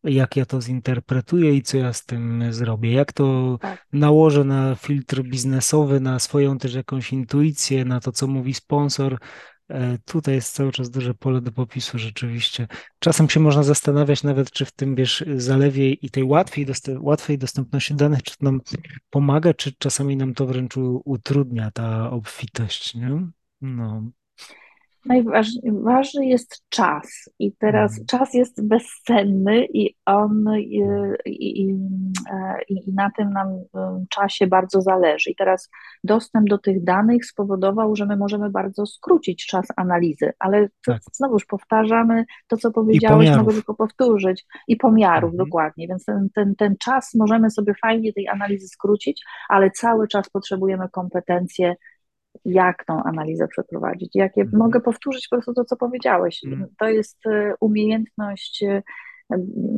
jak 0.03 0.35
ja 0.35 0.45
to 0.45 0.61
zinterpretuję 0.61 1.55
i 1.55 1.61
co 1.61 1.77
ja 1.77 1.93
z 1.93 2.05
tym 2.05 2.53
zrobię, 2.53 2.91
jak 2.91 3.13
to 3.13 3.57
tak. 3.61 3.87
nałożę 3.93 4.43
na 4.43 4.75
filtr 4.75 5.21
biznesowy, 5.21 5.99
na 5.99 6.19
swoją 6.19 6.57
też 6.57 6.73
jakąś 6.73 7.13
intuicję, 7.13 7.85
na 7.85 7.99
to, 7.99 8.11
co 8.11 8.27
mówi 8.27 8.53
sponsor, 8.53 9.17
tutaj 10.05 10.35
jest 10.35 10.53
cały 10.53 10.71
czas 10.71 10.89
duże 10.89 11.13
pole 11.13 11.41
do 11.41 11.51
popisu 11.51 11.97
rzeczywiście. 11.97 12.67
Czasem 12.99 13.29
się 13.29 13.39
można 13.39 13.63
zastanawiać 13.63 14.23
nawet, 14.23 14.51
czy 14.51 14.65
w 14.65 14.71
tym, 14.71 14.95
wiesz, 14.95 15.23
zalewie 15.35 15.91
i 15.91 16.09
tej 16.09 16.23
łatwiej, 16.23 16.65
łatwej 16.99 17.37
dostępności 17.37 17.95
danych, 17.95 18.23
czy 18.23 18.37
to 18.37 18.45
nam 18.45 18.61
pomaga, 19.09 19.53
czy 19.53 19.71
czasami 19.77 20.17
nam 20.17 20.33
to 20.33 20.45
wręcz 20.45 20.77
utrudnia 21.05 21.71
ta 21.71 22.11
obfitość, 22.11 22.95
nie? 22.95 23.27
No 23.61 24.03
najważniejszy 25.05 26.25
jest 26.25 26.63
czas 26.69 27.29
i 27.39 27.51
teraz 27.51 27.91
mhm. 27.91 28.05
czas 28.05 28.33
jest 28.33 28.67
bezcenny 28.67 29.65
i 29.73 29.95
on 30.05 30.45
i, 30.57 30.81
i, 31.25 31.61
i, 31.61 31.75
i, 32.69 32.93
na 32.93 33.09
tym 33.17 33.33
nam 33.33 33.47
czasie 34.09 34.47
bardzo 34.47 34.81
zależy. 34.81 35.29
I 35.29 35.35
teraz 35.35 35.69
dostęp 36.03 36.49
do 36.49 36.57
tych 36.57 36.83
danych 36.83 37.25
spowodował, 37.25 37.95
że 37.95 38.05
my 38.05 38.17
możemy 38.17 38.49
bardzo 38.49 38.85
skrócić 38.85 39.45
czas 39.45 39.67
analizy, 39.75 40.31
ale 40.39 40.69
tak. 40.85 41.01
znowuż 41.13 41.45
powtarzamy 41.45 42.25
to, 42.47 42.57
co 42.57 42.71
powiedziałeś, 42.71 43.29
mogę 43.37 43.53
tylko 43.53 43.73
powtórzyć 43.73 44.45
i 44.67 44.75
pomiarów 44.75 45.31
mhm. 45.31 45.47
dokładnie, 45.47 45.87
więc 45.87 46.05
ten, 46.05 46.29
ten, 46.35 46.55
ten 46.55 46.75
czas 46.77 47.15
możemy 47.15 47.51
sobie 47.51 47.73
fajnie 47.81 48.13
tej 48.13 48.27
analizy 48.27 48.67
skrócić, 48.67 49.23
ale 49.49 49.71
cały 49.71 50.07
czas 50.07 50.29
potrzebujemy 50.29 50.89
kompetencje 50.91 51.75
jak 52.45 52.85
tą 52.85 53.03
analizę 53.03 53.47
przeprowadzić. 53.47 54.15
Jak 54.15 54.37
mhm. 54.37 54.57
Mogę 54.57 54.79
powtórzyć 54.79 55.27
po 55.27 55.35
prostu 55.35 55.53
to, 55.53 55.65
co 55.65 55.75
powiedziałeś. 55.75 56.41
Mhm. 56.45 56.69
To 56.79 56.89
jest 56.89 57.27
e, 57.27 57.53
umiejętność 57.59 58.63
e, 58.63 58.81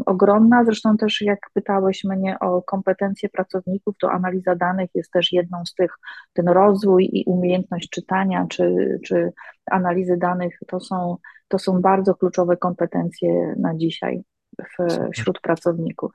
ogromna. 0.05 0.66
Zresztą 0.66 0.97
też 0.97 1.22
jak 1.22 1.39
pytałeś 1.53 2.03
mnie 2.03 2.39
o 2.39 2.61
kompetencje 2.61 3.30
pracowników, 3.30 3.95
to 3.97 4.11
analiza 4.11 4.55
danych 4.55 4.89
jest 4.95 5.11
też 5.11 5.32
jedną 5.32 5.66
z 5.66 5.74
tych, 5.74 5.91
ten 6.34 6.47
rozwój 6.47 7.09
i 7.13 7.24
umiejętność 7.26 7.89
czytania 7.89 8.45
czy, 8.49 8.99
czy 9.05 9.34
analizy 9.72 10.18
danych 10.18 10.57
to 10.68 10.80
są, 10.80 11.18
to 11.47 11.59
są 11.59 11.82
bardzo 11.82 12.16
kluczowe 12.16 12.57
kompetencje 12.57 13.55
na 13.57 13.76
dzisiaj 13.76 14.24
w, 14.59 14.88
wśród 15.13 15.41
pracowników. 15.41 16.11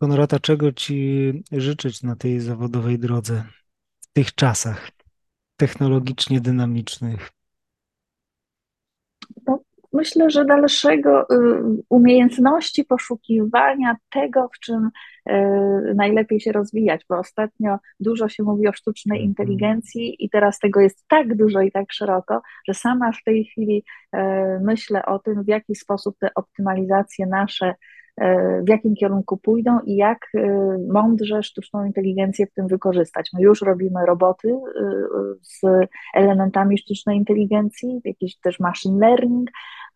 Konrata, 0.00 0.38
czego 0.40 0.72
Ci 0.72 1.32
życzyć 1.52 2.02
na 2.02 2.16
tej 2.16 2.40
zawodowej 2.40 2.98
drodze 2.98 3.44
w 4.00 4.12
tych 4.12 4.34
czasach? 4.34 4.95
Technologicznie 5.56 6.40
dynamicznych? 6.40 7.30
No, 9.46 9.60
myślę, 9.92 10.30
że 10.30 10.44
dalszego 10.44 11.22
y, 11.22 11.26
umiejętności 11.88 12.84
poszukiwania 12.84 13.96
tego, 14.10 14.48
w 14.54 14.60
czym 14.60 14.90
y, 15.30 15.32
najlepiej 15.94 16.40
się 16.40 16.52
rozwijać, 16.52 17.04
bo 17.08 17.18
ostatnio 17.18 17.78
dużo 18.00 18.28
się 18.28 18.42
mówi 18.42 18.68
o 18.68 18.72
sztucznej 18.72 19.18
mhm. 19.18 19.30
inteligencji 19.30 20.24
i 20.24 20.30
teraz 20.30 20.58
tego 20.58 20.80
jest 20.80 21.04
tak 21.08 21.36
dużo 21.36 21.60
i 21.60 21.72
tak 21.72 21.92
szeroko, 21.92 22.42
że 22.68 22.74
sama 22.74 23.12
w 23.12 23.24
tej 23.24 23.44
chwili 23.44 23.84
y, 24.14 24.18
myślę 24.62 25.06
o 25.06 25.18
tym, 25.18 25.44
w 25.44 25.48
jaki 25.48 25.74
sposób 25.74 26.18
te 26.18 26.30
optymalizacje 26.34 27.26
nasze 27.26 27.74
w 28.64 28.68
jakim 28.68 28.94
kierunku 28.94 29.36
pójdą 29.36 29.80
i 29.80 29.96
jak 29.96 30.18
e, 30.34 30.48
mądrze 30.92 31.42
sztuczną 31.42 31.84
inteligencję 31.84 32.46
w 32.46 32.52
tym 32.52 32.68
wykorzystać. 32.68 33.30
My 33.34 33.42
już 33.42 33.62
robimy 33.62 34.06
roboty 34.06 34.48
e, 34.48 34.82
z 35.42 35.60
elementami 36.14 36.78
sztucznej 36.78 37.16
inteligencji, 37.16 38.00
jakiś 38.04 38.36
też 38.36 38.60
machine 38.60 39.08
learning, 39.08 39.50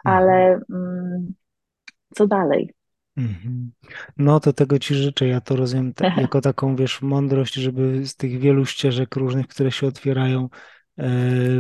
ale 0.05 0.53
mhm. 0.53 0.65
mm, 0.73 1.35
co 2.15 2.27
dalej? 2.27 2.75
Mhm. 3.17 3.73
No 4.17 4.41
to 4.41 4.53
tego 4.53 4.79
Ci 4.79 4.95
życzę. 4.95 5.27
Ja 5.27 5.41
to 5.41 5.57
rozumiem 5.57 5.93
jako 6.17 6.41
taką, 6.41 6.77
wiesz, 6.77 7.03
mądrość, 7.03 7.55
żeby 7.55 8.07
z 8.07 8.17
tych 8.17 8.39
wielu 8.39 8.67
ścieżek 8.67 9.17
różnych, 9.17 9.49
które 9.49 9.73
się 9.73 9.87
otwierają, 9.87 10.49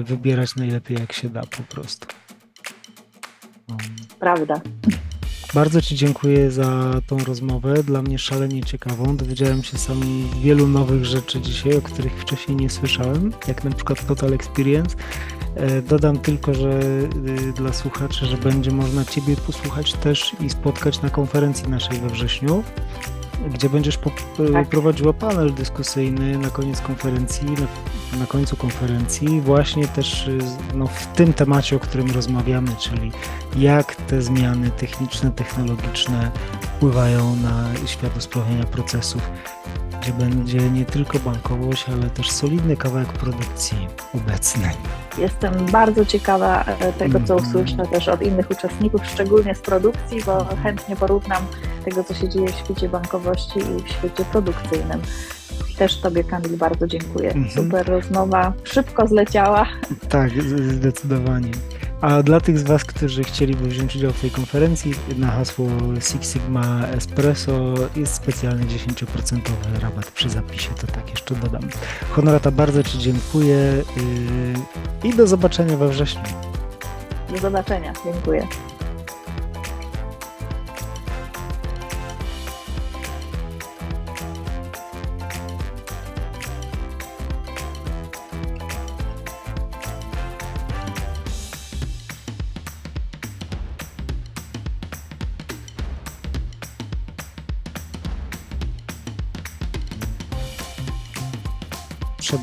wybierać 0.02 0.56
najlepiej 0.56 0.96
jak 1.00 1.12
się 1.12 1.28
da 1.28 1.40
po 1.40 1.74
prostu. 1.74 2.06
Prawda. 4.18 4.61
Bardzo 5.55 5.82
Ci 5.82 5.96
dziękuję 5.96 6.51
za 6.51 7.01
tą 7.07 7.18
rozmowę, 7.18 7.82
dla 7.82 8.03
mnie 8.03 8.18
szalenie 8.18 8.62
ciekawą. 8.62 9.16
Dowiedziałem 9.16 9.62
się 9.62 9.78
sam 9.78 10.01
wielu 10.42 10.66
nowych 10.66 11.05
rzeczy 11.05 11.40
dzisiaj, 11.40 11.76
o 11.76 11.82
których 11.82 12.12
wcześniej 12.12 12.57
nie 12.57 12.70
słyszałem, 12.70 13.32
jak 13.48 13.64
na 13.64 13.70
przykład 13.70 14.07
Total 14.07 14.32
Experience. 14.32 14.96
E, 15.55 15.82
dodam 15.82 16.18
tylko, 16.18 16.55
że 16.55 16.80
y, 17.48 17.53
dla 17.53 17.72
słuchaczy, 17.72 18.26
że 18.26 18.36
będzie 18.36 18.70
można 18.70 19.05
Ciebie 19.05 19.36
posłuchać 19.36 19.92
też 19.92 20.32
i 20.40 20.51
spotkać 20.51 21.03
na 21.03 21.11
konferencji 21.11 21.68
naszej 21.68 21.98
we 21.98 22.09
wrześniu 22.09 22.64
gdzie 23.49 23.70
będziesz 23.70 23.99
tak. 24.53 24.68
prowadziła 24.68 25.12
panel 25.12 25.55
dyskusyjny 25.55 26.38
na 26.38 26.51
koniec 26.51 26.80
konferencji, 26.80 27.47
na, 28.12 28.18
na, 28.18 28.26
końcu 28.26 28.57
konferencji, 28.57 29.41
właśnie 29.41 29.88
też 29.88 30.28
y, 30.28 30.38
no, 30.74 30.86
w 30.86 31.07
tym 31.07 31.32
temacie, 31.32 31.76
o 31.76 31.78
którym 31.78 32.11
rozmawiamy, 32.11 32.70
czyli 32.78 33.12
jak 33.57 33.95
te 33.95 34.22
zmiany 34.22 34.70
techniczne, 34.70 35.30
technologiczne 35.30 36.30
wpływają 36.61 37.36
na 37.36 37.70
świat 37.86 38.16
usprawnienia 38.16 38.64
procesów. 38.64 39.30
Gdzie 40.01 40.12
będzie 40.12 40.59
nie 40.70 40.84
tylko 40.84 41.18
bankowość, 41.18 41.86
ale 41.88 42.11
też 42.11 42.30
solidny 42.30 42.76
kawałek 42.76 43.09
produkcji 43.09 43.88
obecny. 44.14 44.70
Jestem 45.18 45.55
bardzo 45.72 46.05
ciekawa 46.05 46.64
e, 46.64 46.92
tego, 46.92 47.20
co 47.26 47.34
Mhm. 47.34 47.46
usłyszę 47.48 47.86
też 47.86 48.09
od 48.09 48.22
innych 48.22 48.51
uczestników, 48.51 49.07
szczególnie 49.07 49.55
z 49.55 49.61
produkcji, 49.61 50.20
bo 50.26 50.46
chętnie 50.62 50.96
porównam 50.96 51.42
tego, 51.84 52.05
co 52.05 52.14
się 52.14 52.28
dzieje 52.28 52.48
w 52.48 52.55
świecie 52.55 52.88
bankowości 52.88 53.59
i 53.59 53.82
w 53.84 53.88
świecie 53.88 54.24
produkcyjnym. 54.32 55.01
Też 55.78 55.96
Tobie, 56.01 56.24
Kamil, 56.24 56.57
bardzo 56.57 56.86
dziękuję. 56.86 57.28
Mhm. 57.32 57.51
Super 57.51 57.86
rozmowa, 57.88 58.53
szybko 58.64 59.07
zleciała. 59.07 59.66
Tak, 60.09 60.30
zdecydowanie. 60.72 61.51
A 62.01 62.22
dla 62.22 62.40
tych 62.40 62.59
z 62.59 62.62
Was, 62.62 62.84
którzy 62.84 63.24
chcieliby 63.24 63.68
wziąć 63.68 63.96
udział 63.96 64.12
w 64.12 64.20
tej 64.20 64.30
konferencji, 64.30 64.94
na 65.18 65.30
hasło 65.30 65.68
Six 66.01 66.32
Sigma 66.32 66.86
Espresso 66.88 67.74
jest 67.96 68.14
specjalny 68.14 68.64
10% 68.64 69.40
rabat 69.80 70.11
przy 70.11 70.30
zapisie, 70.30 70.70
to 70.80 70.86
tak 70.86 71.11
jeszcze 71.11 71.34
dodam. 71.34 71.62
Honorata, 72.11 72.51
bardzo 72.51 72.82
Ci 72.82 72.98
dziękuję 72.98 73.82
yy, 75.03 75.11
i 75.11 75.14
do 75.14 75.26
zobaczenia 75.26 75.76
we 75.76 75.88
wrześniu. 75.88 76.22
Do 77.30 77.38
zobaczenia. 77.38 77.92
Dziękuję. 78.05 78.46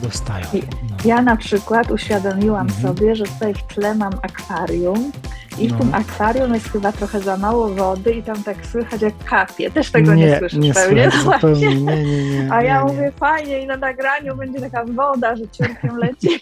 Przedostają. 0.09 0.45
I- 0.53 0.59
No. 0.89 0.97
Ja 1.05 1.21
na 1.21 1.35
przykład 1.37 1.91
uświadomiłam 1.91 2.67
Mhm. 2.67 2.81
sobie, 2.87 3.15
że 3.15 3.23
tutaj 3.25 3.53
w 3.53 3.63
tle 3.63 3.95
mam 3.95 4.13
akwarium 4.21 5.11
i 5.59 5.67
w 5.67 5.71
No. 5.71 5.77
tym 5.77 5.95
akwarium 5.95 6.53
jest 6.53 6.69
chyba 6.71 6.91
trochę 6.91 7.19
za 7.19 7.37
mało 7.37 7.69
wody 7.69 8.11
i 8.13 8.23
tam 8.23 8.43
tak 8.43 8.57
słychać 8.71 9.01
jak 9.01 9.13
kapie. 9.25 9.71
Też 9.71 9.91
tego 9.91 10.15
nie, 10.15 10.37
słyszysz 10.39 10.59
nie 10.59 10.73
pewnie. 10.73 11.11
słychać 11.11 11.41
właśnie. 11.41 11.75
nie, 11.75 12.03
nie, 12.03 12.43
nie. 12.43 12.53
A 12.53 12.61
ja 12.63 12.79
nie, 12.81 12.87
nie. 12.87 12.93
mówię 12.93 13.11
fajnie 13.19 13.59
i 13.61 13.67
na 13.67 13.77
nagraniu 13.77 14.35
będzie 14.35 14.59
taka 14.61 14.85
woda, 14.85 15.35
że 15.35 15.43
ciurkiem 15.47 15.97
leci. 15.97 16.29